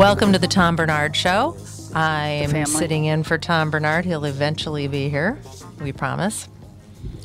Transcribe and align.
Welcome 0.00 0.32
to 0.32 0.38
the 0.38 0.48
Tom 0.48 0.76
Barnard 0.76 1.14
Show. 1.14 1.58
I 1.94 2.28
am 2.28 2.64
sitting 2.64 3.04
in 3.04 3.22
for 3.22 3.36
Tom 3.36 3.70
Barnard. 3.70 4.06
He'll 4.06 4.24
eventually 4.24 4.88
be 4.88 5.10
here, 5.10 5.38
we 5.78 5.92
promise. 5.92 6.48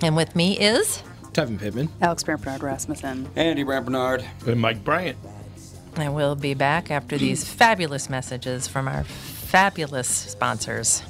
And 0.02 0.14
with 0.14 0.36
me 0.36 0.60
is, 0.60 1.02
Tevin 1.32 1.58
Pittman. 1.58 1.88
Alex 2.02 2.24
Barnard 2.24 2.62
Rasmussen. 2.62 3.30
Andy 3.38 3.64
Brant 3.64 3.86
Barnard. 3.86 4.26
And 4.46 4.60
Mike 4.60 4.84
Bryant. 4.84 5.18
and 5.96 6.14
we'll 6.14 6.36
be 6.36 6.54
back 6.54 6.92
after 6.92 7.18
these 7.18 7.48
fabulous 7.48 8.10
messages 8.10 8.68
from 8.68 8.90
our 8.90 9.06
fabulous 9.06 10.10
sponsors 10.10 11.02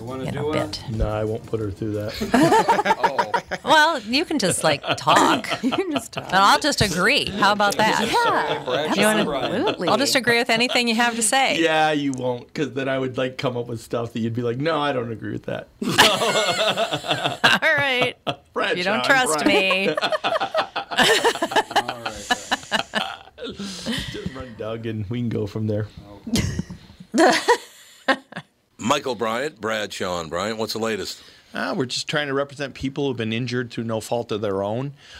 You 0.00 0.06
want 0.06 0.22
to 0.22 0.28
in 0.28 0.34
do 0.34 0.48
a 0.48 0.52
bit. 0.54 0.82
No, 0.92 1.08
I 1.10 1.24
won't 1.24 1.44
put 1.44 1.60
her 1.60 1.70
through 1.70 1.92
that. 1.92 2.14
Oh, 3.02 3.32
Well, 3.64 3.98
you 4.00 4.24
can 4.24 4.38
just 4.38 4.62
like 4.64 4.82
talk, 4.96 5.46
You 5.62 5.70
can 5.72 5.90
just 5.92 6.12
talk. 6.12 6.24
and 6.26 6.36
I'll 6.36 6.58
just 6.58 6.80
agree. 6.80 7.26
How 7.26 7.52
about 7.52 7.76
that? 7.76 8.00
Yeah, 8.06 8.64
Brad, 8.64 8.96
You 8.96 9.02
wanna- 9.04 9.24
Brian. 9.24 9.54
absolutely. 9.56 9.88
I'll 9.88 9.98
just 9.98 10.14
agree 10.14 10.38
with 10.38 10.48
anything 10.50 10.88
you 10.88 10.94
have 10.94 11.16
to 11.16 11.22
say. 11.22 11.60
yeah, 11.60 11.90
you 11.92 12.12
won't, 12.12 12.46
because 12.46 12.72
then 12.72 12.88
I 12.88 12.98
would 12.98 13.18
like 13.18 13.36
come 13.38 13.56
up 13.58 13.66
with 13.66 13.80
stuff 13.80 14.12
that 14.14 14.20
you'd 14.20 14.34
be 14.34 14.40
like, 14.42 14.56
no, 14.56 14.78
I 14.80 14.92
don't 14.92 15.10
agree 15.12 15.32
with 15.32 15.44
that. 15.44 15.68
All 17.62 17.74
right. 17.76 18.14
Brad, 18.54 18.78
You 18.78 18.84
don't 18.84 19.04
trust 19.04 19.44
me. 19.44 19.88
All 19.90 19.96
right. 21.84 22.14
Just 23.56 24.34
run 24.34 24.54
Doug, 24.56 24.86
and 24.86 25.08
we 25.10 25.18
can 25.20 25.28
go 25.28 25.46
from 25.46 25.66
there. 25.66 25.88
Michael 28.80 29.14
Bryant, 29.14 29.60
Bradshaw 29.60 30.20
and 30.20 30.30
Bryant. 30.30 30.56
What's 30.56 30.72
the 30.72 30.78
latest? 30.78 31.22
Uh, 31.52 31.74
we're 31.76 31.84
just 31.84 32.08
trying 32.08 32.28
to 32.28 32.34
represent 32.34 32.72
people 32.74 33.06
who've 33.06 33.16
been 33.16 33.32
injured 33.32 33.70
through 33.70 33.84
no 33.84 34.00
fault 34.00 34.32
of 34.32 34.40
their 34.40 34.62
own. 34.62 34.94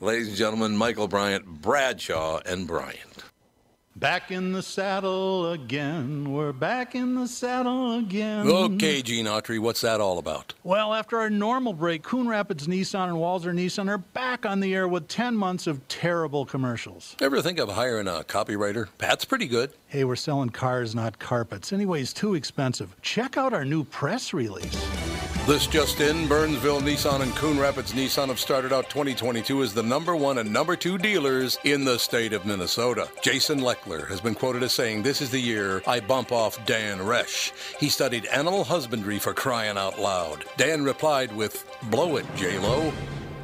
Ladies 0.00 0.28
and 0.28 0.36
gentlemen, 0.36 0.76
Michael 0.76 1.08
Bryant, 1.08 1.44
Bradshaw, 1.44 2.40
and 2.46 2.68
Bryant. 2.68 3.24
Back 3.96 4.30
in 4.30 4.52
the 4.52 4.62
saddle 4.62 5.50
again. 5.50 6.32
We're 6.32 6.52
back 6.52 6.94
in 6.94 7.16
the 7.16 7.26
saddle 7.26 7.98
again. 7.98 8.46
Okay, 8.46 9.02
Gene 9.02 9.26
Autry, 9.26 9.58
what's 9.58 9.80
that 9.80 10.00
all 10.00 10.18
about? 10.18 10.54
Well, 10.62 10.94
after 10.94 11.18
our 11.18 11.28
normal 11.30 11.72
break, 11.72 12.04
Coon 12.04 12.28
Rapids 12.28 12.68
Nissan 12.68 13.08
and 13.08 13.16
Walzer 13.16 13.52
Nissan 13.52 13.88
are 13.88 13.98
back 13.98 14.46
on 14.46 14.60
the 14.60 14.72
air 14.72 14.86
with 14.86 15.08
10 15.08 15.34
months 15.34 15.66
of 15.66 15.88
terrible 15.88 16.46
commercials. 16.46 17.16
Ever 17.20 17.42
think 17.42 17.58
of 17.58 17.70
hiring 17.70 18.06
a 18.06 18.22
copywriter? 18.22 18.86
Pat's 18.98 19.24
pretty 19.24 19.48
good. 19.48 19.72
Hey, 19.90 20.04
we're 20.04 20.16
selling 20.16 20.50
cars, 20.50 20.94
not 20.94 21.18
carpets. 21.18 21.72
Anyways, 21.72 22.12
too 22.12 22.34
expensive. 22.34 22.94
Check 23.00 23.38
out 23.38 23.54
our 23.54 23.64
new 23.64 23.84
press 23.84 24.34
release. 24.34 24.86
This 25.46 25.66
just 25.66 26.00
in, 26.00 26.28
Burnsville 26.28 26.82
Nissan 26.82 27.22
and 27.22 27.34
Coon 27.34 27.58
Rapids 27.58 27.94
Nissan 27.94 28.28
have 28.28 28.38
started 28.38 28.70
out 28.70 28.90
2022 28.90 29.62
as 29.62 29.72
the 29.72 29.82
number 29.82 30.14
one 30.14 30.36
and 30.36 30.52
number 30.52 30.76
two 30.76 30.98
dealers 30.98 31.58
in 31.64 31.86
the 31.86 31.98
state 31.98 32.34
of 32.34 32.44
Minnesota. 32.44 33.08
Jason 33.22 33.60
Leckler 33.60 34.06
has 34.08 34.20
been 34.20 34.34
quoted 34.34 34.62
as 34.62 34.74
saying, 34.74 35.02
This 35.02 35.22
is 35.22 35.30
the 35.30 35.40
year 35.40 35.82
I 35.86 36.00
bump 36.00 36.32
off 36.32 36.62
Dan 36.66 36.98
Resch. 36.98 37.52
He 37.80 37.88
studied 37.88 38.26
animal 38.26 38.64
husbandry 38.64 39.18
for 39.18 39.32
crying 39.32 39.78
out 39.78 39.98
loud. 39.98 40.44
Dan 40.58 40.84
replied 40.84 41.34
with, 41.34 41.64
Blow 41.84 42.18
it, 42.18 42.26
J-Lo. 42.36 42.92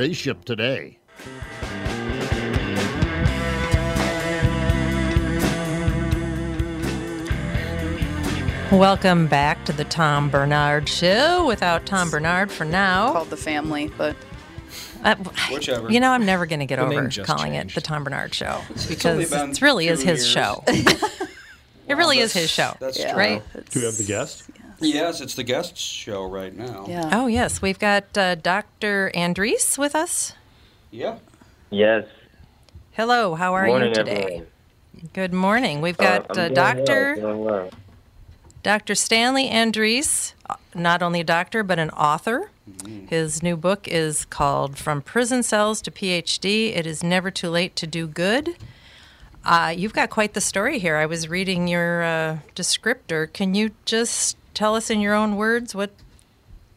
They 0.00 0.14
ship 0.14 0.46
today. 0.46 0.96
Welcome 8.70 9.26
back 9.26 9.64
to 9.64 9.72
the 9.72 9.82
Tom 9.84 10.30
Barnard 10.30 10.88
Show. 10.88 11.44
Without 11.44 11.86
Tom 11.86 12.08
Barnard 12.10 12.52
for 12.52 12.64
now. 12.64 13.12
Called 13.12 13.30
the 13.30 13.36
family, 13.36 13.90
but 13.98 14.14
Uh, 15.02 15.16
Whichever. 15.50 15.90
You 15.90 15.98
know, 15.98 16.12
I'm 16.12 16.24
never 16.24 16.46
going 16.46 16.60
to 16.60 16.66
get 16.66 16.76
The 16.76 16.84
over 16.84 17.08
calling 17.24 17.52
changed. 17.54 17.72
it 17.72 17.74
the 17.74 17.80
Tom 17.80 18.04
Bernard 18.04 18.32
Show 18.34 18.60
because 18.88 19.30
been 19.30 19.50
it 19.50 19.60
really 19.62 19.88
is 19.88 20.02
his 20.02 20.20
years. 20.20 20.28
show. 20.30 20.62
it 20.68 21.96
really 21.96 22.18
is 22.20 22.32
his 22.32 22.48
show, 22.50 22.76
That's 22.78 22.98
yeah. 22.98 23.10
true. 23.12 23.18
right? 23.18 23.42
Do 23.70 23.80
we 23.80 23.86
have 23.86 23.96
the 23.96 24.04
guest? 24.04 24.44
Yes, 24.80 25.20
it's 25.20 25.34
the 25.34 25.42
guest 25.42 25.76
show 25.76 26.24
right 26.24 26.56
now. 26.56 26.86
Yeah. 26.88 27.10
Oh 27.12 27.26
yes, 27.26 27.60
we've 27.60 27.78
got 27.78 28.16
uh, 28.16 28.34
Dr. 28.36 29.10
Andrisse 29.14 29.76
with 29.76 29.94
us. 29.94 30.34
Yeah. 30.90 31.18
Yes. 31.70 32.06
Hello, 32.92 33.34
how 33.34 33.54
are 33.54 33.66
Morning, 33.66 33.88
you 33.90 33.94
today? 33.94 34.22
everyone. 34.24 34.46
Good 35.12 35.32
morning. 35.32 35.80
We've 35.80 35.98
Uh, 36.00 36.20
got 36.20 36.38
I'm 36.38 36.44
uh, 36.52 36.54
Doctor 36.54 37.16
Well, 37.20 37.36
well. 37.38 37.70
Dr. 38.62 38.94
Stanley 38.94 39.48
Andrisse, 39.48 40.32
uh, 40.48 40.56
not 40.74 41.02
only 41.02 41.20
a 41.20 41.24
doctor 41.24 41.62
but 41.62 41.78
an 41.78 41.90
author. 41.90 42.50
His 43.08 43.42
new 43.42 43.56
book 43.56 43.88
is 43.88 44.24
called 44.26 44.78
From 44.78 45.02
Prison 45.02 45.42
Cells 45.42 45.82
to 45.82 45.90
PhD. 45.90 46.76
It 46.76 46.86
is 46.86 47.02
never 47.02 47.30
too 47.30 47.50
late 47.50 47.74
to 47.76 47.86
do 47.86 48.06
good. 48.06 48.56
Uh, 49.44 49.74
you've 49.76 49.92
got 49.94 50.08
quite 50.10 50.34
the 50.34 50.40
story 50.40 50.78
here. 50.78 50.96
I 50.96 51.06
was 51.06 51.28
reading 51.28 51.66
your 51.66 52.02
uh, 52.04 52.38
descriptor. 52.54 53.32
Can 53.32 53.54
you 53.54 53.72
just 53.86 54.36
tell 54.54 54.74
us 54.74 54.90
in 54.90 55.00
your 55.00 55.14
own 55.14 55.36
words 55.36 55.74
what 55.74 55.90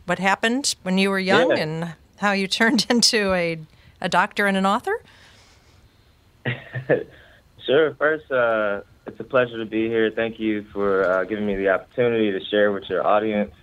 what 0.06 0.20
happened 0.20 0.76
when 0.84 0.98
you 0.98 1.10
were 1.10 1.20
young 1.20 1.52
Yeah. 1.52 1.64
and 1.64 1.94
how 2.18 2.32
you 2.32 2.48
turned 2.60 2.86
into 2.90 3.34
a 3.34 3.60
a 4.02 4.10
doctor 4.10 4.48
and 4.48 4.58
an 4.58 4.66
author? 4.66 5.02
Sure. 7.66 7.96
First, 7.96 8.30
uh, 8.30 8.82
it's 9.08 9.20
a 9.20 9.24
pleasure 9.24 9.58
to 9.58 9.66
be 9.66 9.88
here. 9.88 10.12
Thank 10.12 10.40
you 10.40 10.66
for 10.74 11.06
uh, 11.10 11.24
giving 11.24 11.46
me 11.46 11.56
the 11.56 11.70
opportunity 11.70 12.32
to 12.32 12.44
share 12.46 12.72
with 12.72 12.90
your 12.90 13.06
audience. 13.06 13.54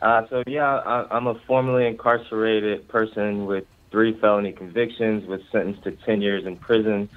Uh, 0.00 0.22
so, 0.28 0.42
yeah, 0.46 0.64
I, 0.76 1.16
I'm 1.16 1.26
a 1.26 1.34
formerly 1.46 1.86
incarcerated 1.86 2.86
person 2.88 3.46
with 3.46 3.64
three 3.90 4.18
felony 4.20 4.52
convictions, 4.52 5.26
was 5.26 5.40
sentenced 5.50 5.82
to 5.84 5.92
10 5.92 6.20
years 6.22 6.46
in 6.46 6.56
prison 6.56 7.08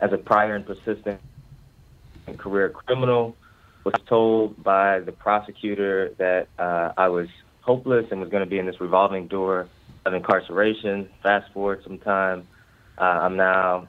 as 0.00 0.12
a 0.12 0.18
prior 0.18 0.54
and 0.54 0.66
persistent 0.66 1.20
career 2.38 2.70
criminal. 2.70 3.36
Was 3.86 4.02
told 4.08 4.64
by 4.64 4.98
the 4.98 5.12
prosecutor 5.12 6.12
that 6.18 6.48
uh, 6.58 6.90
I 6.96 7.06
was 7.06 7.28
hopeless 7.60 8.06
and 8.10 8.20
was 8.20 8.30
going 8.30 8.42
to 8.42 8.50
be 8.50 8.58
in 8.58 8.66
this 8.66 8.80
revolving 8.80 9.28
door 9.28 9.68
of 10.04 10.12
incarceration. 10.12 11.08
Fast 11.22 11.52
forward 11.52 11.84
some 11.84 11.98
time, 11.98 12.48
uh, 12.98 13.02
I'm 13.02 13.36
now 13.36 13.86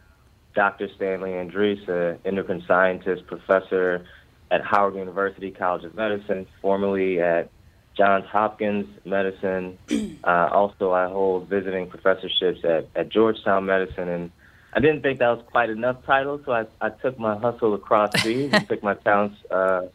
Dr. 0.54 0.88
Stanley 0.96 1.32
Andrisse, 1.32 1.90
an 1.90 2.20
endocrine 2.26 2.64
scientist 2.68 3.26
professor 3.26 4.06
at 4.52 4.64
Howard 4.64 4.94
University 4.94 5.50
College 5.50 5.86
of 5.86 5.96
Medicine, 5.96 6.46
formerly 6.62 7.20
at 7.20 7.50
Johns 7.98 8.26
Hopkins 8.26 8.86
Medicine. 9.04 9.80
Uh, 10.24 10.50
also, 10.52 10.92
I 10.92 11.08
hold 11.08 11.48
visiting 11.48 11.90
professorships 11.90 12.64
at, 12.66 12.88
at 12.96 13.10
Georgetown 13.10 13.66
Medicine, 13.66 14.10
and 14.10 14.32
I 14.78 14.80
didn't 14.80 15.02
think 15.02 15.18
that 15.18 15.30
was 15.30 15.44
quite 15.50 15.72
enough 15.72 16.06
titles, 16.06 16.42
so 16.46 16.52
I, 16.52 16.68
I 16.80 16.90
took 16.90 17.18
my 17.18 17.36
hustle 17.36 17.74
across 17.74 18.12
seas 18.22 18.54
and 18.54 18.70
took 18.70 18.84
my 18.84 18.94
talents 18.94 19.36
uh, 19.50 19.88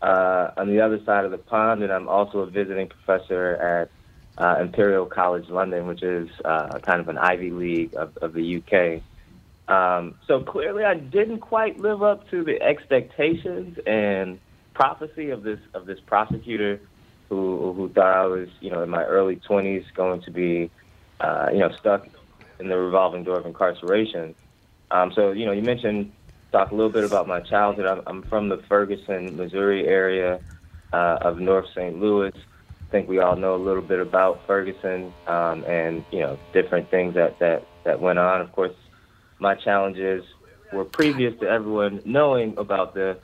uh, 0.00 0.52
on 0.56 0.68
the 0.68 0.80
other 0.82 1.02
side 1.04 1.24
of 1.24 1.32
the 1.32 1.38
pond, 1.38 1.82
and 1.82 1.92
I'm 1.92 2.08
also 2.08 2.38
a 2.38 2.46
visiting 2.46 2.86
professor 2.86 3.56
at 3.56 3.90
uh, 4.40 4.60
Imperial 4.60 5.04
College 5.04 5.48
London, 5.48 5.88
which 5.88 6.04
is 6.04 6.28
uh, 6.44 6.78
kind 6.78 7.00
of 7.00 7.08
an 7.08 7.18
Ivy 7.18 7.50
League 7.50 7.96
of, 7.96 8.16
of 8.18 8.32
the 8.32 8.62
UK. 8.62 9.02
Um, 9.68 10.14
so 10.28 10.44
clearly, 10.44 10.84
I 10.84 10.94
didn't 10.94 11.40
quite 11.40 11.80
live 11.80 12.04
up 12.04 12.30
to 12.30 12.44
the 12.44 12.62
expectations 12.62 13.80
and 13.84 14.38
prophecy 14.74 15.30
of 15.30 15.42
this 15.42 15.58
of 15.74 15.86
this 15.86 15.98
prosecutor 16.06 16.80
who 17.28 17.72
who 17.72 17.88
thought 17.88 18.14
I 18.14 18.26
was, 18.26 18.48
you 18.60 18.70
know, 18.70 18.84
in 18.84 18.90
my 18.90 19.02
early 19.02 19.40
20s 19.48 19.92
going 19.94 20.22
to 20.22 20.30
be, 20.30 20.70
uh, 21.18 21.48
you 21.52 21.58
know, 21.58 21.72
stuck 21.80 22.06
in 22.60 22.68
the 22.68 22.76
revolving 22.76 23.24
door 23.24 23.38
of 23.38 23.46
incarceration. 23.46 24.34
Um, 24.90 25.12
so, 25.14 25.32
you 25.32 25.46
know, 25.46 25.52
you 25.52 25.62
mentioned 25.62 26.12
talk 26.52 26.70
a 26.70 26.74
little 26.74 26.90
bit 26.90 27.04
about 27.04 27.28
my 27.28 27.40
childhood. 27.40 27.86
I'm, 27.86 28.02
I'm 28.06 28.22
from 28.22 28.48
the 28.48 28.58
Ferguson, 28.68 29.36
Missouri 29.36 29.86
area 29.86 30.40
uh, 30.92 31.18
of 31.20 31.38
North 31.38 31.66
St. 31.74 31.98
Louis. 31.98 32.32
I 32.34 32.90
think 32.90 33.08
we 33.08 33.20
all 33.20 33.36
know 33.36 33.54
a 33.54 33.62
little 33.62 33.82
bit 33.82 34.00
about 34.00 34.46
Ferguson 34.46 35.12
um, 35.28 35.64
and 35.64 36.04
you 36.10 36.20
know 36.20 36.38
different 36.52 36.90
things 36.90 37.14
that 37.14 37.38
that 37.38 37.64
that 37.84 38.00
went 38.00 38.18
on. 38.18 38.40
Of 38.40 38.50
course, 38.50 38.74
my 39.38 39.54
challenges 39.54 40.24
were 40.72 40.84
previous 40.84 41.38
to 41.40 41.48
everyone 41.48 42.02
knowing 42.04 42.58
about 42.58 42.94
the 42.94 43.18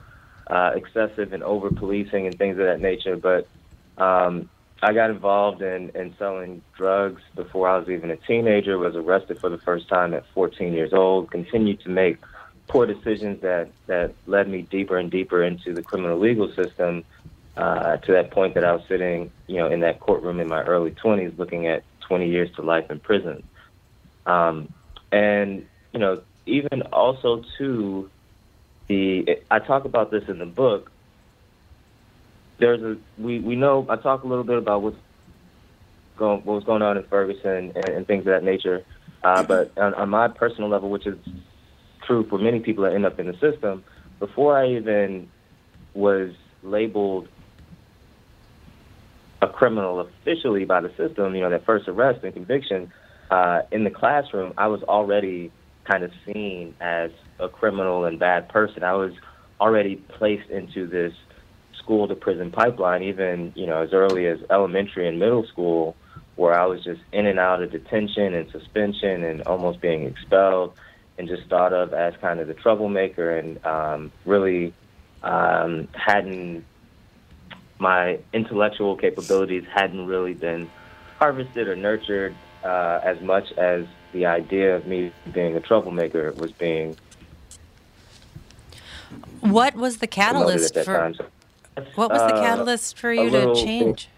uh, 0.47 0.71
excessive 0.75 1.33
and 1.33 1.43
over 1.43 1.69
policing 1.69 2.27
and 2.27 2.37
things 2.37 2.57
of 2.57 2.65
that 2.65 2.79
nature. 2.79 3.17
But 3.17 3.47
um, 4.01 4.49
I 4.81 4.93
got 4.93 5.09
involved 5.09 5.61
in, 5.61 5.89
in 5.95 6.15
selling 6.17 6.61
drugs 6.75 7.21
before 7.35 7.67
I 7.67 7.77
was 7.77 7.89
even 7.89 8.11
a 8.11 8.17
teenager. 8.17 8.77
Was 8.77 8.95
arrested 8.95 9.39
for 9.39 9.49
the 9.49 9.57
first 9.57 9.87
time 9.87 10.13
at 10.13 10.25
14 10.33 10.73
years 10.73 10.93
old. 10.93 11.31
Continued 11.31 11.81
to 11.81 11.89
make 11.89 12.17
poor 12.67 12.85
decisions 12.85 13.41
that 13.41 13.69
that 13.87 14.13
led 14.27 14.47
me 14.47 14.61
deeper 14.63 14.97
and 14.97 15.09
deeper 15.09 15.43
into 15.43 15.73
the 15.73 15.81
criminal 15.81 16.19
legal 16.19 16.51
system. 16.53 17.03
Uh, 17.55 17.97
to 17.97 18.11
that 18.11 18.29
point 18.29 18.53
that 18.53 18.63
I 18.63 18.71
was 18.71 18.83
sitting, 18.87 19.31
you 19.47 19.55
know, 19.55 19.65
in 19.65 19.79
that 19.79 19.99
courtroom 19.99 20.39
in 20.39 20.47
my 20.47 20.61
early 20.61 20.91
20s, 20.91 21.35
looking 21.39 21.65
at 21.65 21.83
20 22.01 22.29
years 22.29 22.51
to 22.55 22.61
life 22.61 22.91
in 22.91 22.99
prison. 22.99 23.41
Um, 24.27 24.71
and 25.11 25.65
you 25.91 25.99
know, 25.99 26.21
even 26.45 26.83
also 26.93 27.43
to 27.57 28.09
the, 28.87 29.39
I 29.49 29.59
talk 29.59 29.85
about 29.85 30.11
this 30.11 30.27
in 30.27 30.39
the 30.39 30.45
book. 30.45 30.91
There's 32.59 32.81
a 32.81 32.97
we 33.17 33.39
we 33.39 33.55
know 33.55 33.85
I 33.89 33.97
talk 33.97 34.23
a 34.23 34.27
little 34.27 34.43
bit 34.43 34.57
about 34.57 34.81
what's 34.81 34.97
going 36.17 36.41
what 36.43 36.55
was 36.55 36.63
going 36.63 36.81
on 36.81 36.97
in 36.97 37.03
Ferguson 37.03 37.71
and, 37.75 37.89
and 37.89 38.07
things 38.07 38.21
of 38.21 38.25
that 38.25 38.43
nature. 38.43 38.83
Uh, 39.23 39.43
but 39.43 39.77
on, 39.77 39.93
on 39.95 40.09
my 40.09 40.27
personal 40.27 40.69
level, 40.69 40.89
which 40.89 41.05
is 41.05 41.17
true 42.05 42.25
for 42.29 42.37
many 42.37 42.59
people 42.59 42.83
that 42.83 42.93
end 42.93 43.05
up 43.05 43.19
in 43.19 43.27
the 43.27 43.37
system, 43.39 43.83
before 44.19 44.57
I 44.57 44.69
even 44.69 45.29
was 45.93 46.31
labeled 46.63 47.27
a 49.41 49.47
criminal 49.47 49.99
officially 49.99 50.65
by 50.65 50.81
the 50.81 50.89
system, 50.97 51.35
you 51.35 51.41
know, 51.41 51.49
that 51.49 51.65
first 51.65 51.87
arrest 51.87 52.23
and 52.23 52.33
conviction, 52.33 52.91
uh, 53.29 53.61
in 53.71 53.83
the 53.83 53.89
classroom, 53.89 54.53
I 54.57 54.67
was 54.67 54.81
already 54.83 55.51
kind 55.83 56.03
of 56.03 56.11
seen 56.25 56.75
as 56.81 57.11
a 57.39 57.47
criminal 57.47 58.05
and 58.05 58.19
bad 58.19 58.49
person. 58.49 58.83
I 58.83 58.93
was 58.93 59.13
already 59.59 59.95
placed 59.95 60.49
into 60.49 60.87
this 60.87 61.13
school 61.87 62.05
to 62.05 62.15
prison 62.15 62.51
pipeline, 62.51 63.01
even, 63.01 63.53
you 63.55 63.65
know, 63.65 63.81
as 63.81 63.93
early 63.93 64.27
as 64.27 64.39
elementary 64.49 65.07
and 65.07 65.19
middle 65.19 65.45
school, 65.47 65.95
where 66.35 66.53
I 66.53 66.65
was 66.65 66.83
just 66.83 66.99
in 67.13 67.25
and 67.25 67.39
out 67.39 67.63
of 67.63 67.71
detention 67.71 68.33
and 68.33 68.51
suspension 68.51 69.23
and 69.23 69.41
almost 69.43 69.79
being 69.79 70.03
expelled 70.03 70.73
and 71.17 71.29
just 71.29 71.47
thought 71.47 71.71
of 71.71 71.93
as 71.93 72.13
kind 72.19 72.41
of 72.41 72.47
the 72.47 72.53
troublemaker 72.53 73.37
and 73.37 73.65
um, 73.65 74.11
really 74.25 74.73
um, 75.23 75.87
hadn't 75.93 76.65
my 77.79 78.19
intellectual 78.33 78.97
capabilities 78.97 79.63
hadn't 79.73 80.05
really 80.05 80.33
been 80.33 80.69
harvested 81.19 81.69
or 81.69 81.75
nurtured 81.75 82.35
uh, 82.63 82.99
as 83.01 83.21
much 83.21 83.51
as 83.53 83.85
the 84.11 84.25
idea 84.25 84.75
of 84.75 84.85
me 84.85 85.11
being 85.31 85.55
a 85.55 85.59
troublemaker 85.61 86.33
was 86.33 86.51
being 86.51 86.97
What 89.39 89.75
was 89.75 89.97
the 89.97 90.07
catalyst 90.07 90.73
for 90.73 90.83
time. 90.83 91.13
So 91.15 91.25
what 91.95 92.09
was 92.11 92.21
the 92.21 92.35
uh, 92.35 92.41
catalyst 92.41 92.97
for 92.97 93.11
you 93.13 93.29
to 93.29 93.37
little- 93.37 93.55
change? 93.55 94.09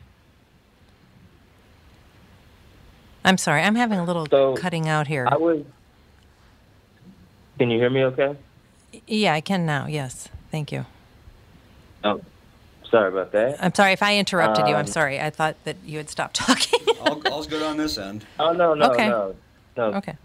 I'm 3.25 3.37
sorry, 3.37 3.61
I'm 3.61 3.75
having 3.75 3.99
a 3.99 4.05
little 4.05 4.25
So, 4.29 4.55
cutting 4.55 4.87
out 4.87 5.07
here. 5.07 5.27
I 5.29 5.35
was. 5.37 5.63
Can 7.57 7.69
you 7.69 7.77
hear 7.77 7.89
me? 7.89 8.03
Okay. 8.05 8.35
yeah, 9.07 9.33
I 9.33 9.41
can 9.41 9.65
now. 9.65 9.87
Yes, 9.87 10.29
thank 10.51 10.71
you. 10.71 10.85
Oh, 12.03 12.21
sorry 12.89 13.09
about 13.09 13.33
that. 13.33 13.61
I'm 13.61 13.73
sorry 13.75 13.91
if 13.91 14.01
I 14.01 14.17
interrupted 14.17 14.67
you. 14.67 14.73
I'm 14.73 14.81
Um, 14.81 14.87
sorry. 14.87 15.19
I 15.19 15.29
thought 15.29 15.55
that 15.65 15.75
you 15.85 15.97
had 15.97 16.09
stopped 16.09 16.35
talking. 16.37 16.79
All, 17.01 17.21
all's 17.27 17.47
good 17.47 17.61
on 17.61 17.75
this 17.75 17.97
end. 17.97 18.25
Oh 18.39 18.53
no 18.53 18.73
no 18.73 18.91
Okay. 18.91 19.09
no 19.09 19.35
no. 19.75 19.83
okay. 19.95 20.15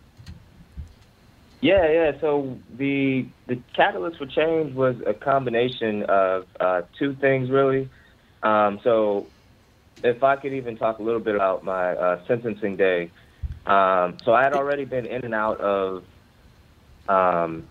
Yeah, 1.64 1.90
yeah. 1.90 2.12
So 2.20 2.58
the 2.76 3.26
the 3.46 3.58
catalyst 3.75 4.19
for 4.19 4.26
change 4.26 4.75
was 4.75 4.96
a 5.06 5.14
combination 5.14 6.02
of 6.02 6.44
uh, 6.61 6.82
two 6.99 7.14
things, 7.22 7.50
really. 7.50 7.88
Um, 8.43 8.81
so, 8.84 9.25
if 10.02 10.22
I 10.22 10.37
could 10.37 10.52
even 10.52 10.76
talk 10.76 10.99
a 10.99 11.02
little 11.02 11.22
bit 11.22 11.37
about 11.37 11.64
my 11.64 11.93
uh, 11.93 12.22
sentencing 12.28 12.76
day. 12.76 13.11
Um, 13.64 14.19
so 14.26 14.34
I 14.34 14.43
had 14.43 14.52
already 14.52 14.84
been 14.84 15.06
in 15.06 15.25
and 15.25 15.34
out 15.34 15.58
of 15.62 16.05
um, 17.08 17.66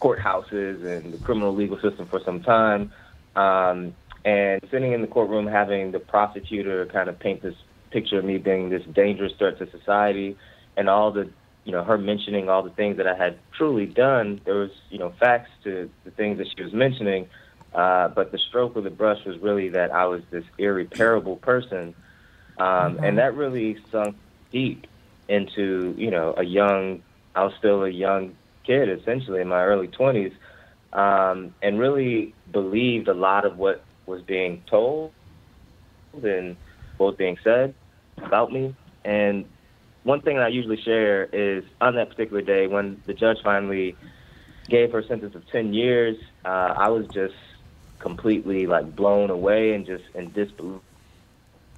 courthouses 0.00 0.82
and 0.82 1.12
the 1.12 1.18
criminal 1.18 1.54
legal 1.54 1.78
system 1.82 2.08
for 2.08 2.22
some 2.24 2.42
time, 2.42 2.92
um, 3.36 3.94
and 4.24 4.58
sitting 4.70 4.94
in 4.94 5.02
the 5.02 5.06
courtroom 5.06 5.46
having 5.46 5.92
the 5.92 5.98
prosecutor 5.98 6.86
kind 6.86 7.10
of 7.10 7.18
paint 7.20 7.42
this 7.42 7.56
picture 7.90 8.18
of 8.18 8.24
me 8.24 8.38
being 8.38 8.70
this 8.70 8.84
dangerous 8.94 9.32
threat 9.38 9.58
to 9.58 9.70
society, 9.70 10.34
and 10.78 10.88
all 10.88 11.12
the 11.12 11.28
you 11.64 11.72
know, 11.72 11.82
her 11.82 11.96
mentioning 11.98 12.48
all 12.48 12.62
the 12.62 12.70
things 12.70 12.98
that 12.98 13.06
I 13.06 13.14
had 13.14 13.38
truly 13.56 13.86
done, 13.86 14.40
there 14.44 14.54
was, 14.54 14.70
you 14.90 14.98
know, 14.98 15.12
facts 15.18 15.50
to 15.64 15.90
the 16.04 16.10
things 16.10 16.38
that 16.38 16.48
she 16.54 16.62
was 16.62 16.72
mentioning. 16.72 17.28
Uh, 17.74 18.08
but 18.08 18.30
the 18.30 18.38
stroke 18.38 18.76
of 18.76 18.84
the 18.84 18.90
brush 18.90 19.24
was 19.24 19.36
really 19.38 19.70
that 19.70 19.90
I 19.90 20.06
was 20.06 20.22
this 20.30 20.44
irreparable 20.58 21.36
person. 21.36 21.94
Um, 22.58 22.98
And 23.02 23.18
that 23.18 23.34
really 23.34 23.78
sunk 23.90 24.16
deep 24.52 24.86
into, 25.28 25.94
you 25.96 26.10
know, 26.10 26.34
a 26.36 26.44
young, 26.44 27.02
I 27.34 27.44
was 27.44 27.54
still 27.58 27.82
a 27.82 27.88
young 27.88 28.36
kid, 28.64 28.88
essentially, 28.88 29.40
in 29.40 29.48
my 29.48 29.64
early 29.64 29.88
20s, 29.88 30.32
um, 30.92 31.54
and 31.62 31.78
really 31.78 32.34
believed 32.52 33.08
a 33.08 33.14
lot 33.14 33.44
of 33.44 33.58
what 33.58 33.82
was 34.06 34.22
being 34.22 34.62
told 34.66 35.12
and 36.22 36.56
what 36.98 37.06
was 37.06 37.16
being 37.16 37.38
said 37.42 37.74
about 38.18 38.52
me. 38.52 38.74
And 39.04 39.46
one 40.04 40.20
thing 40.20 40.36
that 40.36 40.44
I 40.44 40.48
usually 40.48 40.80
share 40.80 41.24
is 41.24 41.64
on 41.80 41.96
that 41.96 42.10
particular 42.10 42.42
day 42.42 42.66
when 42.66 43.02
the 43.06 43.14
judge 43.14 43.38
finally 43.42 43.96
gave 44.68 44.92
her 44.92 45.00
a 45.00 45.06
sentence 45.06 45.34
of 45.34 45.46
10 45.50 45.74
years, 45.74 46.16
uh, 46.44 46.74
I 46.76 46.88
was 46.88 47.06
just 47.08 47.34
completely 47.98 48.66
like 48.66 48.94
blown 48.94 49.30
away 49.30 49.74
and 49.74 49.86
just 49.86 50.04
in 50.14 50.30
disbelief 50.30 50.80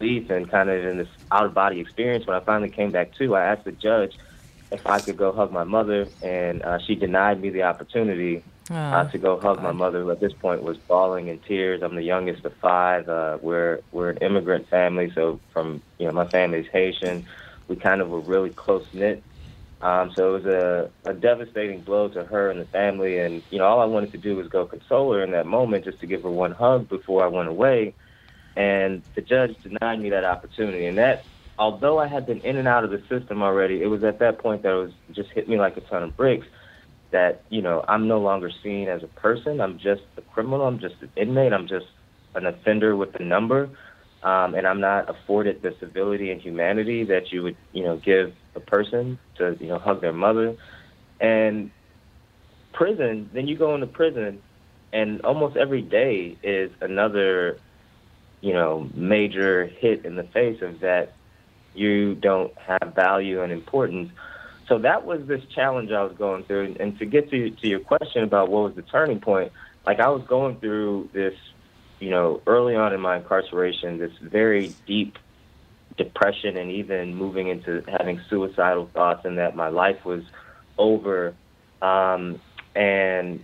and 0.01 0.51
kind 0.51 0.69
of 0.69 0.85
in 0.85 0.99
this 0.99 1.09
out 1.31 1.47
of 1.47 1.55
body 1.55 1.81
experience. 1.81 2.27
When 2.27 2.37
I 2.37 2.41
finally 2.41 2.71
came 2.71 2.91
back 2.91 3.15
to, 3.15 3.35
I 3.37 3.45
asked 3.45 3.65
the 3.65 3.73
judge 3.73 4.17
if 4.73 4.85
I 4.87 4.99
could 4.99 5.17
go 5.17 5.33
hug 5.33 5.53
my 5.53 5.65
mother, 5.65 6.09
and 6.23 6.63
uh, 6.63 6.79
she 6.79 6.97
denied 6.97 7.41
me 7.41 7.51
the 7.51 7.63
opportunity 7.63 8.43
uh, 8.69 9.05
Oh, 9.07 9.11
to 9.13 9.19
go 9.19 9.39
hug 9.39 9.63
my 9.63 9.71
mother, 9.71 10.03
who 10.03 10.11
at 10.11 10.19
this 10.19 10.33
point 10.33 10.65
was 10.65 10.77
bawling 10.77 11.29
in 11.29 11.39
tears. 11.39 11.83
I'm 11.83 11.95
the 11.95 12.03
youngest 12.03 12.45
of 12.45 12.53
five. 12.55 13.09
Uh, 13.09 13.39
we're 13.41 13.81
we're 13.93 14.11
an 14.11 14.19
immigrant 14.19 14.69
family, 14.69 15.13
so 15.15 15.39
from 15.53 15.83
you 15.99 16.07
know 16.07 16.13
my 16.13 16.27
family's 16.27 16.67
Haitian. 16.73 17.27
We 17.69 17.77
kind 17.77 18.01
of 18.01 18.09
were 18.09 18.21
really 18.21 18.51
close 18.51 18.87
knit. 18.93 19.23
Um, 19.81 20.13
so 20.17 20.35
it 20.35 20.45
was 20.45 20.47
a, 20.47 20.91
a 21.11 21.13
devastating 21.13 21.83
blow 21.83 22.09
to 22.09 22.25
her 22.25 22.51
and 22.51 22.61
the 22.61 22.67
family. 22.67 23.19
And 23.19 23.43
you 23.51 23.59
know, 23.59 23.67
all 23.67 23.81
I 23.81 23.85
wanted 23.85 24.13
to 24.13 24.19
do 24.19 24.37
was 24.37 24.49
go 24.49 24.67
console 24.67 25.13
her 25.13 25.23
in 25.23 25.33
that 25.33 25.47
moment, 25.47 25.85
just 25.85 26.01
to 26.01 26.07
give 26.07 26.23
her 26.23 26.31
one 26.31 26.53
hug 26.53 26.89
before 26.89 27.25
I 27.25 27.29
went 27.29 27.49
away. 27.49 27.95
And 28.57 29.03
the 29.15 29.21
judge 29.21 29.55
denied 29.63 30.01
me 30.01 30.11
that 30.11 30.25
opportunity. 30.25 30.87
And 30.87 30.97
that, 30.97 31.25
although 31.59 31.99
I 31.99 32.07
had 32.07 32.27
been 32.27 32.41
in 32.41 32.57
and 32.57 32.67
out 32.67 32.85
of 32.85 32.91
the 32.91 33.03
system 33.09 33.43
already, 33.43 33.83
it 33.83 33.87
was 33.87 34.03
at 34.03 34.19
that 34.21 34.39
point 34.39 34.63
that 34.63 34.73
it 34.73 34.83
was 34.83 34.93
just 35.13 35.31
hit 35.35 35.49
me 35.49 35.59
like 35.59 35.77
a 35.77 35.83
ton 35.83 36.03
of 36.03 36.17
bricks 36.17 36.47
that 37.13 37.45
you 37.51 37.63
know 37.63 37.85
I'm 37.89 38.09
no 38.09 38.21
longer 38.21 38.51
seen 38.63 38.89
as 38.89 39.03
a 39.03 39.09
person. 39.09 39.61
I'm 39.61 39.79
just 39.79 40.03
a 40.17 40.23
criminal. 40.23 40.67
I'm 40.67 40.79
just 40.79 40.97
an 41.03 41.11
inmate. 41.17 41.53
I'm 41.53 41.69
just 41.69 41.87
an 42.35 42.47
offender 42.47 42.97
with 42.97 43.15
a 43.19 43.25
number, 43.25 43.71
um, 44.27 44.57
and 44.57 44.67
I'm 44.67 44.81
not 44.81 45.09
afforded 45.09 45.63
the 45.63 45.77
civility 45.79 46.33
and 46.33 46.41
humanity 46.41 47.05
that 47.05 47.31
you 47.31 47.45
would 47.45 47.57
you 47.73 47.85
know 47.85 47.97
give 47.97 48.35
a 48.57 48.61
person 48.61 49.19
to 49.37 49.57
you 49.61 49.69
know 49.69 49.79
hug 49.79 50.01
their 50.01 50.13
mother. 50.13 50.57
And 51.21 51.71
prison, 52.73 53.31
then 53.33 53.47
you 53.47 53.57
go 53.57 53.75
into 53.75 53.87
prison, 53.87 54.43
and 54.93 55.21
almost 55.23 55.57
every 55.57 55.81
day 55.81 56.37
is 56.43 56.73
another, 56.81 57.59
you 58.41 58.53
know, 58.53 58.91
major 58.95 59.67
hit 59.67 60.05
in 60.05 60.17
the 60.17 60.25
face 60.25 60.61
of 60.61 60.81
that 60.81 61.15
you 61.75 62.17
don't 62.17 62.53
have 62.59 62.95
value 62.97 63.43
and 63.43 63.53
importance. 63.53 64.11
So 64.67 64.79
that 64.79 65.07
was 65.07 65.25
this 65.27 65.45
challenge 65.55 65.93
I 65.93 66.03
was 66.03 66.17
going 66.19 66.43
through. 66.45 66.77
And, 66.81 66.99
to 66.99 67.07
get 67.07 67.31
to 67.31 67.51
to 67.51 67.69
your 67.69 67.81
question 67.81 68.25
about 68.25 68.49
what 68.51 68.65
was 68.65 68.75
the 68.75 68.83
turning 68.83 69.21
point, 69.21 69.53
like 69.87 70.01
I 70.01 70.09
was 70.09 70.27
going 70.27 70.59
through 70.59 71.11
this, 71.13 71.35
you 72.01 72.11
know, 72.11 72.43
early 72.47 72.75
on 72.75 72.93
in 72.93 73.01
my 73.01 73.17
incarceration, 73.17 73.99
this 73.99 74.13
very 74.21 74.75
deep 74.87 75.17
depression 75.97 76.57
and 76.57 76.71
even 76.71 77.15
moving 77.15 77.49
into 77.49 77.83
having 77.89 78.21
suicidal 78.29 78.91
thoughts 78.93 79.23
and 79.25 79.39
that 79.39 79.57
my 79.57 79.69
life 79.69 80.05
was 80.05 80.23
over. 80.79 81.35
Um, 81.81 82.41
and 82.75 83.43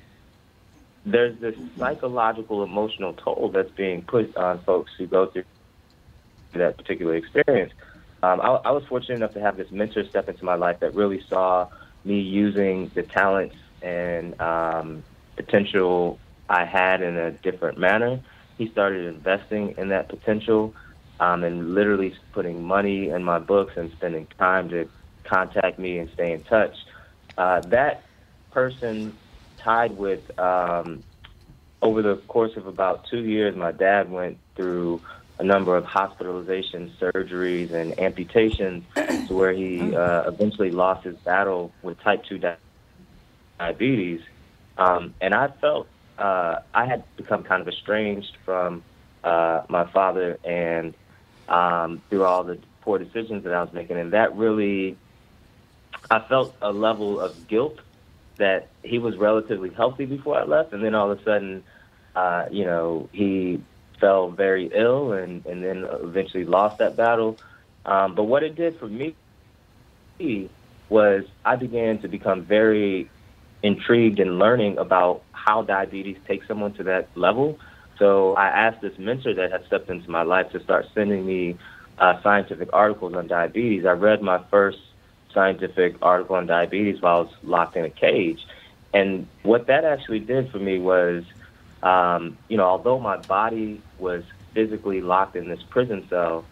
there's 1.05 1.39
this 1.41 1.55
psychological, 1.79 2.63
emotional 2.63 3.15
toll 3.15 3.51
that's 3.53 3.71
being 3.77 4.03
put 4.03 4.37
on 4.37 4.63
folks 4.65 4.91
who 4.99 5.07
go 5.07 5.27
through 5.27 5.45
that 6.55 6.77
particular 6.77 7.17
experience. 7.17 7.73
Um, 8.23 8.41
I, 8.41 8.49
I 8.49 8.71
was 8.71 8.85
fortunate 8.89 9.17
enough 9.17 9.35
to 9.35 9.41
have 9.41 9.57
this 9.57 9.71
mentor 9.71 10.05
step 10.09 10.29
into 10.29 10.45
my 10.45 10.55
life 10.55 10.79
that 10.81 10.95
really 10.95 11.23
saw 11.29 11.69
me 12.05 12.21
using 12.21 12.91
the 12.95 13.03
talents 13.03 13.57
and 13.81 14.41
um, 14.41 15.05
potential 15.37 16.21
I 16.49 16.65
had 16.65 17.03
in 17.03 17.17
a 17.17 17.33
different 17.33 17.79
manner. 17.79 18.21
He 18.59 18.69
started 18.69 19.07
investing 19.15 19.75
in 19.79 19.89
that 19.89 20.09
potential 20.09 20.75
um, 21.21 21.45
and 21.45 21.75
literally 21.75 22.15
putting 22.33 22.63
money 22.63 23.09
in 23.09 23.23
my 23.23 23.39
books 23.39 23.75
and 23.77 23.91
spending 23.93 24.27
time 24.39 24.69
to 24.71 24.89
contact 25.25 25.79
me 25.79 25.99
and 25.99 26.11
stay 26.11 26.33
in 26.33 26.43
touch. 26.43 26.77
Uh, 27.39 27.61
that 27.61 28.03
person 28.51 29.17
tied 29.59 29.97
with 29.97 30.39
um, 30.39 31.03
over 31.81 32.03
the 32.03 32.17
course 32.29 32.57
of 32.57 32.67
about 32.67 33.07
two 33.07 33.21
years, 33.21 33.57
my 33.57 33.73
dad 33.73 34.11
went 34.11 34.39
through 34.55 35.01
a 35.39 35.45
number 35.45 35.77
of 35.77 35.85
hospitalizations, 35.85 36.91
surgeries, 36.99 37.73
and 37.73 37.99
amputations 37.99 38.85
to 38.95 39.35
where 39.35 39.53
he 39.53 39.95
uh, 39.95 40.29
eventually 40.29 40.71
lost 40.71 41.05
his 41.05 41.17
battle 41.17 41.73
with 41.83 41.99
type 42.01 42.25
2 42.25 42.41
diabetes. 43.59 44.21
Um, 44.79 45.15
and 45.21 45.35
I 45.35 45.49
felt 45.49 45.89
uh, 46.23 46.61
I 46.73 46.87
had 46.87 47.03
become 47.17 47.43
kind 47.43 47.61
of 47.61 47.67
estranged 47.67 48.37
from 48.45 48.85
uh, 49.25 49.63
my 49.69 49.85
father 49.91 50.39
and 50.45 50.95
um, 51.49 52.01
through 52.09 52.25
all 52.25 52.45
the 52.45 52.59
poor 52.83 52.99
decisions 52.99 53.43
that 53.43 53.53
I 53.53 53.61
was 53.61 53.73
making. 53.73 53.97
And 53.97 54.13
that 54.13 54.37
really, 54.37 54.97
I 56.11 56.21
felt 56.21 56.55
a 56.63 56.73
level 56.73 57.21
of 57.21 57.49
guilt 57.49 57.81
that 58.37 58.69
he 58.85 59.01
was 59.01 59.17
relatively 59.17 59.71
healthy 59.71 60.05
before 60.05 60.39
I 60.39 60.45
left. 60.45 60.73
And 60.73 60.85
then 60.85 60.95
all 60.95 61.11
of 61.11 61.19
a 61.19 61.25
sudden, 61.25 61.65
uh, 62.15 62.47
you 62.53 62.65
know, 62.67 63.09
he 63.13 63.61
fell 63.99 64.31
very 64.31 64.71
ill 64.73 65.13
and, 65.13 65.45
and 65.45 65.63
then 65.65 65.85
eventually 65.91 66.45
lost 66.45 66.79
that 66.79 66.97
battle. 66.97 67.37
Um, 67.85 68.15
but 68.15 68.25
what 68.25 68.45
it 68.45 68.55
did 68.55 68.79
for 68.79 68.87
me 68.87 69.17
was 70.89 71.25
I 71.45 71.57
began 71.57 71.99
to 71.99 72.09
become 72.09 72.43
very 72.43 73.11
intrigued 73.63 74.19
in 74.21 74.39
learning 74.39 74.79
about 74.79 75.23
how 75.33 75.63
diabetes 75.63 76.19
takes 76.27 76.47
someone 76.49 76.73
to 76.75 76.83
that 76.85 77.09
level. 77.17 77.59
So 77.99 78.35
I 78.35 78.49
asked 78.49 78.81
this 78.81 78.99
mentor 78.99 79.35
that 79.35 79.53
had 79.53 79.65
stepped 79.67 79.89
into 79.89 80.11
my 80.11 80.23
life 80.23 80.51
to 80.53 80.63
start 80.63 80.87
sending 80.95 81.25
me 81.25 81.57
uh, 81.99 82.21
scientific 82.23 82.69
articles 82.73 83.15
on 83.15 83.27
diabetes. 83.27 83.85
I 83.87 83.93
read 83.93 84.23
my 84.23 84.43
first 84.51 84.79
scientific 85.33 85.97
article 86.03 86.37
on 86.37 86.47
diabetes 86.47 87.01
while 87.01 87.17
I 87.17 87.21
was 87.21 87.35
locked 87.43 87.77
in 87.77 87.85
a 87.85 87.91
cage. 87.91 88.45
And 88.93 89.27
what 89.43 89.67
that 89.69 89.85
actually 89.85 90.21
did 90.21 90.51
for 90.51 90.59
me 90.59 90.79
was, 90.79 91.25
um, 91.83 92.37
you 92.49 92.57
know, 92.57 92.65
although 92.65 92.99
my 92.99 93.17
body 93.17 93.81
was 93.99 94.25
physically 94.53 95.01
locked 95.01 95.37
in 95.37 95.49
this 95.49 95.63
prison 95.63 96.07
cell, 96.11 96.45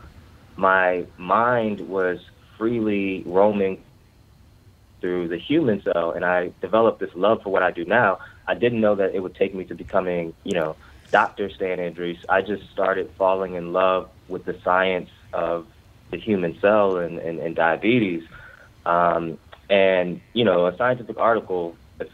my 0.56 1.04
mind 1.18 1.80
was 1.88 2.20
freely 2.56 3.22
roaming 3.26 3.82
through 5.00 5.28
the 5.28 5.38
human 5.38 5.82
cell, 5.82 6.12
and 6.12 6.24
I 6.24 6.52
developed 6.60 7.00
this 7.00 7.14
love 7.14 7.42
for 7.42 7.50
what 7.50 7.62
I 7.62 7.70
do 7.70 7.84
now. 7.84 8.18
I 8.46 8.54
didn't 8.54 8.80
know 8.80 8.94
that 8.96 9.14
it 9.14 9.20
would 9.20 9.34
take 9.34 9.54
me 9.54 9.64
to 9.64 9.74
becoming, 9.74 10.34
you 10.44 10.52
know, 10.52 10.76
Dr. 11.10 11.50
Stan 11.50 11.78
Andrisse. 11.78 12.24
I 12.28 12.42
just 12.42 12.70
started 12.70 13.10
falling 13.16 13.54
in 13.54 13.72
love 13.72 14.08
with 14.28 14.44
the 14.44 14.58
science 14.62 15.10
of 15.32 15.66
the 16.10 16.18
human 16.18 16.58
cell 16.60 16.96
and, 16.98 17.18
and, 17.18 17.38
and 17.38 17.54
diabetes. 17.54 18.24
Um, 18.86 19.38
and, 19.68 20.20
you 20.32 20.44
know, 20.44 20.66
a 20.66 20.76
scientific 20.76 21.18
article, 21.18 21.76
if, 22.00 22.08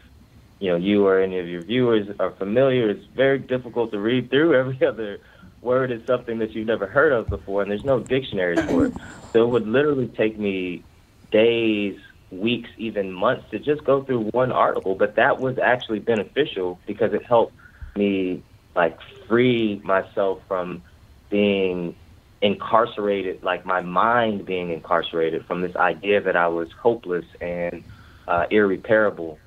you 0.59 0.69
know, 0.69 0.75
you 0.75 1.05
or 1.05 1.19
any 1.19 1.39
of 1.39 1.47
your 1.47 1.61
viewers 1.61 2.07
are 2.19 2.31
familiar, 2.31 2.89
it's 2.89 3.05
very 3.15 3.39
difficult 3.39 3.91
to 3.91 3.99
read 3.99 4.29
through. 4.29 4.55
Every 4.55 4.85
other 4.87 5.19
word 5.61 5.91
is 5.91 6.05
something 6.05 6.39
that 6.39 6.51
you've 6.51 6.67
never 6.67 6.87
heard 6.87 7.11
of 7.11 7.27
before, 7.27 7.61
and 7.61 7.71
there's 7.71 7.83
no 7.83 7.99
dictionary 7.99 8.55
for 8.55 8.87
it. 8.87 8.93
So 9.33 9.43
it 9.43 9.49
would 9.49 9.67
literally 9.67 10.07
take 10.07 10.39
me 10.39 10.83
days, 11.31 11.99
weeks, 12.31 12.69
even 12.77 13.11
months 13.11 13.45
to 13.51 13.59
just 13.59 13.83
go 13.85 14.03
through 14.03 14.29
one 14.31 14.51
article. 14.51 14.95
But 14.95 15.15
that 15.15 15.39
was 15.39 15.57
actually 15.63 15.99
beneficial 15.99 16.79
because 16.85 17.13
it 17.13 17.23
helped 17.27 17.53
me 17.95 18.43
like 18.75 18.97
free 19.27 19.81
myself 19.83 20.39
from 20.47 20.83
being 21.29 21.95
incarcerated, 22.41 23.41
like 23.43 23.65
my 23.65 23.81
mind 23.81 24.45
being 24.45 24.71
incarcerated 24.71 25.45
from 25.45 25.61
this 25.61 25.75
idea 25.75 26.21
that 26.21 26.35
I 26.35 26.47
was 26.47 26.67
hopeless 26.81 27.25
and 27.41 27.83
uh, 28.27 28.45
irreparable. 28.51 29.39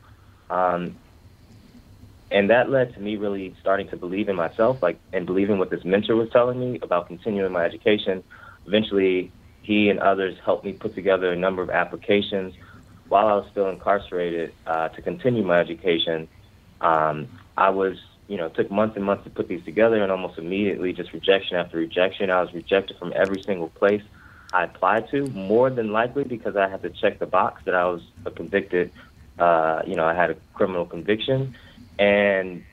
Um, 0.48 0.96
and 2.32 2.50
that 2.50 2.70
led 2.70 2.94
to 2.94 3.00
me 3.00 3.16
really 3.16 3.56
starting 3.60 3.88
to 3.90 3.96
believe 3.96 4.28
in 4.28 4.36
myself, 4.36 4.78
like, 4.82 5.00
and 5.12 5.26
believing 5.26 5.58
what 5.58 5.70
this 5.70 5.84
mentor 5.84 6.16
was 6.16 6.28
telling 6.32 6.60
me 6.60 6.78
about 6.82 7.08
continuing 7.08 7.52
my 7.52 7.64
education. 7.64 8.22
Eventually, 8.66 9.32
he 9.62 9.88
and 9.88 9.98
others 10.00 10.36
helped 10.44 10.64
me 10.64 10.72
put 10.72 10.94
together 10.94 11.32
a 11.32 11.36
number 11.36 11.62
of 11.62 11.70
applications 11.70 12.54
while 13.10 13.26
I 13.26 13.34
was 13.34 13.46
still 13.50 13.68
incarcerated 13.68 14.54
uh, 14.66 14.88
to 14.88 15.02
continue 15.02 15.42
my 15.42 15.58
education. 15.58 16.28
Um, 16.80 17.28
I 17.56 17.70
was, 17.70 17.98
you 18.28 18.36
know, 18.36 18.48
took 18.48 18.70
months 18.70 18.96
and 18.96 19.04
months 19.04 19.24
to 19.24 19.30
put 19.30 19.48
these 19.48 19.64
together, 19.64 20.00
and 20.00 20.10
almost 20.10 20.38
immediately, 20.38 20.92
just 20.92 21.12
rejection 21.12 21.56
after 21.56 21.76
rejection. 21.76 22.30
I 22.30 22.40
was 22.40 22.54
rejected 22.54 22.96
from 22.98 23.12
every 23.14 23.42
single 23.42 23.68
place 23.68 24.02
I 24.52 24.64
applied 24.64 25.10
to, 25.10 25.26
more 25.26 25.70
than 25.70 25.92
likely 25.92 26.22
because 26.22 26.56
I 26.56 26.68
had 26.68 26.82
to 26.82 26.90
check 26.90 27.18
the 27.18 27.26
box 27.26 27.62
that 27.64 27.74
I 27.74 27.84
was 27.86 28.00
a 28.24 28.30
convicted, 28.30 28.92
uh, 29.40 29.82
you 29.86 29.96
know, 29.96 30.04
I 30.04 30.14
had 30.14 30.30
a 30.30 30.36
criminal 30.54 30.86
conviction, 30.86 31.56
and 31.98 32.64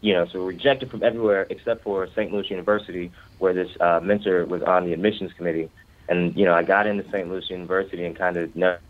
you 0.00 0.14
know, 0.14 0.26
so 0.32 0.38
rejected 0.46 0.90
from 0.90 1.02
everywhere 1.02 1.46
except 1.50 1.84
for 1.84 2.08
St. 2.16 2.32
Louis 2.32 2.48
University, 2.48 3.12
where 3.38 3.52
this 3.52 3.68
uh, 3.78 4.00
mentor 4.02 4.46
was 4.46 4.62
on 4.62 4.86
the 4.86 4.94
admissions 4.94 5.32
committee. 5.36 5.68
And 6.10 6.36
you 6.36 6.44
know, 6.44 6.52
I 6.52 6.64
got 6.64 6.86
into 6.86 7.08
St. 7.10 7.30
Louis 7.30 7.48
University 7.48 8.04
and 8.04 8.16
kind 8.16 8.36
of 8.36 8.54
never, 8.56 8.80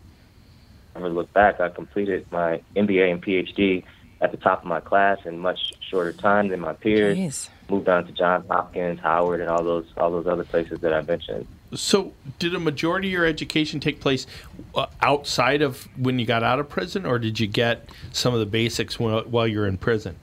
never 0.95 1.07
looked 1.07 1.33
back. 1.33 1.61
I 1.61 1.69
completed 1.69 2.25
my 2.31 2.61
MBA 2.75 3.11
and 3.11 3.23
PhD 3.23 3.83
at 4.19 4.31
the 4.31 4.37
top 4.37 4.61
of 4.61 4.65
my 4.65 4.79
class 4.79 5.19
in 5.25 5.37
much 5.37 5.73
shorter 5.87 6.13
time 6.13 6.49
than 6.49 6.59
my 6.59 6.73
peers. 6.73 7.17
Jeez. 7.17 7.49
Moved 7.69 7.87
on 7.87 8.05
to 8.07 8.11
Johns 8.11 8.47
Hopkins, 8.49 8.99
Howard, 8.99 9.39
and 9.39 9.49
all 9.49 9.63
those 9.63 9.85
all 9.97 10.11
those 10.11 10.27
other 10.27 10.43
places 10.43 10.81
that 10.81 10.93
I 10.93 11.01
mentioned. 11.01 11.47
So, 11.73 12.11
did 12.37 12.53
a 12.53 12.59
majority 12.59 13.07
of 13.07 13.13
your 13.13 13.25
education 13.25 13.79
take 13.79 14.01
place 14.01 14.27
uh, 14.75 14.87
outside 15.01 15.61
of 15.61 15.87
when 15.97 16.19
you 16.19 16.25
got 16.25 16.43
out 16.43 16.59
of 16.59 16.67
prison, 16.67 17.05
or 17.05 17.17
did 17.17 17.39
you 17.39 17.47
get 17.47 17.87
some 18.11 18.33
of 18.33 18.41
the 18.41 18.45
basics 18.45 18.99
while, 18.99 19.21
while 19.21 19.47
you're 19.47 19.67
in 19.67 19.77
prison? 19.77 20.17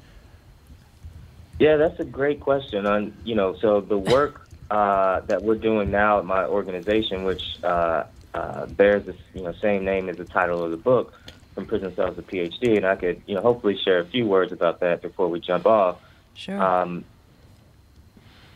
Yeah, 1.58 1.76
that's 1.76 1.98
a 2.00 2.04
great 2.04 2.40
question. 2.40 2.86
On 2.86 3.14
you 3.24 3.34
know, 3.34 3.56
so 3.56 3.80
the 3.80 3.96
work 3.96 4.47
uh, 4.70 5.20
that 5.20 5.42
we're 5.42 5.56
doing 5.56 5.90
now 5.90 6.18
at 6.18 6.25
my 6.25 6.44
organization, 6.44 7.25
which 7.25 7.42
uh, 7.64 8.04
uh, 8.34 8.66
bears 8.66 9.04
the 9.06 9.14
you 9.34 9.42
know 9.42 9.52
same 9.60 9.84
name 9.84 10.08
as 10.08 10.16
the 10.16 10.25
title 10.25 10.62
of 10.62 10.70
the 10.70 10.76
book, 10.76 11.14
from 11.54 11.66
prison 11.66 11.94
cells 11.94 12.16
to 12.16 12.22
PhD, 12.22 12.76
and 12.76 12.87
I 12.87 12.96
could 12.96 13.22
you 13.26 13.34
know 13.34 13.40
hopefully 13.40 13.78
share 13.84 14.00
a 14.00 14.06
few 14.06 14.26
words 14.26 14.52
about 14.52 14.80
that 14.80 15.02
before 15.02 15.28
we 15.28 15.40
jump 15.40 15.66
off. 15.66 16.00
Sure. 16.34 16.60
Um, 16.62 17.04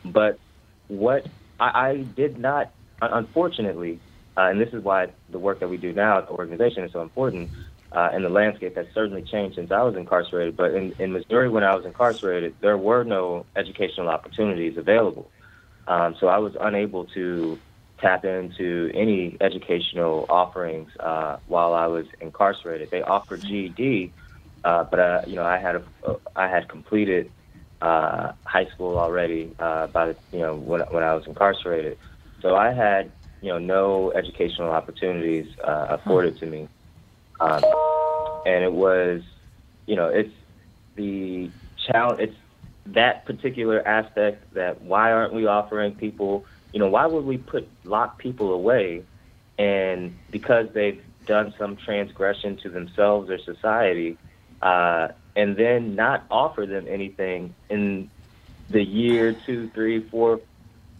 but 0.05 0.39
what 0.89 1.27
I, 1.59 1.89
I 1.89 1.97
did 1.97 2.39
not, 2.39 2.73
unfortunately, 3.01 4.01
uh, 4.37 4.43
and 4.43 4.61
this 4.61 4.73
is 4.73 4.83
why 4.83 5.09
the 5.31 5.39
work 5.39 5.61
that 5.61 5.69
we 5.69 5.77
do 5.77 5.93
now 5.93 6.19
at 6.19 6.27
the 6.27 6.33
organization 6.33 6.85
is 6.85 6.93
so 6.93 7.03
important, 7.03 7.51
uh, 7.93 8.11
and 8.13 8.25
the 8.25 8.29
landscape 8.29 8.77
has 8.77 8.87
certainly 8.95 9.23
changed 9.23 9.57
since 9.57 9.71
I 9.71 9.83
was 9.83 9.97
incarcerated. 9.97 10.57
But 10.57 10.75
in, 10.75 10.95
in 10.99 11.13
Missouri, 11.13 11.49
when 11.49 11.65
I 11.65 11.75
was 11.75 11.85
incarcerated, 11.85 12.55
there 12.61 12.77
were 12.77 13.05
no 13.05 13.47
educational 13.57 14.09
opportunities 14.09 14.77
available. 14.77 15.31
Um, 15.87 16.15
so 16.21 16.29
I 16.29 16.39
was 16.39 16.53
unable 16.61 17.07
to 17.07 17.59
tap 18.01 18.25
into 18.25 18.91
any 18.95 19.37
educational 19.41 20.27
offerings 20.29 20.91
uh, 21.01 21.37
while 21.47 21.75
I 21.75 21.87
was 21.87 22.07
incarcerated. 22.21 22.91
They 22.91 23.03
offered 23.03 23.43
GED, 23.43 24.13
uh, 24.65 24.85
but 24.91 24.99
uh, 24.99 25.23
you 25.27 25.37
know 25.37 25.45
I 25.45 25.59
had 25.59 25.77
a, 25.77 25.83
I 26.37 26.49
had 26.49 26.69
completed 26.69 27.31
uh, 27.81 28.33
high 28.45 28.67
school 28.75 28.99
already 28.99 29.55
uh, 29.59 29.89
by 29.89 30.07
the, 30.07 30.17
you 30.33 30.41
know 30.41 30.57
when 30.57 30.81
when 30.91 31.03
I 31.03 31.15
was 31.15 31.25
incarcerated. 31.27 31.99
So 32.41 32.57
I 32.57 32.73
had 32.73 33.13
you 33.41 33.49
know 33.49 33.59
no 33.59 34.13
educational 34.13 34.71
opportunities 34.71 35.47
uh, 35.65 35.87
afforded 35.91 36.39
to 36.39 36.47
me. 36.47 36.69
Um, 37.41 37.63
and 38.47 38.65
it 38.65 38.73
was, 38.73 39.23
you 39.87 39.97
know, 39.97 40.09
it's 40.09 40.35
the 40.97 41.51
challenge. 41.91 42.21
It's 42.21 42.37
that 42.87 43.25
particular 43.27 43.87
aspect 43.87 44.55
that 44.55 44.83
why 44.83 45.13
aren't 45.13 45.33
we 45.33 45.47
offering 45.47 45.95
people? 45.95 46.45
You 46.73 46.81
know, 46.81 46.89
why 46.89 47.07
would 47.07 47.25
we 47.25 47.39
put 47.39 47.69
lock 47.85 48.19
people 48.19 48.53
away, 48.53 49.03
and 49.59 50.17
because 50.31 50.69
they've 50.75 51.03
done 51.27 51.55
some 51.59 51.77
transgression 51.77 52.57
to 52.59 52.69
themselves 52.69 53.31
or 53.31 53.39
society, 53.39 54.19
uh, 54.61 55.09
and 55.37 55.57
then 55.57 55.95
not 55.95 56.25
offer 56.31 56.67
them 56.67 56.87
anything 56.89 57.55
in 57.71 58.11
the 58.71 58.83
year, 58.83 59.33
two, 59.47 59.69
three, 59.71 60.09
four, 60.09 60.41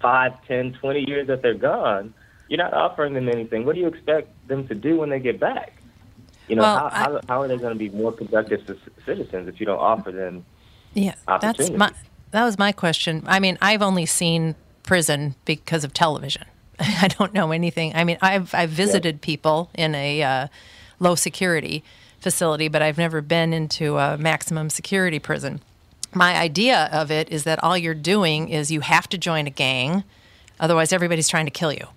five, 0.01 0.33
ten, 0.47 0.73
twenty 0.75 1.05
years 1.09 1.27
that 1.29 1.43
they're 1.43 1.55
gone, 1.55 2.15
you're 2.49 2.59
not 2.59 2.75
offering 2.75 3.15
them 3.15 3.29
anything. 3.29 3.65
What 3.65 3.75
do 3.75 3.81
you 3.81 3.89
expect 3.89 4.29
them 4.47 4.69
to 4.69 4.75
do 4.75 4.99
when 4.99 5.11
they 5.11 5.21
get 5.21 5.41
back? 5.41 5.73
You 6.49 6.57
know, 6.57 6.63
Well, 6.63 6.79
how, 6.79 6.87
I- 6.87 6.99
how, 7.05 7.21
how 7.29 7.43
are 7.43 7.49
they 7.49 7.57
going 7.57 7.73
to 7.73 7.79
be 7.79 7.89
more 7.89 8.13
productive 8.13 8.61
c- 8.67 8.93
citizens 9.07 9.49
if 9.49 9.59
you 9.59 9.67
don't 9.67 9.79
offer 9.79 10.13
them? 10.13 10.45
Yeah, 10.95 11.15
that's 11.41 11.71
my 11.71 11.93
that 12.31 12.45
was 12.45 12.59
my 12.59 12.73
question. 12.73 13.23
I 13.27 13.41
mean, 13.41 13.59
I've 13.61 13.83
only 13.83 14.07
seen 14.07 14.55
prison 14.83 15.35
because 15.45 15.85
of 15.85 15.93
television. 15.93 16.45
I 16.79 17.09
don't 17.09 17.33
know 17.35 17.53
anything. 17.53 17.95
I 17.95 18.05
mean, 18.05 18.19
I've 18.21 18.55
I've 18.55 18.71
visited 18.71 19.21
people 19.21 19.71
in 19.75 19.95
a 19.95 20.23
uh, 20.23 20.47
low 20.99 21.15
security 21.15 21.85
facility, 22.21 22.69
but 22.69 22.83
I've 22.83 22.99
never 22.99 23.21
been 23.21 23.53
into 23.53 23.99
a 23.99 24.17
maximum 24.17 24.71
security 24.71 25.19
prison. 25.19 25.61
My 26.15 26.37
idea 26.37 26.89
of 26.93 27.11
it 27.11 27.31
is 27.31 27.45
that 27.45 27.63
all 27.65 27.77
you're 27.77 27.95
doing 27.95 28.49
is 28.49 28.71
you 28.71 28.81
have 28.81 29.09
to 29.09 29.19
join 29.19 29.47
a 29.47 29.51
gang, 29.51 30.05
otherwise 30.61 30.93
everybody's 30.93 31.29
trying 31.29 31.47
to 31.47 31.51
kill 31.51 31.73
you 31.73 31.89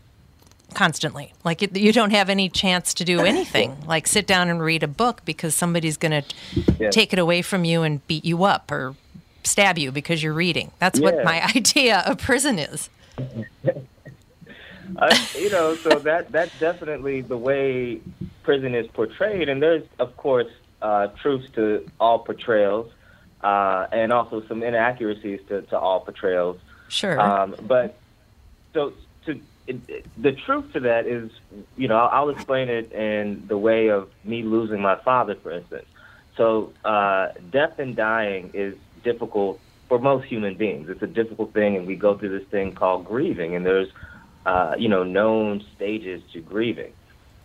constantly. 0.73 1.33
Like 1.43 1.61
it, 1.61 1.75
you 1.77 1.91
don't 1.91 2.11
have 2.11 2.29
any 2.29 2.49
chance 2.49 2.93
to 2.95 3.05
do 3.05 3.19
anything, 3.25 3.75
like 3.87 4.07
sit 4.07 4.27
down 4.27 4.49
and 4.49 4.61
read 4.61 4.83
a 4.83 4.87
book 4.87 5.21
because 5.25 5.55
somebody's 5.55 5.97
going 5.97 6.23
to 6.23 6.35
Yeah. 6.79 6.89
take 6.89 7.13
it 7.13 7.19
away 7.19 7.41
from 7.41 7.63
you 7.65 7.83
and 7.83 8.05
beat 8.07 8.25
you 8.25 8.43
up 8.43 8.71
or 8.71 8.95
stab 9.43 9.77
you 9.77 9.91
because 9.91 10.23
you're 10.23 10.33
reading. 10.33 10.71
That's 10.79 10.99
what 10.99 11.23
my 11.23 11.43
idea 11.55 12.03
of 12.05 12.17
prison 12.17 12.59
is. 12.59 12.89
uh, 14.97 15.17
you 15.37 15.49
know, 15.49 15.75
so 15.75 15.99
that 15.99 16.31
that's 16.31 16.57
definitely 16.59 17.21
the 17.21 17.37
way 17.37 18.01
prison 18.43 18.75
is 18.75 18.87
portrayed, 18.87 19.49
and 19.49 19.61
there's 19.61 19.83
of 19.99 20.15
course 20.17 20.51
uh, 20.81 21.07
truths 21.21 21.49
to 21.55 21.85
all 21.99 22.19
portrayals, 22.19 22.91
uh, 23.41 23.87
and 23.91 24.11
also 24.11 24.45
some 24.47 24.63
inaccuracies 24.63 25.39
to, 25.47 25.61
to 25.63 25.77
all 25.79 26.01
portrayals. 26.01 26.57
Sure. 26.87 27.19
Um, 27.19 27.55
but 27.63 27.97
so 28.73 28.93
the 29.67 30.31
truth 30.45 30.73
to 30.73 30.79
that 30.81 31.07
is, 31.07 31.31
you 31.75 31.87
know, 31.87 31.97
I'll, 31.97 32.09
I'll 32.23 32.29
explain 32.29 32.69
it 32.69 32.91
in 32.91 33.45
the 33.47 33.57
way 33.57 33.87
of 33.89 34.09
me 34.23 34.43
losing 34.43 34.81
my 34.81 34.95
father, 34.95 35.35
for 35.35 35.51
instance. 35.51 35.85
So 36.37 36.73
uh, 36.83 37.29
death 37.51 37.79
and 37.79 37.95
dying 37.95 38.51
is 38.53 38.75
difficult 39.03 39.59
for 39.87 39.99
most 39.99 40.25
human 40.25 40.55
beings. 40.55 40.89
It's 40.89 41.01
a 41.01 41.07
difficult 41.07 41.53
thing, 41.53 41.77
and 41.77 41.87
we 41.87 41.95
go 41.95 42.17
through 42.17 42.37
this 42.37 42.47
thing 42.49 42.73
called 42.73 43.05
grieving, 43.05 43.55
and 43.55 43.65
there's, 43.65 43.89
uh, 44.45 44.75
you 44.77 44.89
know, 44.89 45.03
known 45.03 45.63
stages 45.75 46.21
to 46.33 46.41
grieving. 46.41 46.93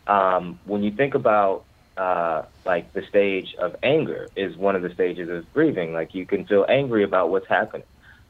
Um, 0.06 0.58
when 0.64 0.82
you 0.82 0.90
think 0.90 1.14
about 1.14 1.64
uh, 1.96 2.44
like 2.64 2.92
the 2.94 3.02
stage 3.08 3.54
of 3.58 3.76
anger 3.82 4.28
is 4.34 4.56
one 4.56 4.74
of 4.74 4.82
the 4.82 4.92
stages 4.94 5.28
of 5.28 5.52
grieving. 5.52 5.92
Like 5.92 6.14
you 6.14 6.24
can 6.24 6.46
feel 6.46 6.64
angry 6.68 7.04
about 7.04 7.30
what's 7.30 7.48
happening. 7.48 7.86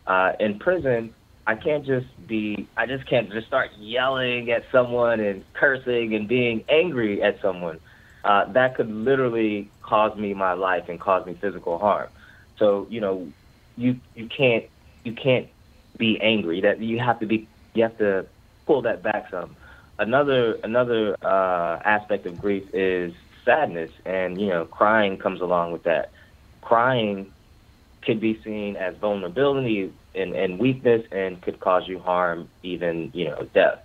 Uh, 0.06 0.32
in 0.40 0.58
prison, 0.58 1.14
I 1.46 1.54
can't 1.54 1.84
just 1.84 2.06
be, 2.26 2.68
I 2.76 2.86
just 2.86 3.06
can't 3.06 3.30
just 3.32 3.46
start 3.46 3.70
yelling 3.78 4.50
at 4.50 4.64
someone 4.70 5.20
and 5.20 5.44
cursing 5.54 6.14
and 6.14 6.28
being 6.28 6.64
angry 6.68 7.22
at 7.22 7.40
someone. 7.40 7.80
Uh, 8.24 8.44
that 8.52 8.76
could 8.76 8.90
literally 8.90 9.70
cause 9.82 10.16
me 10.16 10.34
my 10.34 10.52
life 10.52 10.88
and 10.88 11.00
cause 11.00 11.26
me 11.26 11.34
physical 11.40 11.78
harm. 11.78 12.08
So, 12.58 12.86
you 12.90 13.00
know, 13.00 13.32
you, 13.76 13.96
you 14.14 14.28
can't, 14.28 14.66
you 15.04 15.12
can't 15.12 15.48
be 15.96 16.20
angry 16.20 16.60
that 16.60 16.80
you 16.80 16.98
have 16.98 17.18
to 17.20 17.26
be, 17.26 17.48
you 17.74 17.82
have 17.82 17.96
to 17.98 18.26
pull 18.66 18.82
that 18.82 19.02
back 19.02 19.30
some. 19.30 19.56
Another, 19.98 20.54
another, 20.62 21.16
uh, 21.22 21.80
aspect 21.84 22.26
of 22.26 22.38
grief 22.38 22.64
is 22.74 23.12
sadness 23.44 23.90
and, 24.04 24.40
you 24.40 24.48
know, 24.48 24.66
crying 24.66 25.16
comes 25.16 25.40
along 25.40 25.72
with 25.72 25.84
that. 25.84 26.10
Crying 26.60 27.32
could 28.02 28.20
be 28.20 28.40
seen 28.44 28.76
as 28.76 28.94
vulnerability 29.00 29.92
and, 30.14 30.34
and 30.34 30.58
weakness 30.58 31.02
and 31.12 31.40
could 31.42 31.60
cause 31.60 31.82
you 31.86 31.98
harm, 31.98 32.48
even, 32.62 33.10
you 33.14 33.26
know, 33.26 33.48
death. 33.54 33.78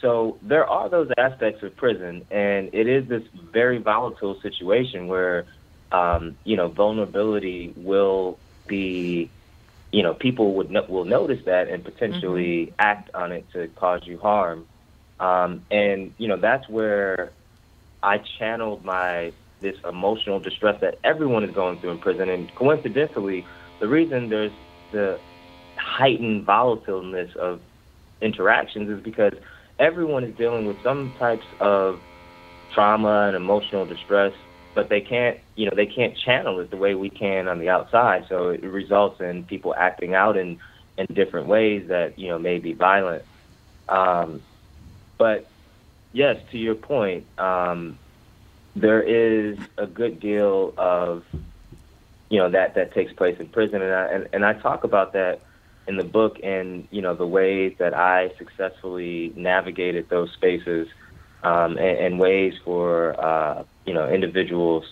So 0.00 0.38
there 0.42 0.64
are 0.66 0.88
those 0.88 1.08
aspects 1.18 1.62
of 1.62 1.76
prison, 1.76 2.24
and 2.30 2.70
it 2.72 2.86
is 2.86 3.08
this 3.08 3.22
very 3.52 3.78
volatile 3.78 4.38
situation 4.42 5.08
where, 5.08 5.46
um, 5.90 6.36
you 6.44 6.56
know, 6.56 6.68
vulnerability 6.68 7.72
will 7.76 8.38
be, 8.68 9.32
you 9.90 10.02
know, 10.02 10.14
people 10.14 10.54
would 10.54 10.70
no- 10.70 10.86
will 10.88 11.04
notice 11.04 11.40
that 11.46 11.68
and 11.68 11.84
potentially 11.84 12.74
act 12.78 13.10
on 13.14 13.32
it 13.32 13.50
to 13.52 13.68
cause 13.68 14.00
you 14.04 14.18
harm, 14.18 14.68
um, 15.18 15.66
and 15.70 16.14
you 16.18 16.28
know 16.28 16.36
that's 16.36 16.68
where 16.68 17.32
I 18.02 18.18
channeled 18.38 18.84
my 18.84 19.32
this 19.60 19.76
emotional 19.88 20.40
distress 20.40 20.76
that 20.80 20.96
everyone 21.04 21.44
is 21.44 21.54
going 21.54 21.80
through 21.80 21.90
in 21.90 21.98
prison, 21.98 22.28
and 22.28 22.54
coincidentally, 22.54 23.46
the 23.80 23.88
reason 23.88 24.28
there's 24.28 24.52
the 24.90 25.20
heightened 25.76 26.46
volatileness 26.46 27.34
of 27.36 27.60
interactions 28.20 28.90
is 28.90 29.02
because 29.02 29.32
everyone 29.78 30.24
is 30.24 30.36
dealing 30.36 30.66
with 30.66 30.82
some 30.82 31.14
types 31.18 31.46
of 31.60 32.02
trauma 32.72 33.26
and 33.28 33.36
emotional 33.36 33.86
distress, 33.86 34.32
but 34.74 34.88
they 34.88 35.00
can't, 35.00 35.38
you 35.56 35.66
know, 35.66 35.72
they 35.74 35.86
can't 35.86 36.14
channel 36.24 36.60
it 36.60 36.70
the 36.70 36.76
way 36.76 36.94
we 36.94 37.10
can 37.10 37.48
on 37.48 37.58
the 37.58 37.68
outside. 37.68 38.22
So 38.28 38.48
it 38.50 38.62
results 38.62 39.20
in 39.20 39.44
people 39.44 39.74
acting 39.76 40.14
out 40.14 40.36
in 40.36 40.58
in 40.96 41.06
different 41.14 41.46
ways 41.46 41.86
that 41.88 42.18
you 42.18 42.28
know 42.28 42.38
may 42.38 42.58
be 42.58 42.74
violent. 42.74 43.24
Um, 43.88 44.42
but 45.18 45.50
yes, 46.12 46.36
to 46.52 46.58
your 46.58 46.74
point, 46.74 47.26
um, 47.38 47.98
there 48.80 49.02
is 49.02 49.58
a 49.76 49.86
good 49.86 50.20
deal 50.20 50.74
of 50.76 51.22
you 52.30 52.38
know 52.38 52.50
that 52.50 52.74
that 52.74 52.94
takes 52.94 53.12
place 53.12 53.36
in 53.40 53.48
prison, 53.48 53.82
and 53.82 53.92
I 53.92 54.06
and, 54.06 54.28
and 54.32 54.44
I 54.44 54.54
talk 54.54 54.84
about 54.84 55.12
that 55.14 55.40
in 55.86 55.96
the 55.96 56.04
book 56.04 56.36
and 56.42 56.86
you 56.90 57.00
know 57.00 57.14
the 57.14 57.26
ways 57.26 57.74
that 57.78 57.94
I 57.94 58.30
successfully 58.38 59.32
navigated 59.36 60.08
those 60.10 60.30
spaces 60.34 60.86
um, 61.42 61.78
and, 61.78 61.98
and 61.98 62.18
ways 62.18 62.52
for 62.64 63.18
uh, 63.22 63.64
you 63.86 63.94
know 63.94 64.08
individuals 64.08 64.84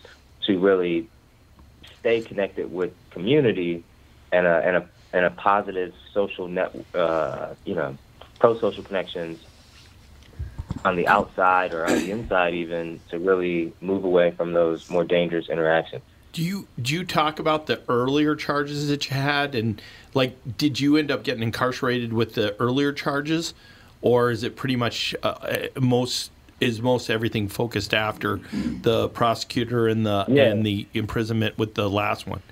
to 0.47 0.59
really 0.59 1.09
stay 2.01 2.23
connected 2.23 2.73
with 2.73 2.93
community 3.11 3.85
and 4.33 4.47
a 4.47 4.63
and 4.65 4.77
a 4.77 4.91
and 5.13 5.25
a 5.27 5.31
positive 5.31 5.93
social 6.15 6.49
net 6.49 6.75
uh, 6.95 7.55
you 7.65 7.75
know 7.75 7.97
pro 8.41 8.59
social 8.61 8.83
connections 8.83 9.39
on 10.85 10.97
the 10.97 11.07
outside 11.09 11.73
or 11.73 11.85
on 11.87 11.99
the 11.99 12.11
inside 12.11 12.55
even 12.55 13.01
to 13.11 13.19
really 13.19 13.73
move 13.81 14.05
away 14.05 14.31
from 14.33 14.53
those 14.53 14.89
more 14.91 15.05
dangerous 15.05 15.49
interactions. 15.49 16.03
Do 16.33 16.43
you 16.43 16.69
do 16.81 16.93
you 16.95 17.05
talk 17.05 17.39
about 17.39 17.67
the 17.67 17.81
earlier 17.89 18.37
charges 18.37 18.89
that 18.89 19.09
you 19.09 19.17
had, 19.17 19.55
and 19.55 19.81
like, 20.13 20.37
did 20.59 20.79
you 20.79 20.97
end 20.97 21.11
up 21.11 21.23
getting 21.23 21.43
incarcerated 21.43 22.13
with 22.13 22.35
the 22.35 22.55
earlier 22.61 22.93
charges, 22.93 23.55
or 24.03 24.31
is 24.31 24.43
it 24.43 24.55
pretty 24.55 24.77
much 24.77 25.15
uh, 25.23 25.69
most 25.81 26.31
is 26.61 26.83
most 26.83 27.09
everything 27.09 27.49
focused 27.49 27.95
after 27.95 28.41
the 28.83 29.09
prosecutor 29.11 29.89
and 29.89 30.05
the 30.05 30.27
Yeah. 30.29 30.45
and 30.45 30.65
the 30.65 30.87
imprisonment 30.93 31.57
with 31.57 31.75
the 31.75 31.89
last 31.89 32.27
one? 32.27 32.43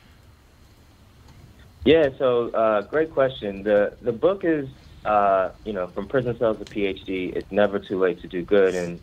Yeah, 1.84 2.08
so 2.16 2.48
uh, 2.50 2.82
great 2.82 3.12
question. 3.12 3.62
The 3.62 3.92
the 4.00 4.12
book 4.12 4.44
is 4.44 4.66
uh, 5.04 5.50
you 5.64 5.72
know 5.72 5.90
from 5.94 6.08
prison 6.08 6.36
cells 6.38 6.58
to 6.58 6.64
PhD. 6.64 7.34
It's 7.36 7.50
never 7.50 7.78
too 7.78 8.00
late 8.00 8.20
to 8.22 8.28
do 8.28 8.42
good, 8.44 8.74
and 8.74 9.00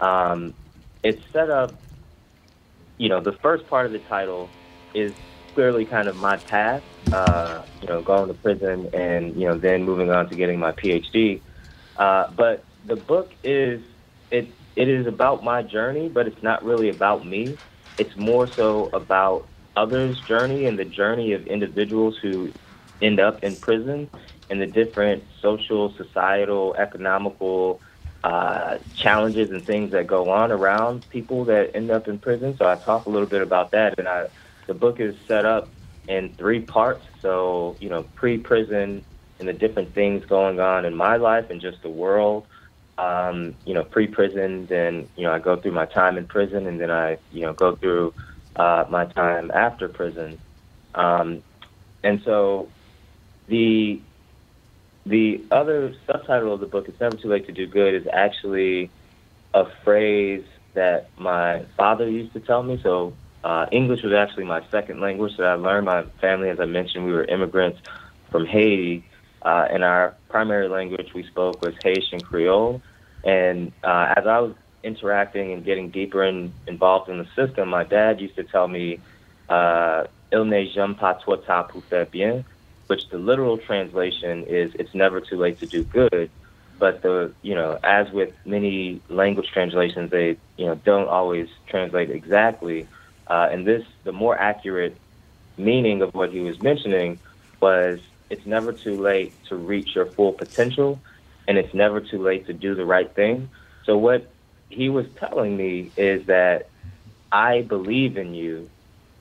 um, 0.00 0.54
it's 1.02 1.20
set 1.32 1.50
up. 1.50 1.82
You 2.98 3.08
know, 3.08 3.22
the 3.22 3.32
first 3.42 3.66
part 3.68 3.86
of 3.86 3.92
the 3.92 3.98
title 4.00 4.52
is 4.94 5.14
clearly 5.54 5.86
kind 5.86 6.08
of 6.08 6.16
my 6.16 6.36
path. 6.38 6.82
Uh, 7.12 7.62
you 7.80 7.88
know, 7.88 8.02
going 8.02 8.28
to 8.28 8.34
prison 8.34 8.88
and 8.94 9.36
you 9.38 9.46
know 9.46 9.58
then 9.58 9.82
moving 9.84 10.10
on 10.10 10.28
to 10.28 10.34
getting 10.36 10.58
my 10.58 10.72
PhD. 10.72 11.42
Uh, 11.96 12.24
but 12.36 12.66
the 12.86 12.96
book 12.96 13.32
is 13.44 13.82
it 14.30 14.56
it 14.76 14.88
is 14.88 15.06
about 15.06 15.44
my 15.44 15.62
journey, 15.62 16.08
but 16.08 16.26
it's 16.26 16.42
not 16.42 16.64
really 16.64 16.88
about 16.88 17.26
me. 17.26 17.58
It's 17.98 18.16
more 18.16 18.48
so 18.56 18.90
about 18.94 19.48
others' 19.76 20.20
journey 20.26 20.66
and 20.66 20.78
the 20.78 20.84
journey 20.84 21.32
of 21.34 21.46
individuals 21.46 22.16
who 22.22 22.52
end 23.02 23.20
up 23.20 23.40
in 23.42 23.56
prison 23.56 24.10
and 24.52 24.62
the 24.62 24.68
different 24.68 25.24
social, 25.42 25.94
societal, 25.98 26.76
economical 26.78 27.82
uh, 28.24 28.78
challenges 29.02 29.50
and 29.52 29.66
things 29.66 29.92
that 29.92 30.08
go 30.08 30.30
on 30.30 30.52
around 30.52 31.08
people 31.10 31.46
that 31.46 31.72
end 31.74 31.90
up 31.90 32.08
in 32.08 32.20
prison. 32.20 32.56
So 32.58 32.66
I 32.66 32.76
talk 32.84 33.06
a 33.06 33.10
little 33.10 33.28
bit 33.28 33.42
about 33.42 33.72
that, 33.72 33.96
and 33.98 34.08
I, 34.08 34.26
the 34.68 34.74
book 34.74 35.00
is 35.00 35.14
set 35.28 35.46
up 35.46 35.74
in 36.08 36.34
three 36.38 36.62
parts. 36.66 37.04
So 37.22 37.78
you 37.80 37.90
know, 37.90 38.08
pre-prison 38.16 39.06
and 39.40 39.48
the 39.48 39.54
different 39.54 39.94
things 39.94 40.24
going 40.28 40.60
on 40.60 40.86
in 40.86 40.94
my 40.96 41.16
life 41.16 41.46
and 41.50 41.60
just 41.62 41.82
the 41.82 41.90
world. 41.90 42.46
um, 42.98 43.56
you 43.66 43.74
know, 43.74 43.84
pre-prison, 43.84 44.66
then 44.70 45.08
you 45.16 45.24
know, 45.24 45.32
I 45.32 45.40
go 45.40 45.60
through 45.60 45.72
my 45.72 45.86
time 45.86 46.18
in 46.18 46.26
prison, 46.28 46.66
and 46.68 46.80
then 46.80 46.90
I, 46.90 47.18
you 47.30 47.42
know, 47.46 47.54
go 47.54 47.76
through 47.76 48.14
uh, 48.56 48.84
my 48.90 49.06
time 49.06 49.50
after 49.54 49.88
prison. 49.88 50.40
Um, 50.94 51.42
and 52.04 52.20
so, 52.24 52.72
the 53.48 54.04
the 55.04 55.40
other 55.50 55.94
subtitle 56.06 56.54
of 56.54 56.60
the 56.60 56.66
book, 56.66 56.88
"It's 56.88 57.00
Never 57.00 57.16
Too 57.16 57.28
Late 57.28 57.46
to 57.46 57.52
Do 57.52 57.66
Good," 57.66 57.94
is 57.94 58.06
actually 58.12 58.90
a 59.54 59.66
phrase 59.84 60.44
that 60.74 61.08
my 61.18 61.62
father 61.76 62.08
used 62.08 62.32
to 62.34 62.40
tell 62.40 62.62
me. 62.62 62.80
So, 62.82 63.12
uh, 63.44 63.66
English 63.70 64.02
was 64.02 64.12
actually 64.12 64.44
my 64.44 64.62
second 64.70 65.00
language 65.00 65.36
that 65.36 65.46
I 65.46 65.54
learned. 65.54 65.86
My 65.86 66.04
family, 66.20 66.48
as 66.48 66.60
I 66.60 66.66
mentioned, 66.66 67.04
we 67.04 67.12
were 67.12 67.24
immigrants 67.24 67.80
from 68.30 68.46
Haiti, 68.46 69.04
uh, 69.42 69.66
and 69.70 69.84
our 69.84 70.14
primary 70.28 70.68
language 70.68 71.12
we 71.14 71.24
spoke 71.24 71.60
was 71.60 71.74
Haitian 71.82 72.22
Creole. 72.22 72.80
And 73.24 73.72
uh, 73.84 74.14
as 74.16 74.26
I 74.26 74.38
was 74.40 74.54
interacting 74.82 75.52
and 75.52 75.64
getting 75.64 75.90
deeper 75.90 76.24
in, 76.24 76.52
involved 76.66 77.08
in 77.08 77.18
the 77.18 77.26
system, 77.36 77.68
my 77.68 77.84
dad 77.84 78.20
used 78.20 78.36
to 78.36 78.44
tell 78.44 78.68
me, 78.68 79.00
uh, 79.48 80.04
"Il 80.32 80.44
n'est 80.44 80.72
jamais 80.72 80.96
pas 80.96 81.20
trop 81.20 81.36
tard 81.36 81.68
pour 81.68 81.82
faire 81.84 82.06
bien," 82.06 82.44
which 82.92 83.08
the 83.08 83.16
literal 83.16 83.56
translation 83.56 84.44
is 84.44 84.70
"It's 84.74 84.94
never 84.94 85.18
too 85.18 85.38
late 85.38 85.58
to 85.60 85.66
do 85.66 85.82
good." 85.82 86.28
But 86.78 87.00
the 87.00 87.32
you 87.40 87.54
know, 87.54 87.78
as 87.82 88.10
with 88.12 88.34
many 88.44 89.00
language 89.08 89.48
translations, 89.50 90.10
they 90.10 90.36
you 90.58 90.66
know 90.66 90.74
don't 90.74 91.08
always 91.08 91.48
translate 91.72 92.10
exactly. 92.10 92.86
Uh, 93.28 93.48
and 93.50 93.66
this, 93.66 93.82
the 94.04 94.12
more 94.12 94.36
accurate 94.36 94.94
meaning 95.56 96.02
of 96.02 96.10
what 96.12 96.30
he 96.36 96.40
was 96.40 96.60
mentioning 96.60 97.18
was 97.62 97.98
it's 98.28 98.44
never 98.44 98.74
too 98.74 99.00
late 99.00 99.32
to 99.48 99.56
reach 99.56 99.94
your 99.94 100.04
full 100.14 100.34
potential, 100.34 101.00
and 101.48 101.56
it's 101.56 101.72
never 101.72 101.98
too 101.98 102.20
late 102.22 102.46
to 102.48 102.52
do 102.52 102.74
the 102.74 102.84
right 102.84 103.10
thing. 103.14 103.48
So 103.86 103.96
what 103.96 104.30
he 104.68 104.90
was 104.90 105.06
telling 105.18 105.56
me 105.56 105.90
is 105.96 106.26
that 106.26 106.68
I 107.30 107.62
believe 107.62 108.18
in 108.18 108.34
you, 108.34 108.68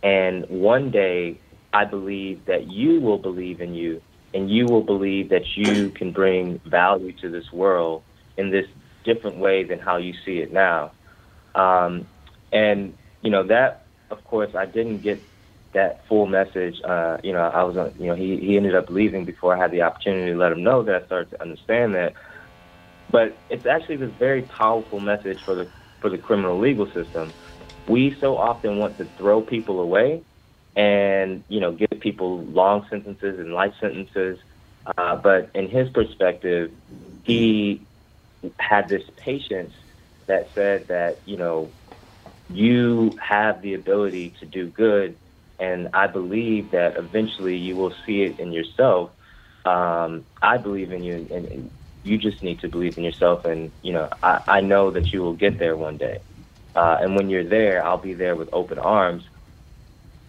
and 0.03 0.45
one 0.49 0.91
day 0.91 1.39
I 1.73 1.85
believe 1.85 2.45
that 2.45 2.67
you 2.67 2.99
will 2.99 3.17
believe 3.17 3.61
in 3.61 3.73
you, 3.73 4.01
and 4.33 4.49
you 4.49 4.67
will 4.67 4.83
believe 4.83 5.29
that 5.29 5.55
you 5.55 5.91
can 5.91 6.11
bring 6.11 6.59
value 6.65 7.13
to 7.21 7.29
this 7.29 7.51
world 7.51 8.03
in 8.37 8.51
this 8.51 8.65
different 9.03 9.37
way 9.37 9.63
than 9.63 9.79
how 9.79 9.97
you 9.97 10.13
see 10.25 10.39
it 10.39 10.51
now. 10.51 10.93
Um, 11.55 12.07
and 12.51 12.97
you 13.21 13.29
know 13.29 13.47
that, 13.47 13.87
of 14.09 14.23
course, 14.23 14.51
I 14.55 14.65
didn't 14.65 15.01
get 15.01 15.23
that 15.73 16.01
full 16.07 16.25
message. 16.25 16.75
Uh, 16.83 17.17
you 17.23 17.31
know, 17.33 17.39
I 17.41 17.63
was, 17.63 17.77
uh, 17.77 17.91
you 17.97 18.07
know, 18.07 18.15
he 18.15 18.37
he 18.37 18.57
ended 18.57 18.75
up 18.75 18.89
leaving 18.89 19.25
before 19.25 19.55
I 19.55 19.61
had 19.61 19.71
the 19.71 19.81
opportunity 19.81 20.31
to 20.31 20.37
let 20.37 20.51
him 20.51 20.63
know 20.63 20.83
that 20.83 21.03
I 21.03 21.05
started 21.05 21.31
to 21.31 21.41
understand 21.41 21.95
that. 21.95 22.13
But 23.09 23.41
it's 23.49 23.65
actually 23.65 23.97
this 23.97 24.13
very 24.17 24.43
powerful 24.43 24.99
message 24.99 25.39
for 25.45 25.55
the 25.55 25.71
for 26.01 26.09
the 26.09 26.17
criminal 26.17 26.59
legal 26.59 26.87
system. 26.93 27.33
We 27.87 28.15
so 28.19 28.37
often 28.37 28.77
want 28.77 28.97
to 28.97 29.09
throw 29.17 29.41
people 29.41 29.79
away, 29.79 30.23
and 30.75 31.43
you 31.47 31.59
know, 31.59 31.71
give 31.73 31.99
people 32.01 32.45
long 32.45 32.85
sentences 32.89 33.39
and 33.39 33.53
life 33.53 33.73
sentences. 33.81 34.39
Uh, 34.97 35.15
but 35.15 35.51
in 35.55 35.69
his 35.69 35.89
perspective, 35.91 36.71
he 37.23 37.87
had 38.59 38.89
this 38.89 39.03
patience 39.17 39.73
that 40.27 40.47
said 40.55 40.87
that 40.89 41.21
you 41.25 41.37
know 41.37 41.73
you 42.49 43.17
have 43.21 43.61
the 43.61 43.73
ability 43.73 44.35
to 44.39 44.45
do 44.45 44.69
good 44.69 45.17
and 45.59 45.89
I 45.93 46.07
believe 46.07 46.71
that 46.71 46.97
eventually 46.97 47.55
you 47.57 47.75
will 47.77 47.93
see 48.05 48.23
it 48.23 48.39
in 48.39 48.51
yourself. 48.51 49.11
Um, 49.65 50.25
I 50.41 50.57
believe 50.57 50.91
in 50.91 51.03
you, 51.03 51.27
and, 51.31 51.45
and 51.47 51.71
you 52.03 52.17
just 52.17 52.41
need 52.43 52.59
to 52.61 52.69
believe 52.69 52.97
in 52.97 53.03
yourself. 53.03 53.45
And 53.45 53.71
you 53.81 53.93
know, 53.93 54.09
I, 54.23 54.39
I 54.47 54.61
know 54.61 54.91
that 54.91 55.13
you 55.13 55.21
will 55.21 55.35
get 55.35 55.59
there 55.59 55.77
one 55.77 55.97
day. 55.97 56.19
Uh, 56.75 56.97
and 57.01 57.15
when 57.15 57.29
you're 57.29 57.47
there, 57.47 57.85
I'll 57.85 57.97
be 58.01 58.13
there 58.13 58.35
with 58.35 58.49
open 58.53 58.79
arms 58.79 59.23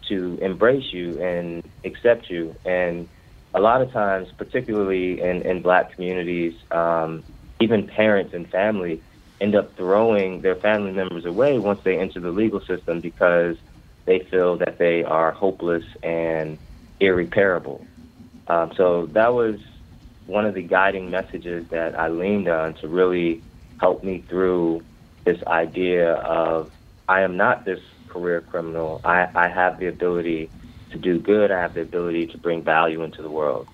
to 0.08 0.38
embrace 0.40 0.92
you 0.92 1.20
and 1.20 1.62
accept 1.84 2.30
you. 2.30 2.54
And 2.64 3.08
a 3.54 3.60
lot 3.60 3.82
of 3.82 3.92
times, 3.92 4.28
particularly 4.36 5.20
in, 5.20 5.42
in 5.42 5.62
black 5.62 5.94
communities, 5.94 6.54
um, 6.70 7.22
even 7.60 7.86
parents 7.86 8.32
and 8.34 8.48
family 8.48 9.02
end 9.40 9.54
up 9.54 9.76
throwing 9.76 10.42
their 10.42 10.56
family 10.56 10.92
members 10.92 11.24
away 11.24 11.58
once 11.58 11.80
they 11.84 11.98
enter 11.98 12.20
the 12.20 12.30
legal 12.30 12.60
system 12.60 13.00
because 13.00 13.56
they 14.06 14.20
feel 14.30 14.56
that 14.58 14.78
they 14.78 15.02
are 15.02 15.32
hopeless 15.32 15.84
and 16.02 16.58
irreparable. 17.00 17.84
Um, 18.46 18.72
so 18.76 19.06
that 19.12 19.32
was 19.32 19.56
one 20.26 20.46
of 20.46 20.54
the 20.54 20.62
guiding 20.62 21.10
messages 21.10 21.66
that 21.70 21.98
I 21.98 22.08
leaned 22.08 22.48
on 22.48 22.74
to 22.76 22.88
really 22.88 23.42
help 23.80 24.04
me 24.04 24.24
through 24.28 24.82
this 25.24 25.38
idea 25.46 26.14
of 26.14 26.70
I 27.08 27.22
am 27.22 27.36
not 27.36 27.64
this 27.64 27.80
career 28.12 28.40
criminal. 28.42 29.00
I, 29.04 29.28
I 29.34 29.48
have 29.48 29.78
the 29.78 29.86
ability 29.86 30.50
to 30.90 30.98
do 30.98 31.18
good. 31.18 31.50
I 31.50 31.60
have 31.60 31.74
the 31.74 31.82
ability 31.82 32.26
to 32.28 32.38
bring 32.38 32.62
value 32.62 33.02
into 33.02 33.22
the 33.22 33.30
world. 33.30 33.66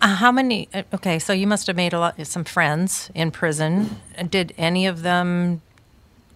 Uh, 0.00 0.14
how 0.16 0.32
many? 0.32 0.68
uh, 0.74 0.82
Okay, 0.92 1.18
so 1.18 1.32
you 1.32 1.46
must 1.46 1.66
have 1.66 1.76
made 1.76 1.92
a 1.92 1.98
lot, 2.00 2.24
some 2.26 2.44
friends 2.44 3.10
in 3.14 3.30
prison. 3.30 4.00
Did 4.30 4.52
any 4.58 4.86
of 4.86 5.02
them 5.02 5.60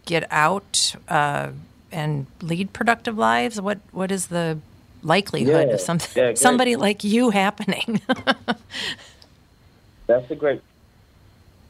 get 0.06 0.26
out 0.30 0.94
uh, 1.08 1.50
and 1.90 2.26
lead 2.40 2.72
productive 2.72 3.18
lives? 3.18 3.60
What 3.60 3.78
What 3.92 4.10
is 4.10 4.28
the 4.28 4.58
likelihood 5.02 5.68
Yeah, 5.68 5.74
of 5.74 5.80
some, 5.80 5.98
yeah, 6.14 6.34
somebody 6.34 6.76
like 6.76 7.04
you 7.04 7.30
happening? 7.30 8.00
That's 10.06 10.30
a 10.30 10.34
great 10.34 10.60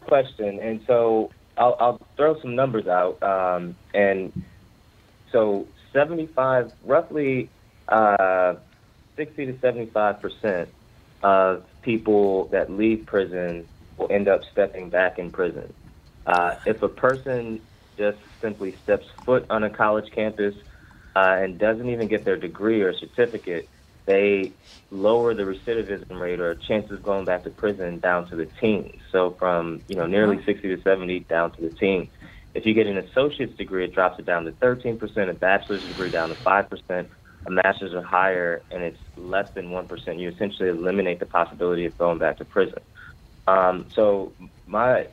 question. 0.07 0.59
And 0.61 0.81
so 0.87 1.31
I'll, 1.57 1.77
I'll 1.81 1.99
throw 2.17 2.41
some 2.41 2.55
numbers 2.57 2.87
out. 2.87 3.23
Um, 3.23 3.77
and 3.95 4.33
so 5.33 5.69
75, 5.93 6.73
roughly 6.85 7.51
uh, 7.89 8.55
60 9.17 9.47
to 9.47 9.59
75 9.61 10.21
percent 10.21 10.69
of 11.23 11.65
people 11.83 12.49
that 12.53 12.71
leave 12.71 13.07
prison 13.07 13.69
will 13.97 14.09
end 14.11 14.29
up 14.29 14.41
stepping 14.53 14.91
back 14.91 15.19
in 15.19 15.31
prison. 15.31 15.73
Uh, 16.27 16.53
if 16.67 16.83
a 16.83 16.89
person 16.89 17.61
just 17.99 18.19
simply 18.41 18.75
steps 18.83 19.07
foot 19.25 19.45
on 19.51 19.65
a 19.65 19.71
college 19.71 20.11
campus 20.15 20.55
uh, 21.15 21.37
and 21.39 21.59
doesn't 21.59 21.89
even 21.89 22.09
get 22.09 22.25
their 22.25 22.39
degree 22.39 22.81
or 22.83 22.95
certificate, 22.99 23.69
they 24.07 24.53
lower 24.91 25.35
the 25.35 25.43
recidivism 25.43 26.21
rate 26.21 26.39
or 26.39 26.55
chances 26.55 26.93
of 26.93 27.03
going 27.03 27.25
back 27.25 27.45
to 27.45 27.51
prison 27.51 27.99
down 28.01 28.29
to 28.29 28.37
the 28.37 28.47
teens. 28.61 29.01
So 29.11 29.37
from 29.39 29.83
you 29.89 29.97
know 29.97 30.07
nearly 30.07 30.43
60 30.45 30.77
to 30.77 30.83
70 30.83 31.21
down 31.21 31.53
to 31.53 31.63
the 31.63 31.71
teens. 31.71 32.09
If 32.55 32.67
you 32.67 32.75
get 32.75 32.87
an 32.87 32.99
associate's 32.99 33.57
degree, 33.57 33.85
it 33.85 33.95
drops 33.95 34.19
it 34.19 34.27
down 34.27 34.45
to 34.45 34.53
13%, 34.53 35.31
a 35.31 35.33
bachelor's 35.33 35.87
degree 35.87 36.11
down 36.11 36.29
to 36.29 36.35
5%, 36.35 37.09
a 37.47 37.51
master's 37.51 37.95
or 37.95 38.03
higher, 38.03 38.63
and 38.71 38.83
it's 38.83 38.99
less 39.17 39.49
than 39.55 39.71
1%. 39.71 40.21
You 40.21 40.29
essentially 40.29 40.69
eliminate 40.69 41.19
the 41.19 41.25
possibility 41.25 41.87
of 41.87 41.97
going 41.97 42.19
back 42.19 42.37
to 42.39 42.45
prison. 42.45 42.81
Um, 43.47 43.87
so 43.95 44.35
my 44.67 45.09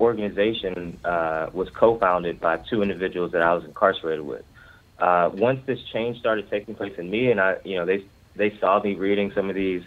organization 0.00 1.00
uh, 1.04 1.46
was 1.52 1.68
co-founded 1.70 2.40
by 2.40 2.58
two 2.58 2.82
individuals 2.82 3.32
that 3.32 3.42
I 3.42 3.54
was 3.54 3.64
incarcerated 3.64 4.24
with. 4.24 4.44
Uh, 4.98 5.30
once 5.34 5.60
this 5.66 5.78
change 5.92 6.18
started 6.18 6.48
taking 6.50 6.74
place 6.74 6.92
in 6.98 7.10
me, 7.10 7.30
and 7.30 7.40
I, 7.40 7.54
you 7.64 7.76
know, 7.76 7.86
they 7.86 8.04
they 8.36 8.52
saw 8.60 8.82
me 8.82 8.94
reading 8.94 9.32
some 9.34 9.48
of 9.48 9.54
these 9.56 9.82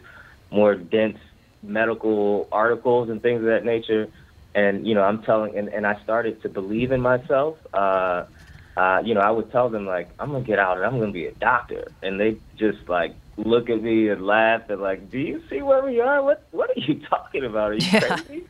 more 0.52 0.76
dense 0.76 1.17
medical 1.63 2.48
articles 2.52 3.10
and 3.10 3.22
things 3.22 3.39
of 3.39 3.46
that 3.48 3.65
nature, 3.65 4.08
and 4.56 4.86
you 4.88 4.93
know, 4.96 5.04
I'm 5.04 5.22
telling, 5.24 5.58
and, 5.58 5.70
and 5.70 5.86
I 5.88 6.02
started 6.04 6.41
to 6.43 6.50
believe 6.50 6.91
in 6.91 7.02
myself. 7.02 7.58
Uh, 7.74 8.26
uh, 8.76 9.00
you 9.04 9.13
know, 9.15 9.22
I 9.22 9.32
would 9.32 9.52
tell 9.52 9.70
them 9.70 9.86
like, 9.86 10.10
I'm 10.20 10.32
gonna 10.32 10.43
get 10.43 10.60
out 10.60 10.78
and 10.78 10.86
I'm 10.86 11.00
gonna 11.00 11.12
be 11.12 11.26
a 11.26 11.34
doctor, 11.36 11.91
and 12.02 12.20
they 12.20 12.38
just 12.58 12.88
like 12.88 13.15
look 13.38 13.70
at 13.70 13.82
me 13.82 14.10
and 14.10 14.26
laugh 14.26 14.62
and 14.70 14.82
like, 14.82 15.10
Do 15.12 15.17
you 15.20 15.41
see 15.50 15.62
where 15.62 15.84
we 15.84 16.00
are? 16.00 16.24
What 16.24 16.48
What 16.52 16.70
are 16.70 16.80
you 16.80 17.00
talking 17.10 17.46
about? 17.46 17.72
Are 17.72 17.76
you 17.76 17.91
Yeah. 17.91 18.00
crazy? 18.00 18.43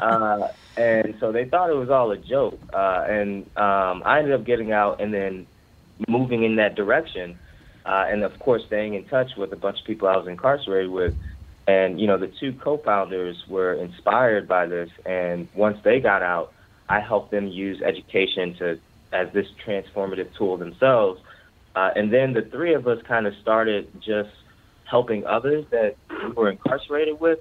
uh, 0.00 0.48
and 0.76 1.14
so 1.20 1.32
they 1.32 1.44
thought 1.44 1.70
it 1.70 1.74
was 1.74 1.90
all 1.90 2.10
a 2.12 2.16
joke. 2.16 2.60
Uh, 2.72 3.04
and 3.08 3.44
um, 3.56 4.02
I 4.04 4.18
ended 4.18 4.34
up 4.34 4.44
getting 4.46 4.72
out 4.72 5.00
and 5.00 5.12
then 5.12 5.46
moving 6.08 6.44
in 6.44 6.56
that 6.56 6.74
direction. 6.74 7.38
Uh, 7.84 8.06
and 8.08 8.22
of 8.22 8.38
course, 8.38 8.62
staying 8.66 8.94
in 8.94 9.04
touch 9.06 9.30
with 9.36 9.52
a 9.52 9.56
bunch 9.56 9.80
of 9.80 9.86
people 9.86 10.08
I 10.08 10.16
was 10.16 10.28
incarcerated 10.28 10.90
with. 10.90 11.14
And, 11.66 12.00
you 12.00 12.06
know, 12.06 12.18
the 12.18 12.32
two 12.40 12.52
co 12.52 12.78
founders 12.78 13.36
were 13.48 13.74
inspired 13.74 14.48
by 14.48 14.66
this. 14.66 14.90
And 15.06 15.48
once 15.54 15.78
they 15.84 16.00
got 16.00 16.22
out, 16.22 16.52
I 16.88 17.00
helped 17.00 17.30
them 17.30 17.48
use 17.48 17.80
education 17.82 18.54
to 18.58 18.78
as 19.12 19.28
this 19.32 19.46
transformative 19.66 20.28
tool 20.36 20.56
themselves. 20.56 21.20
Uh, 21.74 21.90
and 21.94 22.12
then 22.12 22.32
the 22.32 22.42
three 22.42 22.74
of 22.74 22.86
us 22.86 22.98
kind 23.06 23.26
of 23.26 23.34
started 23.42 23.88
just 24.00 24.30
helping 24.84 25.24
others 25.24 25.64
that 25.70 25.96
we 26.10 26.32
were 26.32 26.50
incarcerated 26.50 27.20
with 27.20 27.38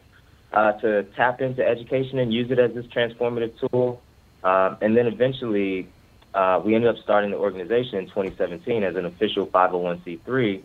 uh, 0.53 0.73
to 0.73 1.03
tap 1.15 1.41
into 1.41 1.65
education 1.65 2.19
and 2.19 2.33
use 2.33 2.51
it 2.51 2.59
as 2.59 2.73
this 2.73 2.85
transformative 2.87 3.51
tool. 3.59 4.01
Um, 4.43 4.77
and 4.81 4.95
then 4.95 5.07
eventually, 5.07 5.87
uh, 6.34 6.62
we 6.63 6.76
ended 6.76 6.89
up 6.96 7.02
starting 7.04 7.32
the 7.32 7.38
organization 7.38 7.98
in 7.98 8.06
2017 8.08 8.84
as 8.84 8.96
an 8.96 9.06
official 9.06 9.48
501c3, 9.48 10.63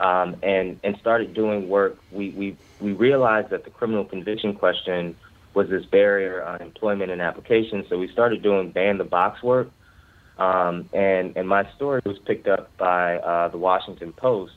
um, 0.00 0.36
and 0.42 0.78
and 0.84 0.96
started 0.98 1.32
doing 1.32 1.68
work. 1.68 1.98
We 2.10 2.30
we 2.30 2.56
we 2.80 2.92
realized 2.92 3.50
that 3.50 3.64
the 3.64 3.70
criminal 3.70 4.04
conviction 4.04 4.54
question 4.54 5.16
was 5.54 5.70
this 5.70 5.86
barrier 5.86 6.44
on 6.44 6.60
employment 6.60 7.10
and 7.10 7.22
application. 7.22 7.86
So 7.88 7.96
we 7.98 8.08
started 8.08 8.42
doing 8.42 8.70
ban 8.70 8.98
the 8.98 9.04
box 9.04 9.42
work, 9.42 9.70
um, 10.38 10.90
and 10.92 11.34
and 11.34 11.48
my 11.48 11.66
story 11.76 12.02
was 12.04 12.18
picked 12.18 12.46
up 12.46 12.76
by 12.76 13.16
uh, 13.16 13.48
the 13.48 13.58
Washington 13.58 14.12
Post, 14.12 14.52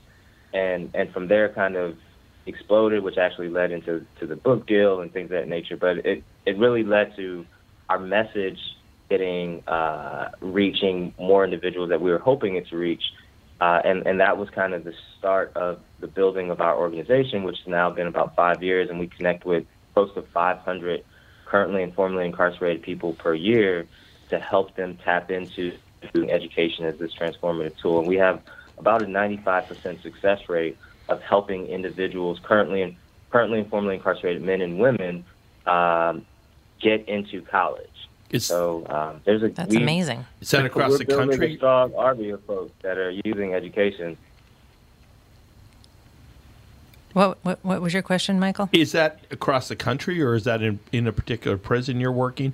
and 0.53 0.91
and 0.93 1.11
from 1.13 1.29
there 1.29 1.47
kind 1.49 1.77
of 1.77 1.97
exploded, 2.45 3.01
which 3.01 3.17
actually 3.17 3.47
led 3.47 3.71
into 3.71 4.05
to 4.19 4.27
the 4.27 4.35
book 4.35 4.67
deal 4.67 4.99
and 4.99 5.13
things 5.13 5.25
of 5.25 5.37
that 5.37 5.47
nature. 5.47 5.77
But 5.77 6.05
it 6.05 6.23
it 6.45 6.57
really 6.57 6.83
led 6.83 7.15
to 7.15 7.45
our 7.87 7.99
message 7.99 8.59
getting 9.09 9.63
uh, 9.67 10.29
reaching 10.41 11.13
more 11.17 11.43
individuals 11.43 11.89
that 11.89 12.01
we 12.01 12.11
were 12.11 12.19
hoping 12.19 12.55
it 12.55 12.67
to 12.69 12.77
reach. 12.77 13.03
Uh, 13.61 13.81
and, 13.83 14.07
and 14.07 14.21
that 14.21 14.37
was 14.37 14.49
kind 14.51 14.73
of 14.73 14.85
the 14.85 14.93
start 15.17 15.51
of 15.55 15.79
the 15.99 16.07
building 16.07 16.49
of 16.49 16.61
our 16.61 16.77
organization, 16.77 17.43
which 17.43 17.57
has 17.57 17.67
now 17.67 17.89
been 17.89 18.07
about 18.07 18.33
five 18.35 18.63
years, 18.63 18.89
and 18.89 18.99
we 18.99 19.07
connect 19.07 19.43
with 19.45 19.65
close 19.93 20.13
to 20.13 20.21
500 20.21 21.03
currently 21.45 21.83
and 21.83 21.93
formerly 21.93 22.25
incarcerated 22.25 22.81
people 22.83 23.13
per 23.13 23.33
year 23.33 23.85
to 24.29 24.39
help 24.39 24.75
them 24.75 24.97
tap 25.03 25.29
into 25.31 25.73
education 26.29 26.85
as 26.85 26.97
this 26.97 27.11
transformative 27.13 27.75
tool. 27.81 27.99
And 27.99 28.07
we 28.07 28.15
have 28.17 28.41
about 28.77 29.01
a 29.01 29.05
95% 29.05 30.01
success 30.01 30.39
rate 30.47 30.77
of 31.09 31.21
helping 31.21 31.65
individuals 31.67 32.39
currently 32.43 32.81
and 32.81 32.95
currently 33.31 33.59
and 33.59 33.69
formerly 33.69 33.95
incarcerated 33.95 34.41
men 34.41 34.61
and 34.61 34.79
women 34.79 35.25
um, 35.65 36.25
get 36.81 37.07
into 37.09 37.41
college. 37.41 37.89
Is, 38.31 38.45
So 38.45 38.85
um, 38.89 39.21
there's 39.25 39.41
a 39.41 39.49
That's 39.49 39.73
we- 39.73 39.81
amazing. 39.81 40.25
is 40.41 40.51
that 40.51 40.65
across 40.65 40.91
we're 40.91 40.97
the 40.99 41.05
building 41.05 41.29
country? 41.29 41.53
A 41.53 41.57
strong 41.57 41.93
army 41.95 42.29
of 42.29 42.43
folks 42.43 42.71
that 42.83 42.97
are 42.97 43.09
using 43.09 43.53
education. 43.55 44.17
What, 47.13 47.39
what 47.41 47.57
what 47.63 47.81
was 47.81 47.91
your 47.91 48.03
question, 48.03 48.39
Michael? 48.39 48.69
Is 48.71 48.91
that 48.91 49.19
across 49.31 49.67
the 49.67 49.75
country, 49.75 50.21
or 50.21 50.35
is 50.35 50.43
that 50.43 50.61
in, 50.61 50.79
in 50.91 51.07
a 51.07 51.11
particular 51.11 51.57
prison 51.57 51.99
you're 51.99 52.11
working? 52.11 52.53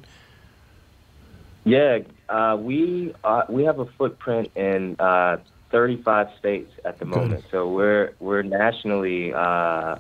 Yeah, 1.66 2.00
uh, 2.30 2.56
we 2.58 3.14
uh, 3.26 3.44
we 3.50 3.66
have 3.66 3.80
a 3.80 3.86
footprint 3.86 4.52
in 4.56 4.96
uh, 4.98 5.38
35 5.72 6.30
states 6.40 6.72
at 6.86 7.00
the 7.00 7.06
Good. 7.06 7.16
moment. 7.18 7.44
So 7.52 7.68
we're 7.70 8.14
we're 8.22 8.44
nationally, 8.44 9.34
uh, 9.34 9.38
uh, 9.40 9.98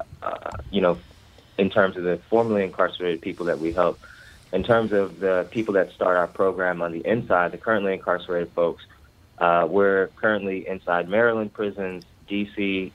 you 0.72 0.80
know, 0.80 0.98
in 1.58 1.70
terms 1.70 1.98
of 1.98 2.04
the 2.04 2.18
formerly 2.30 2.64
incarcerated 2.64 3.22
people 3.22 3.48
that 3.48 3.60
we 3.60 3.74
help. 3.74 4.00
In 4.54 4.64
terms 4.64 4.94
of 4.94 5.20
the 5.20 5.48
people 5.52 5.74
that 5.74 5.92
start 5.92 6.18
our 6.18 6.28
program 6.28 6.82
on 6.82 6.92
the 6.92 7.06
inside, 7.06 7.52
the 7.52 7.58
currently 7.58 7.94
incarcerated 7.94 8.52
folks, 8.54 8.84
uh, 9.38 9.68
we're 9.70 10.08
currently 10.16 10.68
inside 10.68 11.10
Maryland 11.10 11.52
prisons, 11.54 12.06
D.C. 12.28 12.94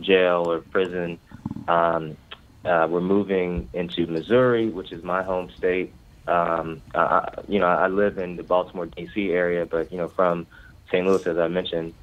jail 0.00 0.44
or 0.50 0.60
prison. 0.60 1.18
Um, 1.66 2.16
uh, 2.64 2.86
we're 2.90 3.00
moving 3.00 3.68
into 3.72 4.06
Missouri, 4.06 4.68
which 4.68 4.92
is 4.92 5.02
my 5.02 5.22
home 5.22 5.50
state. 5.56 5.94
Um, 6.26 6.82
I, 6.94 7.26
you 7.48 7.58
know, 7.58 7.66
I 7.66 7.88
live 7.88 8.18
in 8.18 8.36
the 8.36 8.42
Baltimore 8.42 8.86
D.C. 8.86 9.30
area, 9.30 9.64
but 9.64 9.90
you 9.90 9.96
know, 9.98 10.08
from 10.08 10.46
St. 10.88 11.06
Louis, 11.06 11.26
as 11.26 11.38
I 11.38 11.48
mentioned. 11.48 11.94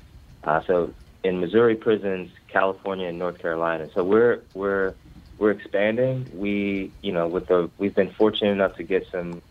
Uh, 0.44 0.62
so 0.66 0.94
in 1.24 1.40
Missouri 1.40 1.76
prisons, 1.76 2.32
California, 2.48 3.08
and 3.08 3.20
North 3.20 3.40
Carolina. 3.40 3.90
So 3.94 4.04
we're 4.04 4.42
we're 4.54 4.96
we're 5.38 5.52
expanding. 5.52 6.28
We 6.34 6.92
you 7.02 7.12
know 7.12 7.28
with 7.28 7.48
the 7.48 7.70
we've 7.78 7.96
been 7.96 8.14
fortunate 8.14 8.52
enough 8.52 8.76
to 8.78 8.84
get 8.84 9.06
some 9.12 9.42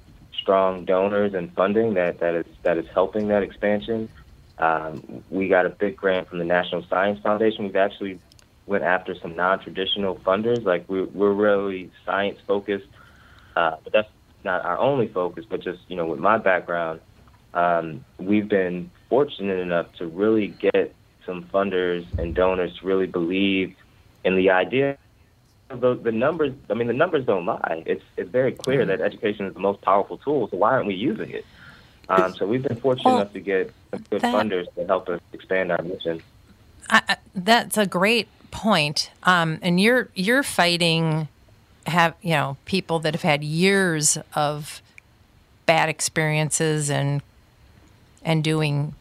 strong 0.41 0.85
donors 0.85 1.35
and 1.35 1.53
funding 1.55 1.95
that 1.95 2.21
that 2.21 2.35
is 2.35 2.47
that 2.63 2.79
is 2.79 2.87
helping 2.93 3.29
that 3.29 3.43
expansion. 3.43 4.09
Um, 4.59 5.25
we 5.31 5.49
got 5.49 5.67
a 5.67 5.71
big 5.71 5.97
grant 5.97 6.29
from 6.29 6.39
the 6.39 6.45
National 6.45 6.85
Science 6.89 7.19
Foundation. 7.23 7.65
We've 7.65 7.77
actually 7.77 8.21
went 8.67 8.85
after 8.85 9.15
some 9.21 9.35
non-traditional 9.37 10.17
funders. 10.17 10.65
Like 10.65 10.89
we're 10.89 11.07
we're 11.07 11.33
really 11.33 11.91
science 12.05 12.39
focused, 12.47 12.89
uh, 13.57 13.77
but 13.83 13.93
that's 13.93 14.09
not 14.45 14.65
our 14.65 14.79
only 14.79 15.09
focus. 15.09 15.45
But 15.49 15.63
just 15.63 15.81
you 15.89 15.97
know, 15.97 16.07
with 16.07 16.21
my 16.21 16.39
background, 16.39 17.01
um, 17.53 18.05
we've 18.19 18.49
been 18.49 18.91
fortunate 19.09 19.59
enough 19.59 19.93
to 19.99 20.07
really 20.07 20.49
get 20.49 20.95
some 21.27 21.45
funders 21.53 22.07
and 22.19 22.35
donors 22.35 22.79
to 22.79 22.87
really 22.87 23.07
believe 23.07 23.75
in 24.25 24.37
the 24.37 24.51
idea. 24.51 24.99
The, 25.71 25.95
the 25.95 26.13
numbers, 26.13 26.53
I 26.71 26.75
mean, 26.75 26.87
the 26.89 26.93
numbers 26.95 27.25
don't 27.25 27.47
lie. 27.47 27.83
It's 27.87 28.05
it's 28.17 28.31
very 28.31 28.53
clear 28.53 28.85
that 28.87 29.01
education 29.01 29.47
is 29.47 29.55
the 29.55 29.61
most 29.61 29.81
powerful 29.81 30.19
tool. 30.19 30.49
So 30.49 30.57
why 30.59 30.73
aren't 30.73 30.87
we 30.87 30.95
using 30.95 31.31
it? 31.31 31.45
Um, 32.09 32.35
so 32.35 32.47
we've 32.47 32.63
been 32.63 32.77
fortunate 32.77 33.07
Well, 33.07 33.21
enough 33.23 33.33
to 33.33 33.41
get 33.41 33.73
some 33.91 34.05
good 34.11 34.21
that- 34.21 34.35
funders 34.35 34.73
to 34.75 34.87
help 34.87 35.09
us 35.09 35.21
expand 35.33 35.73
our 35.73 35.81
mission. 35.83 36.23
I, 36.91 37.03
I- 37.09 37.17
that's 37.35 37.79
a 37.79 37.87
great 37.87 38.29
point. 38.51 39.11
Um, 39.25 39.59
and 39.63 39.81
you're 39.81 40.11
you're 40.15 40.43
fighting 40.43 41.29
have 41.87 42.15
you 42.23 42.31
know 42.33 42.57
people 42.67 42.99
that 43.01 43.15
have 43.15 43.23
had 43.23 43.43
years 43.43 44.17
of 44.35 44.81
bad 45.67 45.89
experiences 45.89 46.91
and 46.91 47.23
and 48.23 48.45
doing 48.45 48.95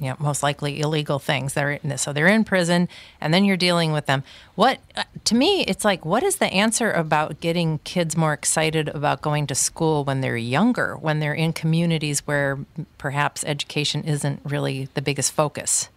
you 0.00 0.08
know, 0.08 0.16
most 0.18 0.42
likely 0.42 0.80
illegal 0.80 1.18
things. 1.18 1.54
They're 1.54 1.72
in, 1.72 1.98
so 1.98 2.12
they're 2.12 2.28
in 2.28 2.44
prison, 2.44 2.88
and 3.20 3.32
then 3.32 3.44
you're 3.44 3.56
dealing 3.56 3.92
with 3.92 4.06
them. 4.06 4.24
What 4.54 4.78
uh, 4.96 5.04
to 5.24 5.34
me, 5.34 5.62
it's 5.62 5.84
like, 5.84 6.04
what 6.04 6.22
is 6.22 6.36
the 6.36 6.46
answer 6.46 6.90
about 6.90 7.40
getting 7.40 7.78
kids 7.84 8.16
more 8.16 8.32
excited 8.32 8.88
about 8.88 9.22
going 9.22 9.46
to 9.48 9.54
school 9.54 10.04
when 10.04 10.20
they're 10.20 10.36
younger, 10.36 10.96
when 10.96 11.20
they're 11.20 11.34
in 11.34 11.52
communities 11.52 12.26
where 12.26 12.58
perhaps 12.98 13.44
education 13.44 14.04
isn't 14.04 14.40
really 14.44 14.88
the 14.94 15.02
biggest 15.02 15.32
focus? 15.32 15.88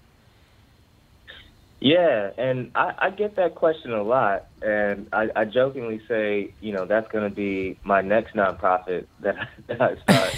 Yeah, 1.80 2.32
and 2.38 2.72
I, 2.74 2.94
I 2.98 3.10
get 3.12 3.36
that 3.36 3.54
question 3.54 3.94
a 3.94 4.02
lot, 4.02 4.48
and 4.62 5.08
I, 5.14 5.30
I 5.36 5.46
jokingly 5.46 6.02
say, 6.08 6.54
you 6.62 6.72
know, 6.72 6.86
that's 6.86 7.08
going 7.12 7.30
to 7.30 7.36
be 7.36 7.78
my 7.84 8.02
next 8.02 8.34
nonprofit 8.34 9.06
that 9.20 9.38
I, 9.38 9.48
that 9.68 9.82
I 9.82 9.96
start. 9.98 10.36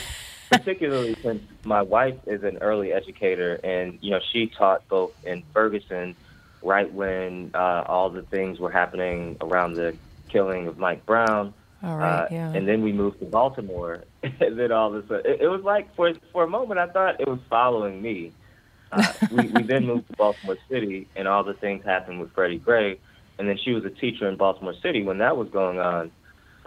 Particularly 0.49 1.15
since 1.21 1.43
my 1.65 1.81
wife 1.81 2.15
is 2.25 2.43
an 2.43 2.57
early 2.59 2.93
educator, 2.93 3.59
and 3.63 3.99
you 4.01 4.11
know, 4.11 4.19
she 4.31 4.47
taught 4.47 4.87
both 4.87 5.13
in 5.25 5.43
Ferguson, 5.53 6.15
right 6.61 6.91
when 6.91 7.51
uh, 7.53 7.83
all 7.85 8.09
the 8.09 8.21
things 8.21 8.59
were 8.59 8.71
happening 8.71 9.37
around 9.41 9.73
the 9.73 9.95
killing 10.29 10.67
of 10.67 10.77
Mike 10.77 11.05
Brown. 11.05 11.53
All 11.83 11.97
right, 11.97 12.23
Uh, 12.23 12.27
yeah. 12.31 12.53
And 12.53 12.67
then 12.67 12.81
we 12.81 12.91
moved 12.91 13.19
to 13.19 13.25
Baltimore, 13.25 14.03
and 14.23 14.57
then 14.57 14.71
all 14.71 14.93
of 14.93 15.03
a 15.03 15.07
sudden, 15.07 15.31
it, 15.31 15.41
it 15.41 15.47
was 15.47 15.63
like 15.63 15.93
for 15.95 16.13
for 16.31 16.43
a 16.43 16.49
moment 16.49 16.79
I 16.79 16.87
thought 16.87 17.19
it 17.19 17.27
was 17.27 17.39
following 17.49 18.01
me. 18.01 18.31
Uh, 18.91 19.05
we, 19.31 19.47
we 19.47 19.63
then 19.63 19.85
moved 19.85 20.07
to 20.07 20.13
Baltimore 20.15 20.57
City, 20.69 21.07
and 21.15 21.27
all 21.27 21.43
the 21.43 21.53
things 21.53 21.83
happened 21.83 22.19
with 22.21 22.31
Freddie 22.31 22.59
Gray. 22.59 22.99
And 23.39 23.47
then 23.47 23.57
she 23.63 23.71
was 23.71 23.85
a 23.85 23.91
teacher 23.91 24.27
in 24.27 24.35
Baltimore 24.35 24.73
City 24.81 25.03
when 25.03 25.19
that 25.19 25.37
was 25.37 25.49
going 25.49 25.77
on. 25.77 26.09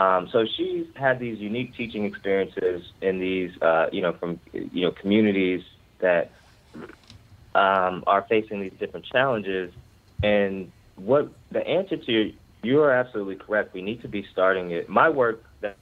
Um, 0.00 0.30
so 0.32 0.46
she's 0.56 0.86
had 0.96 1.18
these 1.18 1.38
unique 1.38 1.76
teaching 1.76 2.06
experiences 2.06 2.90
in 3.02 3.18
these, 3.18 3.50
uh, 3.60 3.90
you 3.92 4.00
know, 4.00 4.14
from 4.14 4.40
you 4.54 4.86
know 4.86 4.92
communities 4.92 5.62
that 5.98 6.30
um, 7.54 8.04
are 8.06 8.24
facing 8.26 8.62
these 8.62 8.72
different 8.80 9.04
challenges. 9.04 9.74
And 10.22 10.72
what 10.96 11.30
the 11.50 11.66
answer 11.66 11.98
to 11.98 12.12
your, 12.12 12.30
you 12.62 12.80
are 12.80 12.92
absolutely 12.92 13.36
correct. 13.36 13.74
We 13.74 13.82
need 13.82 14.00
to 14.00 14.08
be 14.08 14.26
starting 14.32 14.70
it. 14.70 14.88
My 14.88 15.10
work 15.10 15.44
that 15.60 15.76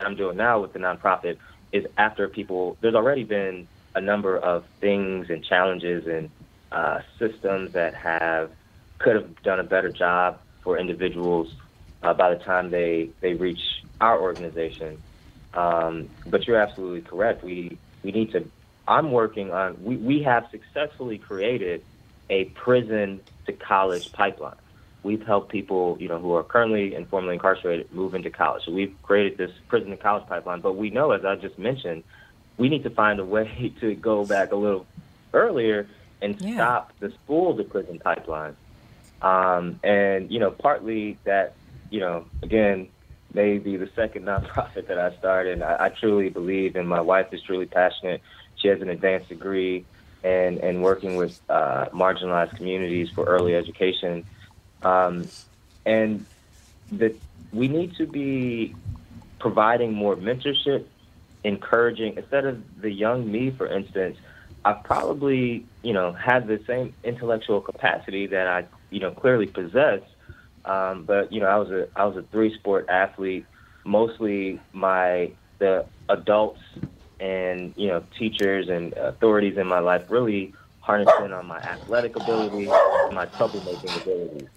I'm 0.00 0.14
doing 0.14 0.36
now 0.36 0.60
with 0.60 0.74
the 0.74 0.78
nonprofit 0.78 1.38
is 1.72 1.86
after 1.96 2.28
people. 2.28 2.76
There's 2.82 2.94
already 2.94 3.24
been 3.24 3.66
a 3.94 4.00
number 4.02 4.36
of 4.36 4.66
things 4.78 5.30
and 5.30 5.42
challenges 5.42 6.06
and 6.06 6.28
uh, 6.70 7.00
systems 7.18 7.72
that 7.72 7.94
have 7.94 8.50
could 8.98 9.16
have 9.16 9.42
done 9.42 9.58
a 9.58 9.64
better 9.64 9.90
job 9.90 10.38
for 10.62 10.76
individuals 10.76 11.54
uh, 12.06 12.14
by 12.14 12.30
the 12.34 12.42
time 12.44 12.70
they 12.70 13.10
they 13.20 13.34
reach 13.34 13.60
our 14.00 14.20
organization. 14.20 15.02
Um, 15.54 16.10
but 16.26 16.46
you're 16.46 16.60
absolutely 16.60 17.02
correct. 17.02 17.42
We 17.44 17.80
we 18.04 18.12
need 18.12 18.32
to. 18.32 18.50
I'm 18.86 19.10
working 19.10 19.50
on. 19.50 19.82
We 19.82 19.96
we 19.96 20.22
have 20.22 20.44
successfully 20.50 21.18
created 21.18 21.82
a 22.30 22.44
prison 22.62 23.22
to 23.46 23.52
college 23.52 24.04
pipeline. 24.16 24.54
We've 25.02 25.22
helped 25.24 25.52
people, 25.52 25.96
you 26.00 26.08
know, 26.08 26.18
who 26.18 26.34
are 26.34 26.42
currently 26.42 26.94
and 26.94 27.08
formerly 27.08 27.34
incarcerated 27.34 27.92
move 27.92 28.14
into 28.14 28.30
college. 28.30 28.62
So 28.66 28.72
we've 28.72 28.94
created 29.02 29.38
this 29.38 29.50
prison 29.68 29.90
to 29.90 29.96
college 29.96 30.26
pipeline. 30.28 30.60
But 30.60 30.74
we 30.76 30.90
know, 30.90 31.12
as 31.12 31.24
I 31.24 31.36
just 31.36 31.58
mentioned, 31.58 32.04
we 32.58 32.68
need 32.68 32.82
to 32.84 32.90
find 32.90 33.20
a 33.20 33.24
way 33.36 33.74
to 33.80 33.94
go 33.94 34.24
back 34.24 34.52
a 34.52 34.56
little 34.56 34.86
earlier 35.32 35.88
and 36.22 36.36
Yeah. 36.40 36.54
stop 36.54 36.92
the 37.00 37.10
school 37.22 37.56
to 37.56 37.64
prison 37.64 37.98
pipeline. 38.02 38.56
Um, 39.22 39.80
and 39.82 40.30
you 40.30 40.38
know, 40.40 40.50
partly 40.50 41.20
that, 41.24 41.56
you 41.90 42.00
know, 42.00 42.26
again, 42.42 42.88
maybe 43.32 43.76
the 43.76 43.88
second 43.94 44.24
nonprofit 44.24 44.88
that 44.88 44.98
I 44.98 45.16
started. 45.16 45.62
I, 45.62 45.86
I 45.86 45.88
truly 45.90 46.28
believe, 46.28 46.76
and 46.76 46.88
my 46.88 47.00
wife 47.00 47.32
is 47.32 47.42
truly 47.42 47.66
passionate. 47.66 48.22
She 48.56 48.68
has 48.68 48.80
an 48.80 48.88
advanced 48.88 49.28
degree 49.28 49.84
and 50.24 50.58
and 50.58 50.82
working 50.82 51.16
with 51.16 51.40
uh, 51.48 51.86
marginalized 51.92 52.56
communities 52.56 53.10
for 53.10 53.24
early 53.24 53.54
education. 53.54 54.24
Um, 54.82 55.28
and 55.84 56.26
that 56.92 57.16
we 57.52 57.68
need 57.68 57.96
to 57.96 58.06
be 58.06 58.74
providing 59.38 59.92
more 59.92 60.16
mentorship, 60.16 60.84
encouraging 61.44 62.16
instead 62.16 62.44
of 62.44 62.80
the 62.80 62.90
young 62.90 63.30
me, 63.30 63.50
for 63.50 63.66
instance. 63.66 64.18
I've 64.64 64.82
probably, 64.82 65.64
you 65.82 65.92
know, 65.92 66.10
had 66.12 66.48
the 66.48 66.60
same 66.66 66.92
intellectual 67.04 67.60
capacity 67.60 68.26
that 68.26 68.48
I, 68.48 68.64
you 68.90 68.98
know, 68.98 69.12
clearly 69.12 69.46
possess. 69.46 70.00
Um, 70.66 71.04
but 71.06 71.32
you 71.32 71.40
know, 71.40 71.46
I 71.46 71.56
was 71.58 71.70
a 71.70 71.88
I 71.96 72.04
was 72.06 72.16
a 72.16 72.22
three 72.32 72.54
sport 72.58 72.86
athlete 72.88 73.46
mostly 73.84 74.62
my 74.72 75.32
the 75.60 75.86
adults 76.08 76.60
and 77.20 77.72
you 77.76 77.88
know 77.88 78.04
teachers 78.18 78.68
and 78.68 78.92
authorities 78.94 79.56
in 79.58 79.66
my 79.66 79.78
life 79.80 80.02
really 80.08 80.54
harnessed 80.80 81.18
in 81.18 81.32
on 81.32 81.46
my 81.46 81.58
athletic 81.60 82.16
ability, 82.16 82.78
my 83.10 83.26
troublemaking 83.26 83.96
abilities. 83.96 84.48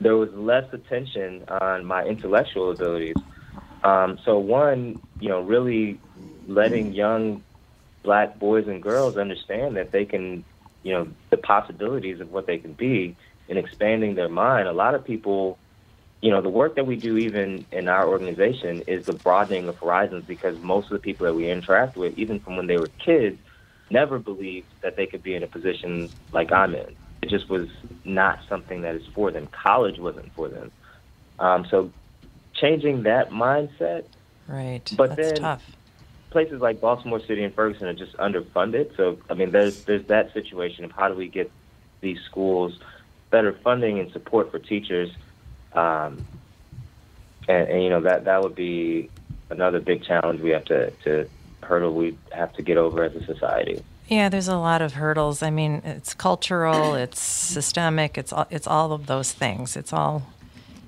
There 0.00 0.16
was 0.16 0.30
less 0.34 0.64
attention 0.72 1.44
on 1.48 1.84
my 1.84 2.04
intellectual 2.04 2.70
abilities. 2.70 3.16
Um, 3.82 4.18
so 4.24 4.38
one, 4.38 5.00
you 5.20 5.28
know, 5.28 5.40
really 5.40 6.00
letting 6.46 6.92
young 6.92 7.44
black 8.04 8.38
boys 8.38 8.64
and 8.66 8.82
girls 8.82 9.16
understand 9.16 9.76
that 9.76 9.92
they 9.92 10.04
can, 10.04 10.44
you 10.82 10.92
know, 10.92 11.08
the 11.30 11.36
possibilities 11.38 12.20
of 12.20 12.30
what 12.30 12.46
they 12.46 12.58
can 12.58 12.74
be 12.74 13.16
and 13.48 13.58
expanding 13.58 14.14
their 14.14 14.28
mind. 14.28 14.68
A 14.68 14.72
lot 14.72 14.94
of 14.94 15.04
people, 15.04 15.58
you 16.20 16.30
know, 16.30 16.40
the 16.40 16.48
work 16.48 16.74
that 16.76 16.86
we 16.86 16.96
do 16.96 17.18
even 17.18 17.64
in 17.72 17.88
our 17.88 18.08
organization 18.08 18.82
is 18.86 19.06
the 19.06 19.12
broadening 19.12 19.68
of 19.68 19.78
horizons 19.78 20.24
because 20.26 20.58
most 20.60 20.84
of 20.86 20.90
the 20.92 20.98
people 20.98 21.26
that 21.26 21.34
we 21.34 21.50
interact 21.50 21.96
with, 21.96 22.16
even 22.18 22.40
from 22.40 22.56
when 22.56 22.66
they 22.66 22.76
were 22.78 22.88
kids, 22.98 23.38
never 23.90 24.18
believed 24.18 24.66
that 24.80 24.96
they 24.96 25.06
could 25.06 25.22
be 25.22 25.34
in 25.34 25.42
a 25.42 25.46
position 25.46 26.08
like 26.32 26.50
I'm 26.52 26.74
in. 26.74 26.96
It 27.22 27.28
just 27.28 27.48
was 27.48 27.68
not 28.04 28.40
something 28.48 28.82
that 28.82 28.94
is 28.94 29.06
for 29.14 29.30
them. 29.30 29.46
College 29.48 29.98
wasn't 29.98 30.32
for 30.34 30.48
them. 30.48 30.70
Um, 31.38 31.66
so 31.70 31.90
changing 32.54 33.02
that 33.04 33.30
mindset, 33.30 34.04
Right. 34.46 34.92
But 34.94 35.16
That's 35.16 35.32
then- 35.32 35.40
tough. 35.40 35.76
places 36.28 36.60
like 36.60 36.78
Baltimore 36.78 37.18
City 37.20 37.44
and 37.44 37.54
Ferguson 37.54 37.86
are 37.88 37.94
just 37.94 38.14
underfunded. 38.18 38.94
So 38.94 39.16
I 39.30 39.34
mean, 39.34 39.52
there's 39.52 39.84
there's 39.84 40.04
that 40.08 40.34
situation 40.34 40.84
of 40.84 40.92
how 40.92 41.08
do 41.08 41.14
we 41.14 41.28
get 41.28 41.50
these 42.02 42.20
schools 42.26 42.78
better 43.34 43.52
funding 43.64 43.98
and 43.98 44.12
support 44.12 44.52
for 44.52 44.60
teachers, 44.60 45.10
um, 45.72 46.24
and, 47.48 47.68
and 47.68 47.82
you 47.82 47.90
know 47.90 48.00
that 48.02 48.26
that 48.26 48.40
would 48.44 48.54
be 48.54 49.10
another 49.50 49.80
big 49.80 50.04
challenge 50.04 50.40
we 50.40 50.50
have 50.50 50.64
to 50.66 50.92
to 51.02 51.28
hurdle 51.60 51.92
we 51.92 52.16
have 52.30 52.52
to 52.52 52.62
get 52.62 52.76
over 52.76 53.02
as 53.02 53.12
a 53.16 53.24
society. 53.24 53.82
Yeah, 54.06 54.28
there's 54.28 54.46
a 54.46 54.56
lot 54.56 54.82
of 54.82 54.92
hurdles. 54.92 55.42
I 55.42 55.50
mean, 55.50 55.82
it's 55.84 56.14
cultural, 56.14 56.94
it's 57.04 57.20
systemic, 57.20 58.16
it's 58.16 58.32
all, 58.32 58.46
it's 58.50 58.68
all 58.68 58.92
of 58.92 59.06
those 59.06 59.32
things. 59.32 59.76
It's 59.76 59.92
all 59.92 60.22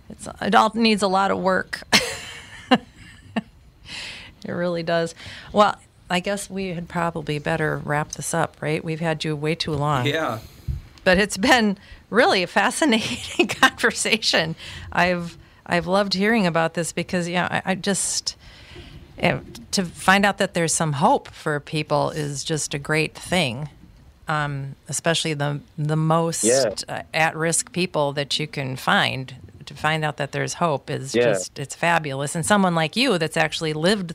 it's 0.09 0.29
it 0.41 0.55
all 0.55 0.71
needs 0.73 1.03
a 1.03 1.09
lot 1.09 1.33
of 1.33 1.39
work. 1.39 1.83
it 2.71 2.81
really 4.47 4.85
does. 4.85 5.17
Well, 5.53 5.75
I 6.09 6.21
guess 6.21 6.49
we 6.49 6.69
had 6.69 6.89
probably 6.89 7.41
better 7.41 7.79
wrap 7.79 8.13
this 8.13 8.33
up, 8.33 8.57
right? 8.61 8.85
We've 8.85 9.01
had 9.01 9.25
you 9.25 9.35
way 9.35 9.57
too 9.57 9.73
long. 9.73 10.07
Yeah. 10.07 10.39
But 11.07 11.19
it's 11.19 11.37
been 11.37 11.79
really 12.11 12.43
a 12.43 12.49
fascinating 12.49 13.47
conversation. 13.63 14.57
I've 14.91 15.39
I've 15.65 15.87
loved 15.87 16.15
hearing 16.15 16.47
about 16.49 16.75
this 16.75 16.93
because 16.93 17.29
yeah, 17.29 17.47
I, 17.65 17.71
I 17.73 17.75
just 17.77 18.35
eh, 19.19 19.39
to 19.71 19.85
find 19.85 20.27
out 20.27 20.39
that 20.39 20.55
there's 20.55 20.75
some 20.75 20.95
hope 20.95 21.29
for 21.29 21.61
people 21.61 22.11
is 22.11 22.43
just 22.43 22.75
a 22.75 22.79
great 22.79 23.15
thing. 23.15 23.69
Um, 24.27 24.75
especially 24.89 25.35
the 25.35 25.61
the 25.79 25.95
most 25.97 26.43
Yeah. 26.43 26.75
uh, 26.89 27.03
at 27.15 27.37
risk 27.37 27.71
people 27.73 28.13
that 28.15 28.39
you 28.41 28.49
can 28.49 28.75
find. 28.77 29.35
To 29.67 29.75
find 29.75 30.05
out 30.05 30.17
that 30.17 30.33
there's 30.33 30.55
hope 30.55 30.91
is 30.91 31.15
Yeah. 31.15 31.23
just 31.35 31.57
it's 31.61 31.77
fabulous. 31.77 32.35
And 32.35 32.45
someone 32.45 32.75
like 32.75 32.97
you 32.97 33.17
that's 33.19 33.37
actually 33.37 33.75
lived 33.75 34.15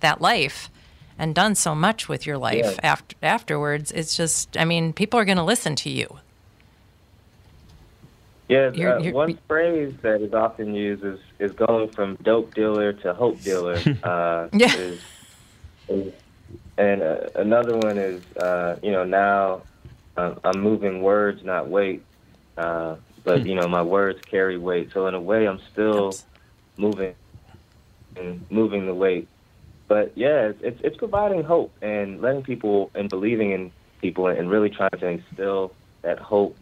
that 0.00 0.20
life 0.20 0.70
and 1.18 1.34
done 1.34 1.56
so 1.56 1.74
much 1.74 2.08
with 2.08 2.26
your 2.26 2.38
life 2.38 2.64
Yeah. 2.78 2.92
after 2.92 3.16
afterwards. 3.24 3.90
It's 3.90 4.16
just 4.16 4.56
I 4.56 4.64
mean 4.64 4.92
people 4.92 5.18
are 5.18 5.24
going 5.24 5.38
to 5.44 5.50
listen 5.54 5.74
to 5.76 5.90
you. 5.90 6.06
Yeah, 8.48 8.70
You're- 8.72 8.92
uh, 8.92 8.98
you're- 8.98 9.12
one 9.12 9.38
phrase 9.46 9.94
that 10.02 10.22
is 10.22 10.32
often 10.32 10.74
used 10.74 11.04
is, 11.04 11.18
is 11.38 11.52
going 11.52 11.88
from 11.90 12.16
dope 12.22 12.54
dealer 12.54 12.92
to 12.94 13.14
hope 13.14 13.42
dealer. 13.42 13.78
Uh, 14.02 14.48
Yeah. 14.52 14.74
is, 14.74 15.00
is, 15.88 16.12
and 16.78 17.02
uh, 17.02 17.16
another 17.34 17.76
one 17.76 17.98
is, 17.98 18.22
uh, 18.36 18.76
you 18.82 18.92
know, 18.92 19.04
now 19.04 19.62
um, 20.16 20.40
I'm 20.44 20.60
moving 20.60 21.02
words, 21.02 21.42
not 21.44 21.68
weight. 21.68 22.02
Uh, 22.56 22.96
but, 23.24 23.44
you 23.46 23.54
know, 23.54 23.68
my 23.68 23.82
words 23.82 24.18
carry 24.30 24.56
weight. 24.56 24.90
So 24.94 25.06
in 25.08 25.14
a 25.14 25.20
way, 25.20 25.46
I'm 25.46 25.60
still 25.72 26.08
Abs- 26.08 26.24
moving 26.76 27.14
and 28.16 28.44
moving 28.50 28.86
the 28.86 28.94
weight. 28.94 29.28
But 29.88 30.12
yeah, 30.16 30.48
it's, 30.48 30.60
it's, 30.62 30.80
it's 30.82 30.96
providing 30.96 31.42
hope 31.44 31.72
and 31.82 32.20
letting 32.22 32.42
people 32.42 32.90
and 32.94 33.08
believing 33.10 33.50
in 33.52 33.72
people 34.00 34.26
and 34.28 34.48
really 34.50 34.70
trying 34.70 34.90
to 34.98 35.06
instill 35.06 35.72
that 36.02 36.18
hope 36.18 36.56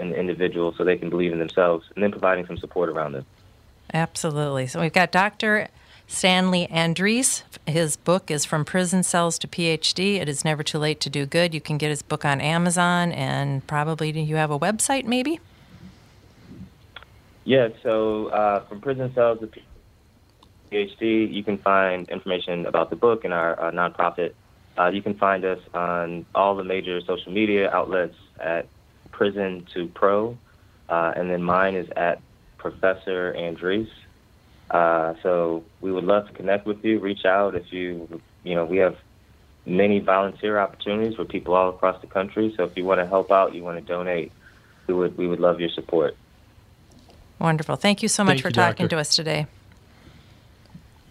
in 0.00 0.12
individuals 0.14 0.74
so 0.76 0.84
they 0.84 0.96
can 0.96 1.10
believe 1.10 1.32
in 1.32 1.38
themselves 1.38 1.86
and 1.94 2.02
then 2.02 2.10
providing 2.10 2.46
some 2.46 2.56
support 2.56 2.88
around 2.88 3.12
them. 3.12 3.26
Absolutely. 3.92 4.66
So 4.66 4.80
we've 4.80 4.92
got 4.92 5.12
Dr. 5.12 5.68
Stanley 6.06 6.66
Andrisse. 6.70 7.42
His 7.66 7.96
book 7.96 8.30
is 8.30 8.44
From 8.44 8.64
Prison 8.64 9.02
Cells 9.02 9.38
to 9.40 9.48
PhD. 9.48 10.20
It 10.20 10.28
is 10.28 10.44
never 10.44 10.62
too 10.62 10.78
late 10.78 11.00
to 11.00 11.10
do 11.10 11.26
good. 11.26 11.54
You 11.54 11.60
can 11.60 11.78
get 11.78 11.90
his 11.90 12.02
book 12.02 12.24
on 12.24 12.40
Amazon 12.40 13.12
and 13.12 13.66
probably 13.66 14.10
you 14.10 14.36
have 14.36 14.50
a 14.50 14.58
website 14.58 15.04
maybe? 15.04 15.40
Yeah, 17.44 17.68
so 17.82 18.26
uh, 18.26 18.60
from 18.66 18.80
prison 18.80 19.12
cells 19.14 19.40
to 19.40 19.50
PhD, 20.70 21.32
you 21.32 21.42
can 21.42 21.58
find 21.58 22.08
information 22.08 22.66
about 22.66 22.90
the 22.90 22.96
book 22.96 23.24
and 23.24 23.32
our 23.32 23.60
uh, 23.60 23.70
nonprofit. 23.70 24.34
Uh, 24.78 24.88
you 24.88 25.02
can 25.02 25.14
find 25.14 25.44
us 25.44 25.58
on 25.74 26.26
all 26.34 26.54
the 26.54 26.64
major 26.64 27.00
social 27.00 27.32
media 27.32 27.70
outlets 27.70 28.14
at 28.38 28.66
Prison 29.20 29.66
to 29.74 29.86
Pro, 29.88 30.38
uh, 30.88 31.12
and 31.14 31.28
then 31.28 31.42
mine 31.42 31.74
is 31.74 31.86
at 31.94 32.22
Professor 32.56 33.34
Andrisse. 33.36 33.90
Uh, 34.70 35.12
so 35.22 35.62
we 35.82 35.92
would 35.92 36.04
love 36.04 36.26
to 36.28 36.32
connect 36.32 36.66
with 36.66 36.82
you. 36.82 36.98
Reach 37.00 37.26
out 37.26 37.54
if 37.54 37.70
you, 37.70 38.22
you 38.44 38.54
know, 38.54 38.64
we 38.64 38.78
have 38.78 38.96
many 39.66 39.98
volunteer 39.98 40.58
opportunities 40.58 41.16
for 41.16 41.26
people 41.26 41.52
all 41.52 41.68
across 41.68 42.00
the 42.00 42.06
country. 42.06 42.54
So 42.56 42.64
if 42.64 42.74
you 42.78 42.86
want 42.86 43.00
to 43.00 43.06
help 43.06 43.30
out, 43.30 43.54
you 43.54 43.62
want 43.62 43.78
to 43.78 43.84
donate, 43.84 44.32
we 44.86 44.94
would 44.94 45.18
we 45.18 45.26
would 45.26 45.38
love 45.38 45.60
your 45.60 45.68
support. 45.68 46.16
Wonderful. 47.38 47.76
Thank 47.76 48.02
you 48.02 48.08
so 48.08 48.24
much 48.24 48.36
Thank 48.36 48.42
for 48.42 48.48
you, 48.48 48.54
talking 48.54 48.84
Doctor. 48.86 48.96
to 48.96 49.00
us 49.00 49.14
today. 49.14 49.48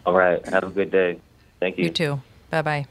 All 0.04 0.16
right. 0.16 0.44
Have 0.48 0.64
a 0.64 0.72
good 0.72 0.90
day. 0.90 1.20
Thank 1.60 1.78
you. 1.78 1.84
You 1.84 1.90
too. 1.92 2.22
Bye 2.50 2.64
bye. 2.64 2.86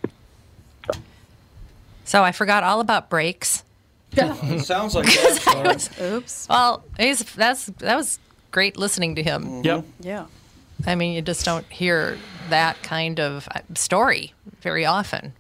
So 2.05 2.23
I 2.23 2.31
forgot 2.31 2.63
all 2.63 2.79
about 2.79 3.11
breaks. 3.11 3.65
It 4.13 4.61
sounds 4.65 4.95
like 4.95 5.07
that. 5.07 5.89
Oops. 6.01 6.47
Well, 6.49 6.85
he's, 6.99 7.21
that's 7.35 7.67
that 7.67 7.97
was 7.97 8.19
great 8.51 8.77
listening 8.77 9.15
to 9.17 9.23
him. 9.23 9.63
Yep. 9.65 9.85
Yeah. 10.01 10.27
I 10.87 10.95
mean, 10.95 11.13
you 11.15 11.23
just 11.23 11.45
don't 11.45 11.67
hear 11.67 12.19
that 12.51 12.83
kind 12.83 13.19
of 13.21 13.49
uh, 13.55 13.61
story 13.75 14.33
very 14.61 14.87
often. 14.87 15.35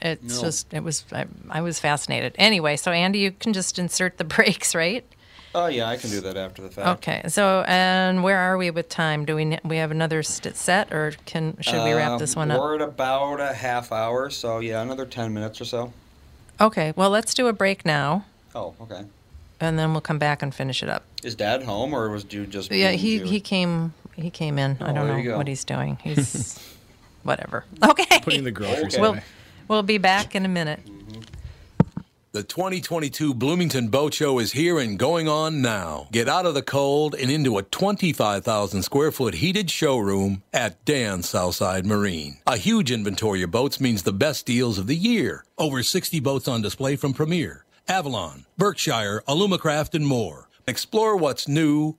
It's 0.00 0.36
No. 0.36 0.42
just 0.42 0.72
it 0.72 0.82
was 0.82 1.04
I, 1.12 1.26
I 1.50 1.60
was 1.60 1.78
fascinated. 1.78 2.34
Anyway, 2.38 2.76
so 2.76 2.90
Andy, 2.90 3.20
you 3.20 3.32
can 3.32 3.52
just 3.52 3.78
insert 3.78 4.18
the 4.18 4.24
breaks, 4.36 4.74
right? 4.74 5.04
Oh 5.54 5.66
yeah, 5.66 5.86
I 5.86 5.96
can 5.98 6.08
do 6.10 6.20
that 6.22 6.36
after 6.36 6.62
the 6.62 6.70
fact. 6.70 6.88
Okay. 7.06 7.28
So, 7.28 7.62
and 7.68 8.22
where 8.24 8.38
are 8.38 8.56
we 8.56 8.70
with 8.70 8.88
time? 8.88 9.26
Do 9.26 9.36
we 9.36 9.58
we 9.64 9.76
have 9.76 9.90
another 9.90 10.22
st- 10.22 10.56
set, 10.56 10.92
or 10.92 11.12
can 11.26 11.56
should 11.60 11.84
we 11.84 11.92
wrap 11.92 12.12
Uh, 12.12 12.16
this 12.18 12.34
one 12.34 12.50
up? 12.50 12.58
We're 12.58 12.76
at 12.76 12.80
about 12.80 13.38
a 13.40 13.52
half 13.52 13.92
hour, 13.92 14.30
so 14.30 14.60
yeah, 14.60 14.80
another 14.80 15.04
ten 15.04 15.34
minutes 15.34 15.60
or 15.60 15.66
so. 15.66 15.92
Okay. 16.60 16.92
Well, 16.96 17.10
let's 17.10 17.34
do 17.34 17.46
a 17.48 17.52
break 17.52 17.84
now, 17.84 18.24
Oh, 18.54 18.74
okay. 18.80 19.04
and 19.60 19.78
then 19.78 19.92
we'll 19.92 20.00
come 20.00 20.18
back 20.18 20.42
and 20.42 20.54
finish 20.54 20.82
it 20.82 20.88
up. 20.88 21.04
Is 21.22 21.34
Dad 21.34 21.62
home, 21.64 21.94
or 21.94 22.08
was 22.10 22.26
you 22.30 22.46
just? 22.46 22.70
Yeah, 22.70 22.88
being 22.90 22.98
he 22.98 23.16
you? 23.18 23.24
he 23.24 23.40
came 23.40 23.94
he 24.14 24.30
came 24.30 24.58
in. 24.58 24.76
Oh, 24.80 24.86
I 24.86 24.90
Oh, 24.90 24.94
don't 24.94 25.06
there 25.08 25.18
you 25.18 25.24
know 25.24 25.30
go. 25.32 25.36
what 25.38 25.48
he's 25.48 25.64
doing. 25.64 25.98
He's 26.04 26.58
whatever. 27.22 27.64
Okay. 27.82 28.20
Putting 28.20 28.44
the 28.44 28.50
groceries 28.50 28.94
Okay. 28.94 29.00
We'll 29.00 29.12
away. 29.12 29.22
we'll 29.68 29.82
be 29.82 29.98
back 29.98 30.34
in 30.34 30.44
a 30.44 30.48
minute. 30.48 30.80
The 32.34 32.42
2022 32.42 33.34
Bloomington 33.34 33.88
Boat 33.88 34.14
Show 34.14 34.38
is 34.38 34.52
here 34.52 34.78
and 34.78 34.98
going 34.98 35.28
on 35.28 35.60
now. 35.60 36.08
Get 36.12 36.30
out 36.30 36.46
of 36.46 36.54
the 36.54 36.62
cold 36.62 37.14
and 37.14 37.30
into 37.30 37.58
a 37.58 37.62
25,000 37.62 38.82
square 38.82 39.12
foot 39.12 39.34
heated 39.34 39.70
showroom 39.70 40.42
at 40.50 40.82
Dan 40.86 41.22
Southside 41.22 41.84
Marine. 41.84 42.38
A 42.46 42.56
huge 42.56 42.90
inventory 42.90 43.42
of 43.42 43.50
boats 43.50 43.82
means 43.82 44.02
the 44.02 44.14
best 44.14 44.46
deals 44.46 44.78
of 44.78 44.86
the 44.86 44.96
year. 44.96 45.44
Over 45.58 45.82
60 45.82 46.20
boats 46.20 46.48
on 46.48 46.62
display 46.62 46.96
from 46.96 47.12
Premier, 47.12 47.66
Avalon, 47.86 48.46
Berkshire, 48.56 49.22
Alumacraft, 49.28 49.94
and 49.94 50.06
more. 50.06 50.48
Explore 50.66 51.16
what's 51.18 51.48
new 51.48 51.98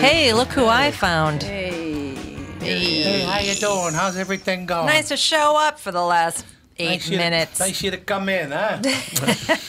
Hey, 0.00 0.32
look 0.32 0.48
who 0.52 0.66
I 0.66 0.90
found. 0.90 1.42
Hey. 1.42 2.14
Hey, 2.60 3.20
how 3.24 3.38
you 3.40 3.54
doing? 3.54 3.92
How's 3.94 4.16
everything 4.16 4.66
going? 4.66 4.86
Nice 4.86 5.08
to 5.08 5.16
show 5.16 5.56
up 5.58 5.78
for 5.80 5.90
the 5.92 6.02
last 6.02 6.44
eight 6.78 6.88
Nice 6.88 7.08
you 7.08 7.16
to- 7.18 7.22
minutes. 7.24 7.60
nice 7.60 7.82
you 7.82 7.90
to 7.90 7.96
come 7.98 8.28
in, 8.28 8.50
huh? 8.52 8.78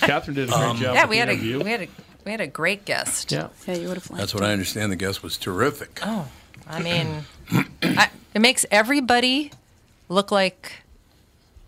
Catherine 0.02 0.36
did 0.36 0.50
a 0.50 0.52
great 0.52 0.62
Um, 0.62 0.78
job. 0.78 0.96
yeah, 0.96 1.06
we 1.06 1.16
the 1.16 1.26
had 1.26 1.30
a 1.30 1.58
we 1.64 1.70
had 1.72 1.82
a 1.82 1.88
we 2.26 2.32
had 2.32 2.42
a 2.42 2.48
great 2.48 2.86
guest. 2.86 3.32
Yeah. 3.32 3.48
Yeah, 3.68 3.76
you 3.76 3.88
would 3.88 3.98
have 3.98 4.10
liked 4.10 4.20
That's 4.20 4.34
what 4.34 4.44
I 4.44 4.52
understand. 4.54 4.92
The 4.92 4.96
guest 4.98 5.24
was 5.24 5.38
terrific. 5.38 6.00
Oh, 6.04 6.28
I 6.68 6.80
mean, 6.82 7.26
I, 7.84 8.10
it 8.34 8.40
makes 8.42 8.66
everybody 8.72 9.52
look 10.10 10.32
like 10.32 10.84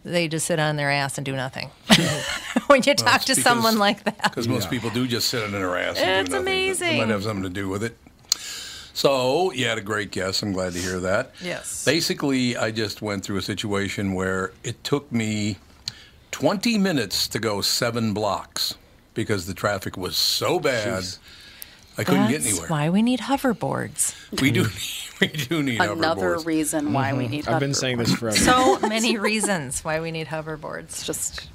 they 0.04 0.28
just 0.28 0.46
sit 0.46 0.60
on 0.60 0.76
their 0.78 0.90
ass 0.92 1.18
and 1.18 1.26
do 1.26 1.36
nothing. 1.36 1.70
when 2.68 2.82
you 2.84 2.94
Well, 2.98 3.06
talk 3.08 3.22
to 3.22 3.28
because- 3.36 3.44
someone 3.44 3.78
like 3.78 4.04
that, 4.06 4.22
Because 4.24 4.48
most 4.48 4.70
people 4.70 4.90
do 4.90 5.08
just 5.08 5.30
sit 5.30 5.44
on 5.44 5.52
their 5.52 5.78
ass. 5.78 5.98
and 5.98 6.22
It's 6.22 6.30
do 6.30 6.38
nothing. 6.38 6.48
It 6.48 6.52
amazing. 6.58 6.98
might 6.98 7.10
have 7.10 7.24
something 7.24 7.44
to 7.44 7.50
do 7.50 7.68
with 7.68 7.84
it. 7.84 7.98
So 8.94 9.52
you 9.52 9.68
had 9.68 9.78
a 9.78 9.82
great 9.82 10.12
guess. 10.12 10.42
I'm 10.42 10.54
glad 10.54 10.74
to 10.74 10.80
hear 10.80 11.00
that. 11.02 11.32
Yes. 11.44 11.86
Basically, 11.86 12.58
I 12.58 12.72
just 12.72 13.02
went 13.02 13.24
through 13.24 13.38
a 13.38 13.42
situation 13.44 14.14
where 14.14 14.54
it 14.64 14.84
took 14.84 15.12
me 15.12 15.58
20 16.32 16.78
minutes 16.80 17.28
to 17.30 17.40
go 17.40 17.62
seven 17.62 18.14
blocks 18.14 18.76
because 19.14 19.46
the 19.46 19.54
traffic 19.54 19.98
was 19.98 20.18
so 20.18 20.60
bad. 20.60 21.04
I 21.98 22.04
couldn't 22.04 22.28
get 22.30 22.42
that's 22.42 22.48
anywhere. 22.52 22.70
why 22.70 22.90
we 22.90 23.02
need 23.04 23.20
hoverboards. 23.22 24.16
We 24.42 24.52
do. 24.52 24.66
We 25.22 25.28
do 25.28 25.64
need 25.64 25.80
Another 25.82 26.36
hoverboards. 26.38 26.46
reason 26.46 26.94
why 26.94 27.14
we 27.14 27.24
mm-hmm. 27.24 27.32
need 27.32 27.46
hoverboards. 27.46 27.54
I've 27.54 27.60
been 27.60 27.74
saying 27.74 27.98
this 27.98 28.14
forever. 28.14 28.38
So 28.38 28.80
many 28.88 29.18
reasons 29.18 29.84
why 29.84 30.00
we 30.00 30.12
need 30.12 30.28
hoverboards. 30.28 30.84
It's 30.84 31.06
just 31.06 31.48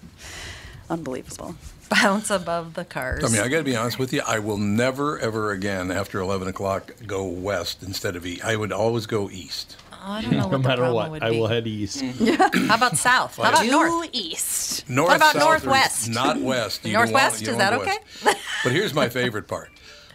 unbelievable. 0.91 1.55
Bounce 1.91 2.31
above 2.31 2.75
the 2.75 2.85
cars. 2.85 3.23
I 3.23 3.29
mean, 3.29 3.41
I 3.41 3.49
got 3.49 3.59
to 3.59 3.65
be 3.65 3.77
honest 3.77 3.99
with 3.99 4.13
you. 4.13 4.23
I 4.27 4.39
will 4.39 4.57
never, 4.59 5.19
ever 5.19 5.51
again 5.53 5.91
after 5.91 6.19
11 6.21 6.49
o'clock 6.49 6.91
go 7.07 7.25
west 7.25 7.83
instead 7.83 8.17
of 8.17 8.25
east. 8.25 8.45
I 8.45 8.57
would 8.57 8.73
always 8.73 9.07
go 9.07 9.29
east. 9.31 9.77
Oh, 9.93 9.97
I 10.03 10.23
don't 10.23 10.33
know 10.33 10.39
No 10.49 10.49
what 10.59 10.61
matter 10.63 10.93
what, 10.93 11.11
would 11.11 11.23
I 11.23 11.31
be. 11.31 11.39
will 11.39 11.49
head 11.49 11.67
east. 11.67 12.01
How 12.01 12.75
about 12.75 12.97
south? 12.97 13.37
How 13.37 13.51
about 13.51 13.67
north? 13.67 14.09
east. 14.13 14.89
North, 14.89 15.09
What 15.09 15.17
about 15.17 15.33
south, 15.35 15.43
or 15.43 15.47
northwest? 15.51 16.09
Not 16.09 16.41
west. 16.41 16.85
You 16.87 16.95
Northwest? 16.95 17.35
want- 17.37 17.47
you 17.47 17.53
Is 17.53 17.59
that 17.59 17.73
okay? 17.75 17.99
west. 18.25 18.39
But 18.65 18.73
here's 18.73 18.95
my 18.95 19.09
favorite 19.11 19.47
part. 19.47 19.69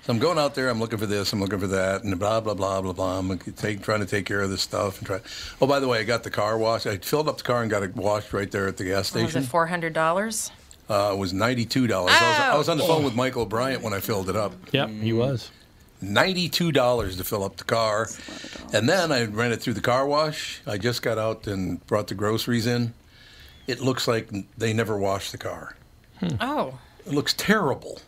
So 0.08 0.14
I'm 0.14 0.20
going 0.20 0.38
out 0.38 0.56
there. 0.56 0.70
I'm 0.70 0.80
looking 0.80 1.00
for 1.00 1.06
this. 1.06 1.34
I'm 1.34 1.42
looking 1.42 1.60
for 1.60 1.68
that, 1.68 2.06
and 2.06 2.18
blah 2.18 2.40
blah 2.40 2.54
blah 2.54 2.80
blah 2.82 2.94
blah. 2.94 3.20
I'm 3.20 3.38
take, 3.38 3.82
trying 3.82 4.00
to 4.00 4.06
take 4.06 4.26
care 4.26 4.40
of 4.40 4.50
this 4.50 4.62
stuff 4.62 5.00
and 5.00 5.06
try. 5.06 5.20
Oh, 5.62 5.68
by 5.68 5.82
the 5.82 5.88
way, 5.90 6.00
I 6.00 6.04
got 6.06 6.24
the 6.24 6.30
car 6.32 6.58
washed. 6.58 6.88
I 6.88 6.96
filled 6.96 7.28
up 7.28 7.38
the 7.40 7.44
car 7.44 7.62
and 7.62 7.70
got 7.70 7.84
it 7.84 7.94
washed 7.94 8.32
right 8.32 8.50
there 8.50 8.70
at 8.70 8.78
the 8.78 8.86
gas 8.86 9.14
What 9.14 9.24
was 9.24 9.32
station. 9.32 9.44
it 9.44 9.48
four 9.52 9.68
hundred 9.68 9.92
dollars? 9.92 10.50
Uh, 10.90 11.12
it 11.14 11.18
was 11.18 11.34
ninety-two 11.34 11.88
dollars. 11.88 12.14
I, 12.18 12.30
was, 12.30 12.40
I 12.40 12.58
was 12.58 12.70
on 12.70 12.78
the 12.78 12.86
Oh. 12.86 12.88
phone 12.88 13.04
with 13.04 13.16
Michael 13.16 13.46
Bryant 13.46 13.84
when 13.84 13.94
I 13.94 14.00
filled 14.00 14.30
it 14.30 14.38
up. 14.38 14.54
Yep, 14.72 14.90
he 14.92 15.12
was. 15.12 15.52
Ninety-two 16.02 16.72
dollars 16.72 17.18
to 17.18 17.26
fill 17.26 17.44
up 17.44 17.58
the 17.58 17.66
car, 17.66 18.08
and 18.74 18.88
then 18.88 19.12
I 19.12 19.26
ran 19.26 19.52
it 19.52 19.62
through 19.62 19.74
the 19.74 19.82
car 19.82 20.08
wash. 20.08 20.62
I 20.66 20.78
just 20.78 21.02
got 21.02 21.18
out 21.18 21.48
and 21.48 21.86
brought 21.86 22.08
the 22.08 22.16
groceries 22.16 22.66
in. 22.66 22.94
It 23.68 23.82
looks 23.82 24.08
like 24.08 24.30
they 24.58 24.72
never 24.72 24.98
washed 24.98 25.34
the 25.34 25.38
car. 25.38 25.76
Oh, 26.40 26.80
It 27.06 27.12
looks 27.14 27.34
terrible. 27.34 28.00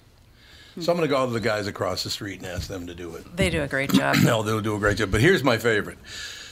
So 0.82 0.91
I'm 0.91 0.97
going 0.97 1.07
to 1.09 1.13
go 1.13 1.25
to 1.25 1.32
the 1.32 1.39
guys 1.39 1.67
across 1.67 2.03
the 2.03 2.09
street 2.09 2.39
and 2.39 2.47
ask 2.47 2.67
them 2.67 2.88
to 2.88 2.95
do 2.95 3.15
it. 3.15 3.36
they 3.36 3.49
do 3.49 3.61
a 3.61 3.67
great 3.67 3.91
job. 3.91 4.15
No, 4.23 4.43
they'll 4.43 4.61
do 4.61 4.75
a 4.75 4.80
great 4.80 4.97
job. 4.97 5.11
But 5.11 5.21
here's 5.21 5.43
my 5.43 5.57
favorite. 5.57 5.97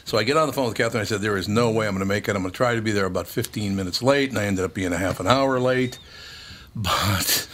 So 0.06 0.18
I 0.18 0.24
get 0.24 0.38
on 0.38 0.48
the 0.48 0.54
phone 0.54 0.68
with 0.68 0.76
Catherine. 0.76 1.02
I 1.02 1.06
said, 1.06 1.22
There 1.22 1.38
is 1.38 1.48
no 1.48 1.70
way 1.72 1.88
I'm 1.88 1.94
going 1.94 2.00
to 2.00 2.06
make 2.06 2.28
it. 2.28 2.36
I'm 2.36 2.42
going 2.42 2.52
to 2.52 2.58
try 2.58 2.76
to 2.76 2.82
be 2.82 2.92
there 2.92 3.06
about 3.06 3.28
15 3.28 3.76
minutes 3.76 4.02
late. 4.02 4.30
And 4.30 4.38
I 4.38 4.46
ended 4.46 4.66
up 4.66 4.74
being 4.74 4.94
a 4.94 4.98
half 4.98 5.20
an 5.20 5.28
hour 5.28 5.60
late. 5.60 6.00
But 6.76 7.48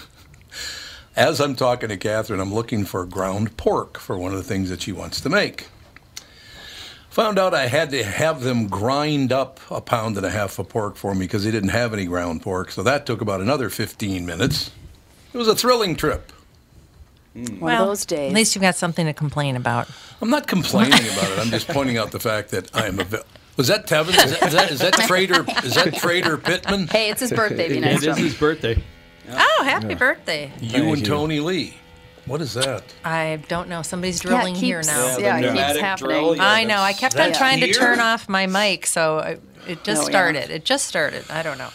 as 1.16 1.40
I'm 1.40 1.56
talking 1.56 1.88
to 1.88 1.96
Catherine, 1.98 2.42
I'm 2.42 2.54
looking 2.54 2.84
for 2.84 3.06
ground 3.06 3.56
pork 3.56 3.98
for 3.98 4.18
one 4.18 4.32
of 4.34 4.38
the 4.38 4.44
things 4.44 4.70
that 4.70 4.82
she 4.82 4.92
wants 4.92 5.22
to 5.22 5.30
make. 5.30 5.68
Found 7.12 7.38
out 7.38 7.54
I 7.54 7.68
had 7.68 7.92
to 7.92 8.04
have 8.04 8.42
them 8.42 8.68
grind 8.68 9.32
up 9.32 9.60
a 9.70 9.80
pound 9.80 10.18
and 10.18 10.26
a 10.26 10.30
half 10.32 10.58
of 10.60 10.68
pork 10.68 10.96
for 10.96 11.14
me 11.14 11.26
because 11.26 11.44
they 11.46 11.52
didn't 11.52 11.70
have 11.70 11.94
any 11.94 12.06
ground 12.06 12.42
pork. 12.42 12.72
So 12.72 12.82
that 12.84 13.06
took 13.06 13.22
about 13.22 13.40
another 13.40 13.70
15 13.70 14.26
minutes. 14.26 14.72
It 15.32 15.38
was 15.38 15.48
a 15.48 15.56
thrilling 15.56 15.96
trip. 15.96 16.34
Mm. 17.36 17.60
One 17.60 17.74
of 17.74 17.88
those 17.88 18.06
days. 18.06 18.32
At 18.32 18.36
least 18.36 18.56
you've 18.56 18.62
got 18.62 18.76
something 18.76 19.06
to 19.08 19.14
complain 19.14 19.56
about. 19.56 19.90
I'm 20.22 20.30
not 20.30 20.46
complaining 20.48 20.94
about 20.94 21.32
it. 21.32 21.40
I'm 21.40 21.50
just 21.50 21.68
pointing 21.68 21.98
out 21.98 22.12
the 22.12 22.20
fact 22.20 22.50
that 22.52 22.76
I 22.76 22.88
am 22.88 23.00
a. 23.00 23.06
Was 23.58 23.68
that 23.68 23.88
Tevin? 23.88 24.10
Is 24.10 24.16
that, 24.40 24.44
is 24.48 24.54
that, 24.54 24.72
is 24.72 24.80
that 24.80 24.94
Trader? 25.08 25.46
Is 25.64 25.76
that 25.76 25.94
Trader 25.96 26.38
Pittman? 26.38 26.88
Hey, 26.88 27.10
it's 27.10 27.22
his 27.22 27.32
birthday. 27.32 27.70
Be 27.70 27.78
It 27.78 27.82
nice 27.82 27.98
is 27.98 28.04
to 28.04 28.12
him. 28.12 28.18
his 28.18 28.36
birthday. 28.36 28.84
Oh, 29.32 29.64
happy 29.64 29.96
birthday! 29.96 30.52
You 30.60 30.92
and 30.92 31.06
Tony 31.06 31.40
Lee. 31.40 31.76
What 32.26 32.42
is 32.42 32.54
that? 32.56 32.84
I 33.06 33.42
don't 33.48 33.68
know. 33.70 33.82
Somebody's 33.82 34.24
Yeah, 34.24 34.32
drilling 34.32 34.56
here 34.56 34.82
now. 34.84 35.18
Yeah, 35.18 35.40
the 35.42 35.48
it 35.50 35.54
keeps 35.56 35.80
happening. 35.80 36.10
drill, 36.10 36.36
yeah, 36.36 36.50
I 36.50 36.64
know. 36.66 36.78
I 36.80 36.94
kept 36.94 37.16
on 37.16 37.28
that's 37.28 37.38
trying 37.38 37.60
to 37.62 37.72
turn 37.74 38.00
off 38.00 38.28
my 38.30 38.48
mic, 38.48 38.86
so 38.86 39.20
I, 39.20 39.38
it 39.68 39.84
just 39.84 40.02
Oh, 40.02 40.04
yeah. 40.06 40.10
started. 40.10 40.50
It 40.50 40.66
just 40.66 40.88
started. 40.88 41.24
I 41.30 41.42
don't 41.44 41.58
know. 41.58 41.70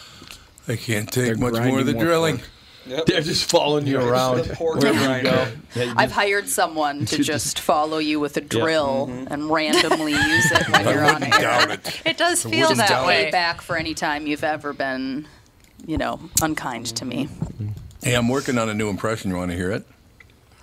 I 0.67 0.75
can't 0.75 1.11
take 1.11 1.25
They're 1.25 1.35
much 1.37 1.53
more 1.63 1.79
of 1.79 1.85
the 1.85 1.93
more 1.93 2.03
drilling. 2.03 2.37
pork. 2.37 2.49
Yep. 2.89 3.05
They're 3.05 3.21
just 3.21 3.49
following 3.49 3.85
you 3.85 3.99
around. 3.99 4.45
Wherever 4.57 5.17
you 5.17 5.23
go. 5.23 5.93
I've 5.95 6.11
hired 6.11 6.49
someone 6.49 7.05
to 7.05 7.23
just 7.23 7.59
follow 7.59 7.99
you 7.99 8.19
with 8.19 8.35
a 8.37 8.41
drill 8.41 9.07
Mm-hmm. 9.07 9.31
and 9.33 9.49
randomly 9.49 10.13
use 10.13 10.51
it 10.51 10.67
when 10.69 10.83
you're 10.87 11.03
I 11.05 11.07
on 11.09 11.13
wouldn't 11.21 11.33
air. 11.35 11.39
doubt 11.41 11.71
it. 11.71 12.01
It 12.05 12.17
does 12.17 12.41
feel 12.43 12.61
wouldn't 12.69 12.77
that 12.77 12.89
doubt 12.89 13.05
way. 13.07 13.25
Pay 13.25 13.31
back 13.31 13.61
for 13.61 13.77
any 13.77 13.93
time 13.93 14.25
you've 14.25 14.43
ever 14.43 14.73
been, 14.73 15.27
you 15.85 15.97
know, 15.97 16.19
unkind 16.41 16.87
to 16.95 17.05
me. 17.05 17.29
Hey, 18.01 18.15
I'm 18.15 18.27
working 18.27 18.57
on 18.57 18.69
a 18.69 18.73
new 18.73 18.89
impression. 18.89 19.29
You 19.29 19.37
want 19.37 19.51
to 19.51 19.57
hear 19.57 19.71
it? 19.71 19.85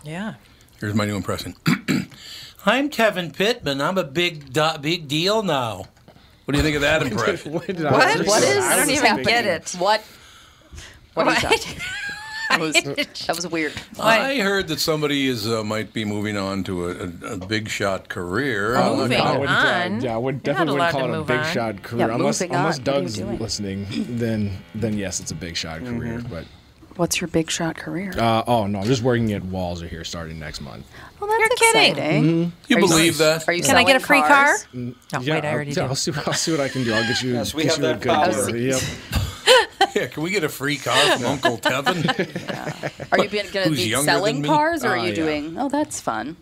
Yeah. 0.05 0.35
Here's 0.81 0.95
my 0.95 1.05
new 1.05 1.17
impression. 1.17 1.55
I'm 2.67 2.89
Kevin 2.89 3.31
Pittman. 3.31 3.81
I'm 3.81 3.97
a 3.99 4.05
big 4.05 4.53
do- 4.53 4.79
big 4.81 5.07
deal 5.07 5.43
now. 5.45 5.85
What 6.45 6.53
do 6.53 6.59
you 6.59 6.65
think 6.65 6.75
of 6.77 6.83
that 6.83 7.03
impression? 7.07 7.53
When 7.53 7.67
did 7.67 7.85
I- 7.87 7.93
What? 7.93 8.27
What 8.27 8.43
is 8.43 8.65
I 8.65 8.77
don't 8.77 8.91
even 8.91 9.23
get 9.23 9.45
it. 9.47 9.71
What? 9.79 10.03
What 11.15 11.27
are 11.29 11.35
What? 11.49 11.79
talking 12.49 12.73
That 12.73 12.97
was, 12.97 13.07
that 13.27 13.37
was 13.37 13.47
weird. 13.49 13.73
I 14.01 14.39
heard 14.41 14.69
that 14.69 14.81
somebody 14.81 15.27
is 15.29 15.47
uh, 15.49 15.65
might 15.65 15.93
be 15.93 16.05
moving 16.05 16.37
on 16.37 16.65
to 16.65 16.87
a, 16.87 16.91
a, 16.91 17.33
a 17.35 17.37
big 17.47 17.69
shot 17.69 18.09
career. 18.09 18.77
Oh, 18.77 18.93
I'm 18.93 18.99
moving 18.99 19.21
I 19.21 19.33
wouldn't, 19.39 19.51
on. 19.51 19.93
Uh, 19.93 20.01
yeah, 20.03 20.15
I 20.15 20.19
would 20.19 20.43
definitely 20.43 20.75
wouldn't 20.75 20.93
call 20.93 21.15
it 21.15 21.19
a 21.19 21.25
big 21.25 21.39
on. 21.39 21.53
shot 21.53 21.83
career. 21.83 22.09
Yeah, 22.09 22.15
unless 22.15 22.41
unless 22.41 22.79
on. 22.79 22.85
What 22.85 22.95
are 22.97 23.01
you 23.01 23.07
Doug's 23.09 23.41
listening, 23.41 23.87
then 23.91 24.59
then 24.75 24.97
yes, 24.97 25.21
it's 25.21 25.31
a 25.31 25.35
big 25.35 25.57
shot 25.57 25.81
career. 25.85 26.23
But 26.29 26.45
What's 26.97 27.21
your 27.21 27.29
big 27.29 27.51
shot 27.51 27.77
career? 27.77 28.13
uh, 28.17 28.43
oh 28.47 28.67
no, 28.67 28.79
I'm 28.81 28.87
just 28.87 29.03
working 29.03 29.31
at 29.35 29.45
Walls 29.45 29.83
Walser 29.83 29.89
here 29.89 30.03
starting 30.03 30.39
next 30.39 30.63
month. 30.63 30.87
well, 31.21 31.29
that's 31.29 31.61
You're 31.61 31.73
kidding. 31.73 31.91
exciting. 31.91 32.53
You 32.69 32.77
Are 32.79 32.81
believe 32.81 33.19
that? 33.19 33.47
Are 33.47 33.53
you 33.53 33.63
Can 33.63 33.77
I 33.77 33.85
get 33.85 33.97
a 33.97 34.01
free 34.01 34.23
cars? 34.23 34.65
car? 34.65 34.73
No, 34.73 34.95
yeah, 35.21 35.35
wait, 35.35 35.45
I 35.45 35.49
I'll, 35.49 35.55
already 35.55 35.71
yeah, 35.73 35.75
do. 35.75 35.83
I'll 35.83 35.95
see, 35.95 36.13
I'll 36.27 36.33
see 36.33 36.53
what 36.53 36.61
I 36.61 36.69
can 36.69 36.85
do. 36.85 36.95
I'll 36.95 37.03
get 37.07 37.23
you. 37.23 37.35
Yes, 37.35 37.53
we 37.53 37.65
get 37.65 37.73
have 37.75 37.81
you 37.83 37.85
a 37.85 37.89
that 37.95 38.01
good 38.01 38.13
power. 38.13 38.51
deal. 38.51 38.79
Yep. 38.79 38.83
Yeah, 39.97 40.09
can 40.09 40.23
we 40.23 40.31
get 40.31 40.45
a 40.45 40.49
free 40.51 40.77
car 40.77 41.17
from 41.17 41.25
Uncle 41.25 41.57
Tevin? 41.63 42.05
Are 43.11 43.19
you 43.19 43.31
going 43.31 43.47
to 43.47 43.63
Who's 43.63 43.79
be 43.83 43.89
younger 43.89 44.05
than 44.05 44.15
selling 44.15 44.43
me? 44.43 44.49
cars, 44.49 44.85
or 44.85 44.89
are 44.89 44.99
Ah, 44.99 45.03
you 45.05 45.09
yeah. 45.09 45.15
doing? 45.15 45.59
Oh, 45.59 45.71
that's 45.71 46.03
fun. 46.03 46.37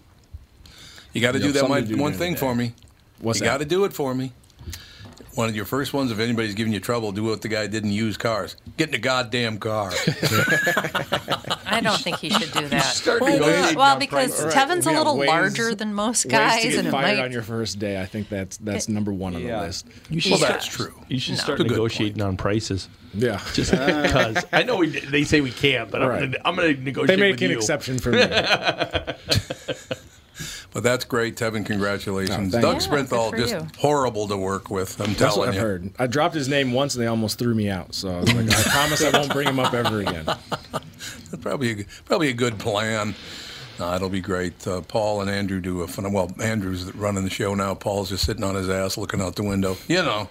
You 1.13 1.21
got 1.21 1.33
to 1.33 1.39
do 1.39 1.53
that 1.53 1.61
something 1.61 1.69
my, 1.77 1.81
to 1.83 1.87
do 1.87 1.97
one 1.97 2.11
during 2.13 2.19
thing 2.19 2.33
the 2.33 2.39
for 2.41 2.53
me. 2.57 2.73
What's 3.21 3.39
you 3.39 3.45
that? 3.45 3.53
got 3.53 3.59
to 3.59 3.65
do 3.65 3.85
it 3.85 3.93
for 3.93 4.13
me. 4.13 4.33
One 5.35 5.49
of 5.49 5.57
your 5.57 5.65
first 5.65 5.93
ones, 5.93 6.13
if 6.13 6.21
anybody's 6.21 6.55
giving 6.55 6.73
you 6.73 6.79
trouble, 6.79 7.11
do 7.11 7.25
what 7.25 7.43
the 7.43 7.49
guy 7.49 7.67
didn't 7.67 7.91
use 7.91 8.17
cars. 8.17 8.55
Get 8.77 8.91
in 8.91 8.95
a 8.95 8.99
goddamn 8.99 9.59
car. 9.59 9.91
I 11.67 11.81
don't 11.83 12.01
think 12.01 12.19
he 12.19 12.31
should 12.31 12.53
do 12.53 12.69
that. 12.69 12.83
Start 12.85 13.21
Why 13.21 13.31
not? 13.31 13.41
negotiating 13.41 13.77
Well, 13.79 13.99
because 13.99 14.29
prices. 14.31 14.45
Right, 14.45 14.55
Tevin's 14.55 14.87
a 14.87 14.91
we 14.91 14.95
got 14.95 14.99
little 15.01 15.17
ways- 15.19 15.29
larger 15.29 15.75
than 15.75 15.93
most 15.93 16.27
Ways 16.27 16.31
guys, 16.33 16.63
to 16.63 16.69
get 16.69 16.79
and 16.79 16.89
it 16.89 16.91
fired 16.93 17.17
might. 17.19 17.25
on 17.25 17.33
your 17.33 17.43
first 17.43 17.81
day. 17.81 18.01
I 18.01 18.07
think 18.07 18.29
that's 18.29 18.59
that's 18.59 18.89
number 18.89 19.13
one 19.13 19.35
on 19.35 19.43
Yeah. 19.43 19.59
the 19.61 19.67
list. 19.67 19.89
You 20.09 20.21
Well, 20.31 20.39
that's 20.39 20.67
true. 20.67 20.95
You 21.09 21.19
should 21.19 21.35
No. 21.35 21.41
start 21.41 21.59
Good 21.59 21.67
negotiating 21.71 22.23
on 22.23 22.37
prices. 22.37 22.89
Yeah. 23.13 23.41
Just 23.55 23.73
because 23.73 24.45
I 24.53 24.63
know 24.63 24.77
we, 24.77 24.89
they 24.89 25.25
say 25.25 25.41
we 25.41 25.51
can't, 25.51 25.91
but 25.91 26.01
Right. 26.03 26.23
I'm 26.23 26.31
gonna 26.31 26.39
I'm 26.45 26.55
gonna 26.57 26.75
negotiate. 26.75 27.09
They 27.19 27.31
make 27.33 27.41
an 27.41 27.51
you. 27.51 27.57
exception 27.57 27.99
for 27.99 28.11
me. 28.13 28.21
But 30.75 30.83
that's 30.83 31.05
great, 31.05 31.37
Tevin. 31.37 31.65
Congratulations. 31.65 32.53
Oh, 32.55 32.61
Doug 32.61 32.83
you. 32.83 32.83
Yeah, 32.83 32.87
Sprinthal, 33.05 33.37
just 33.37 33.55
you. 33.55 33.67
horrible 33.79 34.27
to 34.29 34.37
work 34.37 34.71
with. 34.71 35.01
I'm 35.01 35.07
That's 35.15 35.19
telling 35.21 35.39
what 35.39 35.49
I've 35.51 35.55
you. 35.55 35.61
heard. 35.61 35.91
I 36.01 36.07
dropped 36.09 36.35
his 36.35 36.49
name 36.49 36.73
once 36.73 36.95
and 36.97 37.03
they 37.03 37.07
almost 37.07 37.39
threw 37.39 37.55
me 37.55 37.71
out. 37.71 37.95
So 37.95 38.11
I 38.17 38.21
was 38.21 38.35
like, 38.35 38.51
I 38.51 38.63
promise 38.71 39.05
I 39.05 39.17
won't 39.17 39.33
bring 39.33 39.47
him 39.49 39.61
up 39.61 39.73
ever 39.73 40.01
again. 40.01 40.25
That's 40.27 41.37
probably 41.41 41.83
a, 41.83 41.85
probably 42.07 42.29
a 42.29 42.33
good 42.35 42.59
plan. 42.59 43.15
No, 43.79 43.95
it'll 43.95 44.09
be 44.09 44.21
great. 44.21 44.67
Uh, 44.67 44.81
Paul 44.83 45.21
and 45.21 45.31
Andrew 45.31 45.61
do 45.61 45.83
a 45.83 45.87
fun. 45.89 46.13
Well, 46.13 46.31
Andrew's 46.43 46.93
running 46.95 47.23
the 47.25 47.31
show 47.31 47.55
now. 47.55 47.75
Paul's 47.75 48.09
just 48.09 48.25
sitting 48.27 48.43
on 48.45 48.55
his 48.57 48.69
ass 48.69 48.97
looking 48.99 49.21
out 49.21 49.37
the 49.37 49.43
window. 49.45 49.77
You 49.89 50.03
know. 50.03 50.29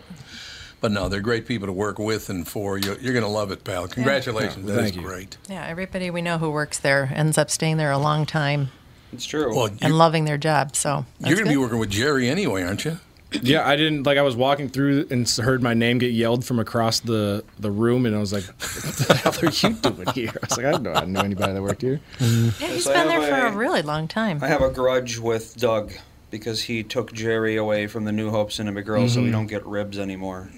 But 0.82 0.92
no, 0.92 1.08
they're 1.08 1.22
great 1.22 1.46
people 1.48 1.68
to 1.68 1.72
work 1.74 1.98
with 2.00 2.30
and 2.30 2.46
for. 2.46 2.78
You, 2.78 2.98
you're 3.00 3.14
going 3.14 3.24
to 3.24 3.30
love 3.30 3.52
it, 3.52 3.64
pal. 3.64 3.88
Congratulations. 3.88 4.68
Yeah, 4.68 4.76
That 4.76 4.80
is 4.84 4.92
thank 4.92 4.96
you. 4.98 5.08
great. 5.08 5.38
Yeah, 5.50 5.66
everybody 5.66 6.10
we 6.10 6.22
know 6.22 6.38
who 6.38 6.52
works 6.52 6.80
there 6.80 7.10
ends 7.16 7.38
up 7.38 7.50
staying 7.50 7.78
there 7.78 7.92
a 7.92 7.98
long 7.98 8.26
time 8.26 8.68
It's 9.14 9.26
true. 9.26 9.56
Well, 9.56 9.70
and 9.82 9.98
loving 9.98 10.26
their 10.26 10.38
job. 10.38 10.76
So 10.76 11.06
you're 11.20 11.36
going 11.36 11.46
to 11.46 11.52
be 11.52 11.58
working 11.58 11.80
with 11.80 11.90
Jerry 11.90 12.30
anyway, 12.30 12.64
aren't 12.64 12.86
you? 12.86 12.98
Yeah, 13.42 13.68
I 13.68 13.76
didn't 13.76 14.04
like. 14.04 14.20
I 14.20 14.22
was 14.22 14.36
walking 14.36 14.70
through 14.70 15.08
and 15.10 15.28
heard 15.28 15.64
my 15.64 15.74
name 15.74 15.98
get 15.98 16.12
yelled 16.12 16.46
from 16.46 16.60
across 16.60 17.00
the, 17.00 17.44
the 17.60 17.72
room, 17.72 18.06
and 18.06 18.16
I 18.16 18.20
was 18.20 18.32
like, 18.32 18.44
"What 18.46 18.94
the 18.96 19.14
hell 19.24 19.34
are 19.42 19.50
you 19.50 19.74
doing 20.04 20.08
here?" 20.14 20.32
I 20.40 20.46
was 20.48 20.58
like, 20.58 20.66
"I 20.68 20.72
don't 20.72 20.84
know. 20.84 20.92
I 20.94 21.00
didn't 21.00 21.14
know 21.14 21.22
anybody 21.22 21.54
that 21.54 21.62
worked 21.64 21.82
here." 21.82 22.00
Yeah, 22.20 22.28
he's 22.52 22.84
So 22.84 22.94
been 22.94 23.08
there 23.08 23.22
have 23.22 23.30
for 23.30 23.48
a 23.48 23.52
a- 23.52 23.58
really 23.58 23.82
long 23.82 24.08
time. 24.08 24.38
I 24.44 24.48
have 24.50 24.62
a 24.62 24.70
grudge 24.70 25.18
with 25.18 25.58
Doug 25.58 25.94
because 26.34 26.64
he 26.64 26.82
took 26.82 27.14
Jerry 27.14 27.58
away 27.58 27.86
from 27.86 28.06
the 28.06 28.12
New 28.12 28.32
Hope 28.32 28.52
Cinema 28.52 28.82
Grill, 28.82 29.08
so 29.08 29.22
we 29.22 29.30
don't 29.30 29.46
get 29.46 29.64
ribs 29.68 30.00
anymore. 30.00 30.50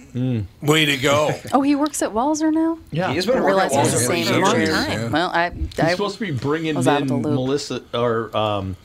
Way 0.61 0.85
to 0.85 0.95
go. 0.95 1.31
Oh, 1.51 1.61
he 1.61 1.75
works 1.75 2.01
at 2.01 2.11
Walser 2.11 2.51
now. 2.51 2.79
Yeah, 2.91 3.11
he's 3.11 3.25
been 3.25 3.35
didn't 3.35 3.43
working 3.43 3.59
at 3.59 3.73
it 3.73 3.77
was 3.77 3.91
the 3.91 3.97
Walser 3.97 4.07
for 4.07 4.25
same 4.25 4.27
a 4.35 4.39
long 4.39 4.53
time. 4.53 4.65
Yeah. 4.65 5.09
Well, 5.09 5.29
I, 5.29 5.49
He's 5.49 5.91
supposed 5.91 6.17
to 6.17 6.21
be 6.21 6.31
bringing 6.31 6.75
was 6.75 6.87
in. 6.87 7.07
Melissa 7.07 7.83
or 7.93 8.35
um, 8.35 8.77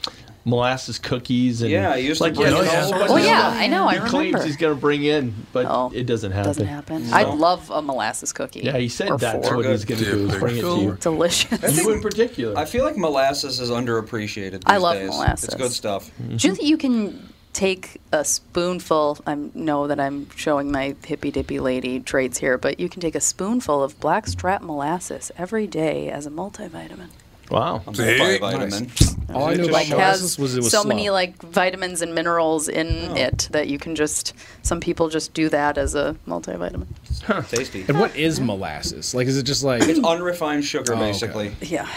molasses 0.51 0.99
cookies 0.99 1.63
and 1.63 1.71
Yeah, 1.71 1.97
he 1.97 2.07
used 2.09 2.19
to 2.19 2.25
like 2.25 2.35
bring 2.35 2.53
yeah, 2.53 2.59
in 2.59 2.65
there's 2.65 2.69
a 2.69 2.77
all 2.77 2.81
whole 2.83 2.89
sorts 2.91 3.01
bunch 3.09 3.11
Well, 3.11 3.25
yeah, 3.25 3.49
I 3.63 3.67
know, 3.69 3.87
I 3.89 3.95
he 4.01 4.09
claims 4.09 4.45
he's 4.45 4.57
going 4.57 4.75
to 4.75 4.81
bring 4.81 5.05
in, 5.05 5.35
but 5.53 5.65
Oh, 5.67 5.91
it 5.95 6.05
doesn't 6.05 6.33
happen. 6.33 6.49
doesn't 6.51 6.67
happen. 6.67 7.05
So- 7.07 7.15
I'd 7.17 7.35
love 7.35 7.71
a 7.71 7.81
molasses 7.81 8.33
cookie. 8.33 8.61
Yeah, 8.61 8.77
he 8.77 8.89
said 8.89 9.19
that's 9.19 9.49
four. 9.49 9.57
what 9.57 9.67
he's 9.67 9.85
going 9.85 10.01
to 10.01 10.05
do 10.11 10.25
is 10.27 10.31
Good. 10.33 10.41
bring 10.41 10.57
it 10.57 10.61
to 10.63 10.81
you. 10.81 10.97
Delicious. 11.01 11.77
You 11.85 11.93
in 11.93 12.01
particular. 12.03 12.59
I 12.59 12.65
feel 12.67 12.85
like 12.85 12.97
molasses 12.97 13.61
is 13.61 13.71
underappreciated. 13.71 14.53
These 14.53 14.63
I 14.67 14.77
love 14.77 14.97
days. 14.97 15.09
molasses. 15.11 15.45
It's 15.45 15.55
good 15.55 15.73
stuff. 15.73 16.11
Mm-hmm. 16.21 16.37
Do 16.37 16.49
you 16.49 16.55
think 16.55 16.69
you 16.69 16.77
can 16.77 17.29
take 17.53 18.01
a 18.13 18.25
spoonful? 18.25 19.19
I 19.27 19.35
know 19.55 19.87
that 19.87 19.99
I'm 20.01 20.29
showing 20.37 20.71
my 20.73 20.95
hippy 21.05 21.31
dippy 21.31 21.59
lady 21.61 22.01
traits 22.01 22.39
here, 22.39 22.59
but 22.59 22.79
you 22.81 22.89
can 22.89 23.01
take 23.01 23.15
a 23.15 23.21
spoonful 23.21 23.83
of 23.83 23.99
blackstrap 24.01 24.63
molasses 24.63 25.31
every 25.39 25.67
day 25.67 26.11
as 26.11 26.27
a 26.27 26.31
multivitamin. 26.31 27.09
Wow. 27.51 27.83
A 27.87 27.95
See? 27.95 28.03
multivitamin. 28.03 29.35
All 29.35 29.45
I 29.45 29.55
knew 29.55 29.65
about 29.65 29.73
Like 29.73 29.87
has 29.89 30.39
was 30.39 30.57
it 30.57 30.63
was 30.63 30.71
so 30.73 30.83
slow. 30.83 30.89
many 30.89 31.11
like 31.11 31.41
vitamins 31.43 32.03
and 32.03 32.15
minerals 32.15 32.69
in 32.69 33.11
Oh. 33.11 33.15
it 33.15 33.49
that 33.53 33.69
you 33.69 33.79
can 33.79 33.95
just. 33.95 34.33
Some 34.63 34.81
people 34.81 35.09
just 35.09 35.35
do 35.35 35.49
that 35.51 35.79
as 35.79 35.95
a 35.95 36.17
multivitamin. 36.27 36.87
Huh. 37.25 37.43
tasty. 37.43 37.85
And 37.89 37.99
what 38.01 38.15
is 38.17 38.41
molasses? 38.41 39.15
Like, 39.15 39.27
is 39.29 39.37
it 39.37 39.45
just 39.45 39.63
like? 39.63 39.83
It's 39.83 40.01
unrefined 40.05 40.65
sugar, 40.65 40.95
Oh, 40.95 40.97
okay. 40.97 41.07
basically. 41.13 41.53
Yeah. 41.61 41.89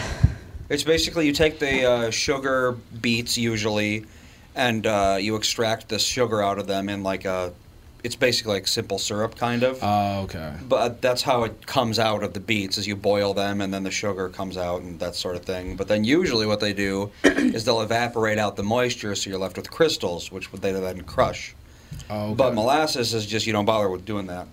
It's 0.68 0.82
basically 0.82 1.26
you 1.26 1.32
take 1.32 1.58
the 1.58 1.84
uh, 1.84 2.10
sugar 2.10 2.76
beets 3.02 3.36
usually, 3.36 4.06
and 4.54 4.86
uh, 4.86 5.18
you 5.20 5.34
extract 5.36 5.88
the 5.88 5.98
sugar 5.98 6.40
out 6.42 6.58
of 6.58 6.66
them 6.66 6.88
in 6.88 7.02
like 7.02 7.24
a. 7.24 7.52
It's 8.04 8.14
basically 8.16 8.52
like 8.54 8.66
simple 8.68 8.98
syrup, 8.98 9.34
kind 9.36 9.62
of. 9.62 9.78
Oh, 9.82 10.20
okay. 10.24 10.52
but 10.68 11.00
that's 11.00 11.22
how 11.22 11.44
it 11.44 11.66
comes 11.66 11.98
out 11.98 12.22
of 12.22 12.34
the 12.34 12.40
beets 12.40 12.76
is 12.78 12.86
you 12.86 12.94
boil 12.96 13.32
them 13.34 13.60
and 13.62 13.72
then 13.72 13.82
the 13.82 13.90
sugar 13.90 14.28
comes 14.28 14.56
out 14.58 14.82
and 14.82 15.00
that 15.00 15.14
sort 15.14 15.36
of 15.36 15.42
thing 15.44 15.74
but 15.76 15.88
then 15.88 16.04
usually 16.04 16.46
what 16.46 16.60
they 16.60 16.72
do 16.74 17.10
is 17.24 17.64
they'll 17.64 17.80
evaporate 17.80 18.38
out 18.38 18.56
the 18.56 18.62
moisture 18.62 19.14
so 19.14 19.30
you're 19.30 19.38
left 19.38 19.56
with 19.56 19.70
crystals 19.70 20.30
which 20.30 20.50
they 20.52 20.70
then 20.72 21.00
crush 21.02 21.54
Oh, 22.10 22.26
okay. 22.26 22.34
but 22.34 22.54
molasses 22.54 23.14
is 23.14 23.24
just 23.24 23.46
you 23.46 23.52
don't 23.52 23.64
bother 23.64 23.88
with 23.88 24.04
doing 24.04 24.26
that 24.26 24.46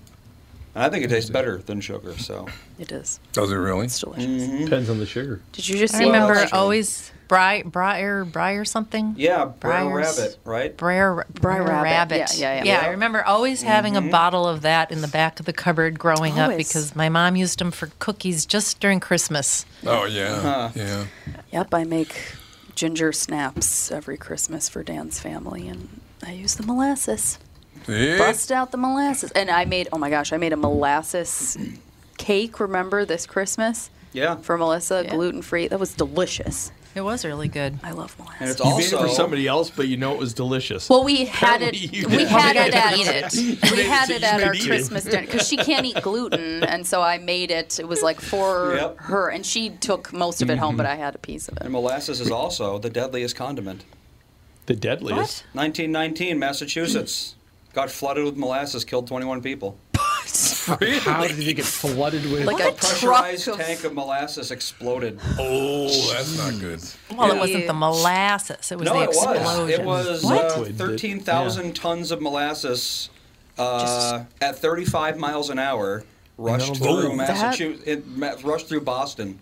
and 0.75 0.83
i 0.83 0.89
think 0.89 1.03
it 1.05 1.09
tastes 1.09 1.29
better 1.29 1.57
than 1.59 1.79
sugar 1.81 2.17
so 2.17 2.47
It 2.79 2.87
Does 2.87 3.19
Does 3.33 3.51
it 3.51 3.55
really? 3.55 3.85
It's 3.85 3.99
delicious. 3.99 4.25
Mm-hmm. 4.25 4.63
Depends 4.65 4.89
on 4.89 4.97
the 4.99 5.05
sugar. 5.05 5.41
Did 5.51 5.67
you 5.67 5.77
just 5.77 5.93
I 5.95 5.99
see? 5.99 6.05
remember 6.05 6.33
Well, 6.33 6.49
always 6.53 7.11
Bri 7.27 7.61
Briar 7.63 8.25
Briar 8.25 8.65
something. 8.65 9.13
yeah 9.17 9.45
brown 9.45 9.91
Briars. 9.91 10.17
rabbit 10.19 10.37
right 10.43 10.75
Briar, 10.75 11.25
Briar 11.33 11.63
Rabbit. 11.63 11.83
rabbit. 11.83 12.17
Yeah, 12.37 12.55
yeah, 12.55 12.55
yeah. 12.55 12.63
Yeah, 12.63 12.79
I 12.79 12.83
Yeah. 12.85 12.89
remember 12.91 13.23
always 13.23 13.61
having 13.61 13.95
a 13.95 14.01
mm-hmm. 14.01 14.09
bottle 14.09 14.45
of 14.47 14.61
that 14.63 14.91
in 14.91 15.01
the 15.01 15.07
back 15.07 15.39
of 15.39 15.45
the 15.45 15.53
cupboard 15.53 15.97
growing 15.99 16.39
up 16.39 16.49
Always. 16.51 16.67
because 16.67 16.95
my 16.95 17.07
mom 17.09 17.35
used 17.35 17.59
them 17.59 17.71
for 17.71 17.87
cookies 17.99 18.45
just 18.45 18.79
during 18.81 18.99
Christmas. 18.99 19.65
Oh, 19.85 20.05
yeah. 20.05 20.41
Huh. 20.41 20.69
Yeah. 20.75 21.05
Yep, 21.53 21.73
I 21.73 21.83
make 21.85 22.13
ginger 22.75 23.11
snaps 23.13 23.91
every 23.91 24.17
Christmas 24.17 24.67
for 24.67 24.83
Dan's 24.83 25.19
family, 25.19 25.67
and 25.69 25.87
I 26.25 26.31
use 26.33 26.55
the 26.55 26.63
molasses. 26.63 27.37
See? 27.85 28.17
Bust 28.17 28.51
out 28.51 28.71
the 28.71 28.77
molasses, 28.77 29.31
and 29.31 29.49
I 29.49 29.65
made. 29.65 29.87
Oh 29.91 29.97
my 29.97 30.09
gosh, 30.09 30.31
I 30.33 30.37
made 30.37 30.53
a 30.53 30.57
molasses 30.57 31.57
cake. 32.17 32.59
Remember 32.59 33.05
this 33.05 33.25
Christmas 33.25 33.89
yeah 34.13 34.35
for 34.37 34.57
Melissa, 34.57 35.03
Yeah. 35.05 35.11
gluten 35.11 35.41
free. 35.41 35.67
That 35.67 35.79
was 35.79 35.93
delicious. 35.93 36.71
It 36.93 37.01
was 37.01 37.23
really 37.23 37.47
good. 37.47 37.79
I 37.83 37.91
love 37.91 38.13
and 38.19 38.27
molasses. 38.27 38.51
it's 38.51 38.65
You 38.65 38.77
made 38.77 38.91
it 39.01 39.07
for 39.07 39.15
somebody 39.15 39.47
else, 39.47 39.69
but 39.69 39.87
you 39.87 39.95
know 39.95 40.11
it 40.11 40.19
was 40.19 40.33
delicious. 40.33 40.89
Well, 40.89 41.05
we 41.05 41.23
had 41.23 41.61
it. 41.61 41.73
Apparently 41.73 41.97
you 41.99 42.07
We 42.09 42.25
had 42.25 42.55
You 42.57 42.61
it 42.63 42.75
at 42.75 42.97
eat 42.97 43.07
it. 43.07 43.71
we 43.71 43.83
had 43.83 44.09
it 44.09 44.23
at 44.23 44.43
our. 44.43 44.53
Christmas 44.53 45.05
dinner 45.05 45.21
because 45.25 45.47
she 45.47 45.55
can't 45.55 45.85
eat 45.85 46.01
gluten, 46.01 46.63
and 46.65 46.85
so 46.85 47.01
I 47.01 47.17
made 47.17 47.49
it. 47.49 47.79
It 47.79 47.87
was 47.87 48.03
like 48.03 48.19
for 48.19 48.75
Yep. 48.75 48.97
her, 48.99 49.29
and 49.29 49.45
she 49.45 49.69
took 49.69 50.11
most 50.11 50.41
of 50.41 50.49
it 50.49 50.57
home, 50.57 50.75
but 50.75 50.85
I 50.85 50.95
had 50.95 51.15
a 51.15 51.19
piece 51.19 51.47
of 51.47 51.55
it. 51.55 51.61
and 51.61 51.69
it. 51.69 51.71
molasses 51.71 52.19
is 52.19 52.29
also 52.29 52.77
the 52.77 52.89
deadliest 52.89 53.35
condiment 53.37 53.85
the 54.67 54.75
deadliest. 54.75 55.43
1919 55.53 56.37
massachusetts 56.37 57.35
got 57.73 57.89
flooded 57.89 58.23
with 58.25 58.37
molasses 58.37 58.83
killed 58.85 59.07
21 59.07 59.41
people 59.41 59.77
How 60.65 60.75
did 60.77 61.39
it 61.39 61.53
get 61.55 61.65
flooded 61.65 62.23
with? 62.31 62.45
Like 62.45 62.59
a 62.59 62.67
a 62.67 62.71
truck 62.71 62.77
pressurized 62.77 63.47
of 63.47 63.57
tank 63.57 63.83
of 63.83 63.93
molasses 63.93 64.51
exploded 64.51 65.19
Oh, 65.39 65.87
that's 66.13 66.37
not 66.37 66.59
good. 66.59 66.79
Well, 67.17 67.31
it 67.31 67.39
wasn't 67.39 67.67
the 67.67 67.73
molasses; 67.73 68.71
it 68.71 68.77
was 68.77 68.85
no, 68.85 68.93
the 68.93 69.01
it 69.01 69.09
explosion. 69.09 69.43
was. 69.43 69.69
It 69.69 69.83
was 69.83 70.23
What? 70.23 70.45
uh, 70.45 70.59
Liquid 70.59 70.77
that- 70.77 70.87
13,000 70.87 71.75
tons 71.75 72.11
of 72.11 72.21
molasses 72.21 73.09
uh, 73.57 74.23
at 74.39 74.57
35 74.59 75.17
miles 75.17 75.49
an 75.49 75.57
hour 75.59 76.03
rushed 76.37 76.73
That'll 76.73 77.01
through 77.01 77.09
do. 77.09 77.15
Massachusetts. 77.15 77.83
It 77.87 78.07
ma- 78.07 78.35
rushed 78.43 78.67
through 78.67 78.81
Boston. 78.81 79.39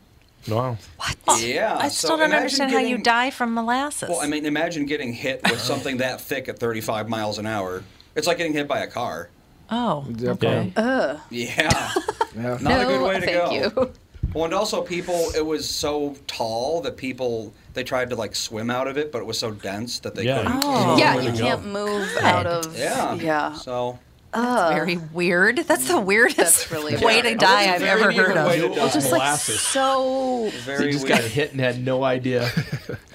Wow. 0.47 0.77
What 0.97 1.41
yeah, 1.41 1.75
I 1.77 1.89
so 1.89 2.07
still 2.07 2.09
don't 2.17 2.27
imagine 2.27 2.37
understand 2.37 2.71
how 2.71 2.79
you 2.79 2.87
getting- 2.89 3.03
die 3.03 3.29
from 3.29 3.53
molasses. 3.53 4.07
Well, 4.09 4.21
I 4.21 4.27
mean, 4.27 4.45
imagine 4.45 4.85
getting 4.85 5.11
hit 5.13 5.41
with 5.43 5.59
something 5.59 5.97
that 5.97 6.21
thick 6.21 6.47
at 6.47 6.57
35 6.57 7.09
miles 7.09 7.37
an 7.37 7.45
hour. 7.45 7.83
It's 8.19 8.27
like 8.27 8.37
getting 8.37 8.53
hit 8.53 8.67
by 8.67 8.79
a 8.79 8.87
car. 8.87 9.29
oh, 9.71 10.05
Yeah. 10.17 10.31
okay. 10.31 10.73
Ugh. 10.75 11.19
Yeah, 11.29 11.91
Yeah. 12.35 12.57
not 12.61 12.81
a 12.81 12.85
good 12.85 13.01
way 13.01 13.19
to 13.19 13.25
thank 13.25 13.75
go. 13.75 13.81
you. 13.81 13.91
Well, 14.33 14.45
and 14.45 14.53
also 14.53 14.81
people, 14.83 15.31
it 15.35 15.43
was 15.43 15.67
so 15.67 16.15
tall 16.27 16.81
that 16.81 16.97
people 16.97 17.51
they 17.73 17.83
tried 17.83 18.09
to 18.11 18.15
like 18.15 18.35
swim 18.35 18.69
out 18.69 18.87
of 18.87 18.97
it, 18.97 19.11
but 19.11 19.19
it 19.19 19.25
was 19.25 19.39
so 19.39 19.51
dense 19.51 19.99
that 19.99 20.13
they 20.15 20.23
Yeah. 20.25 20.43
couldn't. 20.43 20.61
Oh. 20.65 20.97
yeah, 20.97 21.15
Where 21.15 21.23
you 21.23 21.31
can't 21.31 21.63
go. 21.63 21.69
move 21.69 22.09
out 22.21 22.45
of. 22.45 22.77
Yeah. 22.77 23.15
Yeah. 23.15 23.53
So 23.53 23.97
That's 24.33 24.73
very 24.75 24.97
weird. 24.97 25.57
That's 25.59 25.87
the 25.87 25.99
weirdest 25.99 26.37
That's 26.37 26.71
really 26.71 26.95
way 26.97 27.21
to 27.23 27.33
die 27.35 27.73
I've 27.73 27.81
ever 27.81 28.11
heard 28.11 28.37
of. 28.37 28.47
Way 28.47 28.59
to 28.59 28.67
Well, 28.67 28.75
die. 28.87 28.93
just 28.93 29.11
like 29.11 29.21
Molasses. 29.21 29.61
so. 29.61 30.51
Very 30.65 30.87
He 30.87 30.91
just 30.91 31.05
weird. 31.07 31.21
got 31.21 31.27
hit 31.29 31.51
and 31.53 31.61
had 31.61 31.83
no 31.83 32.03
idea. 32.03 32.51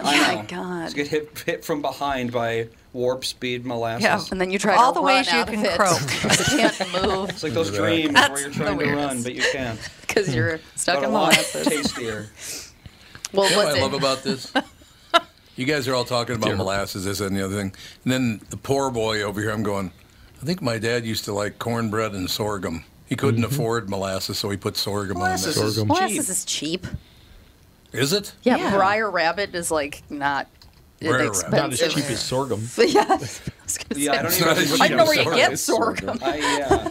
Oh 0.01 0.05
my 0.05 0.45
god. 0.49 0.85
Just 0.87 0.97
get 0.97 1.09
hit, 1.09 1.39
hit 1.47 1.65
from 1.65 1.81
behind 1.83 2.33
by 2.33 2.69
warp 2.95 3.25
speed 3.27 3.67
molasses. 3.67 4.05
Yeah. 4.05 4.21
And 4.31 4.41
then 4.41 4.51
you 4.51 4.59
try 4.59 4.77
All 4.77 4.93
to 4.93 5.01
the 5.01 5.05
run 5.05 5.17
ways 5.17 5.27
you 5.31 5.39
out 5.39 5.49
can 5.49 5.59
of 5.59 5.65
it. 5.67 5.79
croak. 5.79 6.01
you 6.51 6.59
can't 6.59 7.03
move 7.03 7.29
It's 7.31 7.43
like 7.43 7.53
those 7.53 7.71
dreams 7.71 8.15
That's 8.15 8.31
where 8.31 8.41
you're 8.41 8.51
trying 8.51 8.79
to 8.79 8.95
run, 8.95 9.23
but 9.23 9.35
you 9.35 9.43
can't. 9.53 9.79
because 10.01 10.35
you're 10.35 10.61
stuck 10.77 10.97
But 11.01 11.05
a 11.05 11.07
in 11.09 11.13
lot 11.13 11.33
molasses. 11.33 11.67
tastier. 11.67 12.27
Well, 13.33 13.51
You 13.51 13.57
know 13.57 13.65
what's 13.65 13.71
what 13.73 13.79
I 13.79 13.83
love 13.83 13.95
about 13.95 14.23
this? 14.23 14.53
You 15.57 15.65
guys 15.67 15.89
are 15.89 15.95
all 15.95 16.05
talking 16.05 16.37
about 16.37 16.57
molasses, 16.57 17.05
this 17.05 17.19
and 17.21 17.37
the 17.37 17.45
other 17.45 17.57
thing. 17.57 17.75
And 18.05 18.13
then 18.13 18.41
the 18.51 18.57
poor 18.57 18.93
boy 18.93 19.23
over 19.23 19.41
here, 19.41 19.51
I'm 19.51 19.65
going, 19.65 19.91
I 20.41 20.47
think 20.47 20.63
my 20.63 20.79
dad 20.79 21.05
used 21.05 21.25
to 21.25 21.33
like 21.33 21.59
cornbread 21.59 22.13
and 22.13 22.31
sorghum. 22.31 22.85
He 23.07 23.17
couldn't 23.17 23.43
Mm-hmm. 23.43 23.53
afford 23.55 23.91
molasses, 23.91 24.39
so 24.39 24.51
he 24.51 24.57
put 24.57 24.77
sorghum 24.77 25.19
Molasses 25.19 25.59
on 25.59 25.67
is 25.67 25.77
there. 25.77 25.85
molasses 25.85 26.29
is 26.31 26.45
cheap. 26.45 26.87
Is 27.93 28.13
it? 28.13 28.33
Yeah, 28.45 28.57
Yeah. 28.57 28.71
Briar 28.77 29.11
Rabbit 29.11 29.53
is 29.57 29.71
like 29.73 30.03
not 30.11 30.47
Briar 31.09 31.19
Rabbit. 31.19 31.25
inexpensive. 31.27 31.53
Not 31.53 31.73
as 31.73 31.95
cheap 31.95 32.11
as 32.11 32.21
sorghum. 32.21 32.69
yeah, 32.79 33.07
I 33.09 33.17
was 33.17 33.41
Yeah, 33.97 34.13
say. 34.13 34.19
I 34.19 34.23
don't 34.23 34.27
It's 34.27 34.41
even 34.41 34.47
know 34.47 34.53
as 34.53 34.71
what 34.71 34.81
I 34.81 34.89
cheap 34.89 34.89
don't 34.89 34.97
know 34.99 35.05
where 35.05 35.15
you 35.15 35.37
get 35.37 35.59
sorghum. 35.59 36.19
I, 36.23 36.37
yeah. 36.37 36.91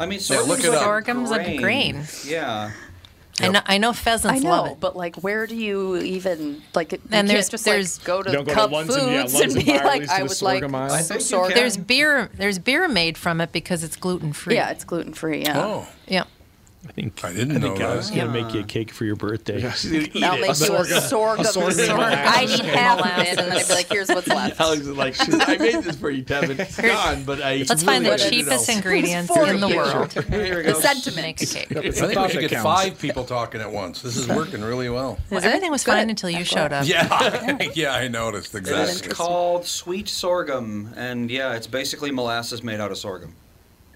I 0.00 0.06
mean, 0.06 0.20
Yeah, 0.28 0.40
look 0.40 0.60
sorghum's 0.60 0.64
it 0.64 0.68
like 0.70 0.76
up. 0.78 0.82
Sorghum's 0.84 1.30
a 1.30 1.56
grain. 1.58 2.04
Yeah. 2.26 2.70
I 3.40 3.48
know, 3.48 3.60
I 3.64 3.78
know 3.78 3.90
I 3.90 3.92
pheasants 3.94 4.42
know, 4.44 4.50
love 4.50 4.66
it. 4.72 4.80
but 4.80 4.94
like, 4.94 5.16
where 5.16 5.46
do 5.46 5.56
you 5.56 5.96
even 5.96 6.62
like? 6.74 6.92
You 6.92 7.00
And 7.10 7.28
there's- 7.28 7.48
just 7.48 7.64
there's- 7.64 7.98
like 7.98 8.06
go 8.06 8.22
to 8.22 8.30
Don't 8.30 8.44
go 8.44 8.50
to 8.50 8.54
Cub 8.54 8.72
and- 8.74 8.88
yeah, 8.90 9.22
Foods 9.22 9.34
and 9.40 9.56
and 9.56 9.64
be 9.64 9.72
like, 9.72 10.08
I 10.10 10.22
would 10.22 10.42
like. 10.42 10.62
I 10.62 11.00
some 11.00 11.16
think 11.16 11.20
sorghum. 11.22 11.54
There's 11.56 11.76
beer. 11.78 12.30
There's 12.34 12.58
beer 12.58 12.86
made 12.88 13.16
from 13.16 13.40
it 13.40 13.50
because 13.50 13.82
it's 13.84 13.96
gluten 13.96 14.32
free. 14.34 14.54
yeah, 14.56 14.68
it's 14.70 14.84
gluten 14.84 15.14
free. 15.14 15.42
Yeah, 15.42 15.64
Oh, 15.64 15.88
Yeah. 16.06 16.24
I 16.84 16.90
think 16.90 17.24
I 17.24 17.32
didn't 17.32 17.56
I 17.56 17.60
think 17.60 17.78
know 17.78 17.86
I 17.86 17.90
that. 17.90 17.96
was 17.96 18.10
gonna 18.10 18.28
make 18.32 18.52
you 18.52 18.60
a 18.60 18.64
cake 18.64 18.90
for 18.90 19.04
your 19.04 19.14
birthday. 19.14 19.64
I'll 19.64 19.70
make 19.92 20.14
A 20.14 20.18
you 20.18 20.50
a 20.50 20.54
sorghum- 20.54 21.00
sorghum. 21.00 21.44
a 21.46 21.48
sorghum 21.48 21.74
sorghum. 21.74 22.00
I 22.00 22.44
need 22.44 22.58
half 22.60 22.98
of 22.98 23.06
it, 23.24 23.28
and 23.28 23.38
then 23.38 23.52
I'd 23.52 23.68
be 23.68 23.72
like, 23.74 23.88
"Here's 23.88 24.08
what's 24.08 24.26
left." 24.26 24.60
Alex 24.60 24.82
is 24.82 24.88
like, 24.96 25.14
I 25.48 25.56
made 25.58 25.84
this 25.84 25.94
for 25.96 26.10
you, 26.10 26.24
Tevin. 26.24 26.58
It's 26.58 26.80
gone, 26.80 27.22
but 27.22 27.40
I. 27.40 27.64
Let's 27.68 27.84
find 27.84 28.04
the 28.04 28.10
really 28.10 28.20
wanted 28.22 28.24
to 28.24 28.30
cheapest 28.30 28.68
ingredients 28.68 29.30
in 29.36 29.60
the 29.60 29.68
world. 29.68 30.12
Here 30.12 30.56
we 30.56 30.62
The 30.72 30.74
sentiment. 30.74 31.22
Make 31.24 31.42
a 31.42 31.46
cake. 31.46 31.66
I 31.70 31.90
think 31.90 32.08
we 32.08 32.14
thought 32.14 32.30
should 32.32 32.50
get 32.50 32.62
five 32.64 32.98
people 32.98 33.24
talking 33.24 33.60
at 33.60 33.70
once. 33.70 34.02
This 34.02 34.16
is 34.16 34.26
working 34.26 34.60
really 34.62 34.88
well. 34.90 35.18
Well, 35.30 35.44
everything 35.44 35.70
was 35.70 35.84
fine 35.84 36.10
until 36.10 36.30
you 36.30 36.44
showed 36.44 36.72
up. 36.72 36.86
Yeah, 36.88 37.58
yeah, 37.74 37.94
I 37.94 38.08
noticed 38.08 38.56
exactly. 38.56 39.06
It's 39.06 39.16
called 39.16 39.66
sweet 39.66 40.08
sorghum, 40.08 40.92
and 40.96 41.30
yeah, 41.30 41.54
it's 41.54 41.68
basically 41.68 42.10
molasses 42.10 42.64
made 42.64 42.80
out 42.80 42.90
of 42.90 42.98
sorghum. 42.98 43.34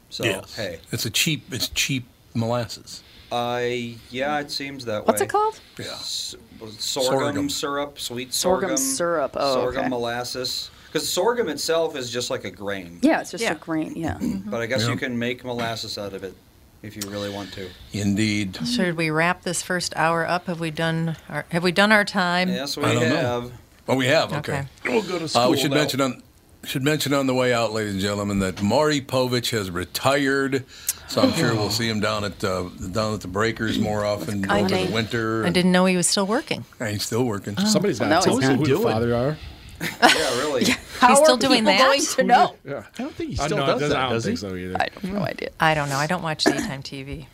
So 0.09 0.23
Yes. 0.25 0.55
hey, 0.55 0.79
It's 0.93 1.05
a 1.05 1.11
cheap. 1.11 1.53
It's 1.53 1.67
cheap 1.71 2.07
molasses. 2.37 3.03
I 3.33 3.97
yeah, 4.11 4.39
it 4.39 4.51
seems 4.51 4.85
that 4.85 5.01
way. 5.03 5.07
What's 5.07 5.21
it 5.21 5.29
called? 5.29 5.59
Yeah. 5.79 5.87
S- 5.87 6.37
sorghum, 6.79 7.11
Sorghum. 7.21 7.51
syrup, 7.51 7.99
sweet 7.99 8.33
Sorghum 8.33 8.69
sorghum, 8.71 8.77
syrup. 8.77 9.31
Oh, 9.35 9.55
sorghum 9.55 9.81
okay. 9.81 9.89
molasses. 9.89 10.71
Because 10.87 11.09
sorghum 11.09 11.49
itself 11.49 11.97
is 11.97 12.09
just 12.11 12.31
like 12.31 12.45
a 12.45 12.51
grain, 12.51 13.01
Yeah, 13.03 13.21
it's 13.21 13.33
just 13.33 13.43
Yeah. 13.43 13.53
a 13.53 13.57
grain. 13.57 13.95
Yeah. 13.97 14.19
but 14.47 14.61
I 14.63 14.67
guess 14.67 14.85
Yeah. 14.85 14.91
you 14.93 14.97
can 14.97 15.19
make 15.19 15.45
molasses 15.45 15.99
out 15.99 16.15
of 16.15 16.23
it 16.23 16.35
if 16.83 16.95
you 16.97 17.03
really 17.11 17.29
want 17.29 17.53
to. 17.55 17.69
Indeed. 17.93 18.59
Should 18.65 18.97
we 18.97 19.11
wrap 19.11 19.43
this 19.43 19.61
first 19.63 19.93
hour 19.97 20.27
up? 20.27 20.47
Have 20.47 20.61
we 20.61 20.71
done 20.71 21.17
our 21.29 21.45
Have 21.51 21.65
we 21.65 21.73
done 21.73 21.91
our 21.91 22.05
time? 22.05 22.49
Yes, 22.49 22.77
we 22.77 22.85
I 22.85 22.93
don't 22.95 23.09
know. 23.09 23.17
have. 23.17 23.53
Oh, 23.89 23.97
we 23.97 24.07
have. 24.07 24.33
Okay. 24.33 24.53
Okay. 24.85 24.95
We'll 24.95 25.03
go 25.03 25.19
to 25.19 25.29
school. 25.29 25.43
Uh, 25.43 25.51
we 25.51 25.57
should 25.59 25.71
now. 25.73 25.79
mention 25.79 26.01
on 26.01 26.23
should 26.67 26.83
mention 26.83 27.15
on 27.15 27.27
the 27.27 27.35
way 27.35 27.53
out, 27.55 27.73
ladies 27.73 27.93
and 27.95 28.01
gentlemen, 28.03 28.41
that 28.41 28.61
Maury 28.63 29.01
Povich 29.01 29.51
has 29.51 29.71
retired. 29.71 30.65
So 31.09 31.23
I'm 31.23 31.33
sure 31.33 31.55
we'll 31.55 31.71
see 31.71 31.89
him 31.89 32.01
down 32.01 32.25
at 32.25 32.43
uh, 32.43 32.63
down 32.91 33.15
at 33.15 33.21
the 33.21 33.29
Breakers 33.29 33.79
more 33.79 34.05
often 34.05 34.51
I 34.51 34.61
over 34.63 34.69
the 34.69 34.93
winter. 34.93 35.47
I 35.47 35.51
didn't 35.51 35.71
know 35.73 35.85
he 35.87 35.97
was 35.97 36.09
still 36.09 36.27
working. 36.27 36.65
And 36.81 36.91
he's 36.91 37.05
still 37.05 37.25
working. 37.25 37.57
Somebody's 37.59 37.99
got 38.01 38.23
to 38.23 38.25
tell 38.29 38.39
he's 38.39 38.49
me 38.49 38.57
not 38.57 38.67
who 38.67 38.77
the 38.77 38.83
father 38.83 39.15
are. 39.15 39.37
Yeah, 40.01 40.39
really. 40.39 40.65
How 40.99 41.09
He's 41.11 41.19
still 41.19 41.35
are 41.35 41.39
doing 41.39 41.61
people 41.67 41.73
that? 41.73 41.79
going 41.79 42.01
to 42.01 42.23
know? 42.25 42.57
Yeah. 42.65 42.83
I 42.99 43.03
don't 43.03 43.15
think 43.15 43.31
he 43.33 43.39
I 43.39 43.45
still 43.47 43.59
know, 43.59 43.67
does 43.67 43.81
doesn't- 43.81 43.89
that, 43.91 43.99
I 43.99 44.03
don't 44.05 44.13
does 44.15 44.25
think 44.25 44.39
he? 44.39 44.41
so 44.41 44.55
either. 44.57 44.77
I 44.81 44.89
have 44.95 45.05
no 45.13 45.21
idea. 45.21 45.51
I 45.61 45.75
don't 45.75 45.89
know. 45.91 45.97
I 45.99 46.07
don't 46.07 46.23
watch 46.23 46.45
daytime 46.45 46.83
TV. 46.83 47.27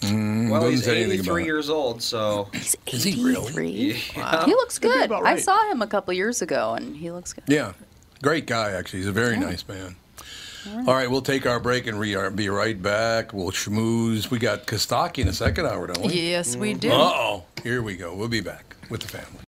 Mm, 0.00 0.50
Well, 0.50 0.62
doesn't 0.62 0.72
he's 0.76 0.84
say 0.84 1.02
anything 1.02 1.20
about 1.20 1.32
83 1.36 1.42
it. 1.42 1.46
years 1.46 1.68
old, 1.70 2.02
so 2.02 2.48
He's 2.54 2.76
Is 2.86 3.04
he 3.04 3.22
really? 3.22 3.46
83. 3.46 4.02
Yeah. 4.16 4.44
He 4.46 4.52
looks 4.52 4.78
good. 4.78 5.04
about 5.04 5.20
I 5.26 5.34
right. 5.34 5.40
saw 5.42 5.70
him 5.70 5.82
a 5.82 5.86
couple 5.86 6.12
years 6.14 6.40
ago, 6.42 6.72
and 6.74 6.96
he 6.96 7.10
looks 7.10 7.34
good. 7.34 7.44
Yeah, 7.46 7.72
great 8.22 8.46
guy 8.46 8.72
actually. 8.72 9.00
He's 9.00 9.08
a 9.08 9.12
very 9.12 9.38
nice 9.38 9.66
man. 9.68 9.96
All 10.86 10.94
right, 10.94 11.10
we'll 11.10 11.22
take 11.22 11.44
our 11.44 11.58
break 11.58 11.88
and 11.88 11.98
are, 12.14 12.30
be 12.30 12.48
right 12.48 12.80
back. 12.80 13.32
We'll 13.32 13.50
schmooze. 13.50 14.30
We 14.30 14.38
got 14.38 14.66
Kostaki 14.66 15.18
in 15.18 15.26
the 15.26 15.32
second 15.32 15.66
hour, 15.66 15.88
don't 15.88 16.06
we? 16.06 16.14
Yes, 16.14 16.54
we 16.54 16.74
do. 16.74 16.90
Uh 16.90 17.12
oh. 17.14 17.44
Here 17.62 17.82
we 17.82 17.96
go. 17.96 18.14
We'll 18.14 18.28
be 18.28 18.40
back 18.40 18.76
with 18.88 19.00
the 19.00 19.08
family. 19.08 19.42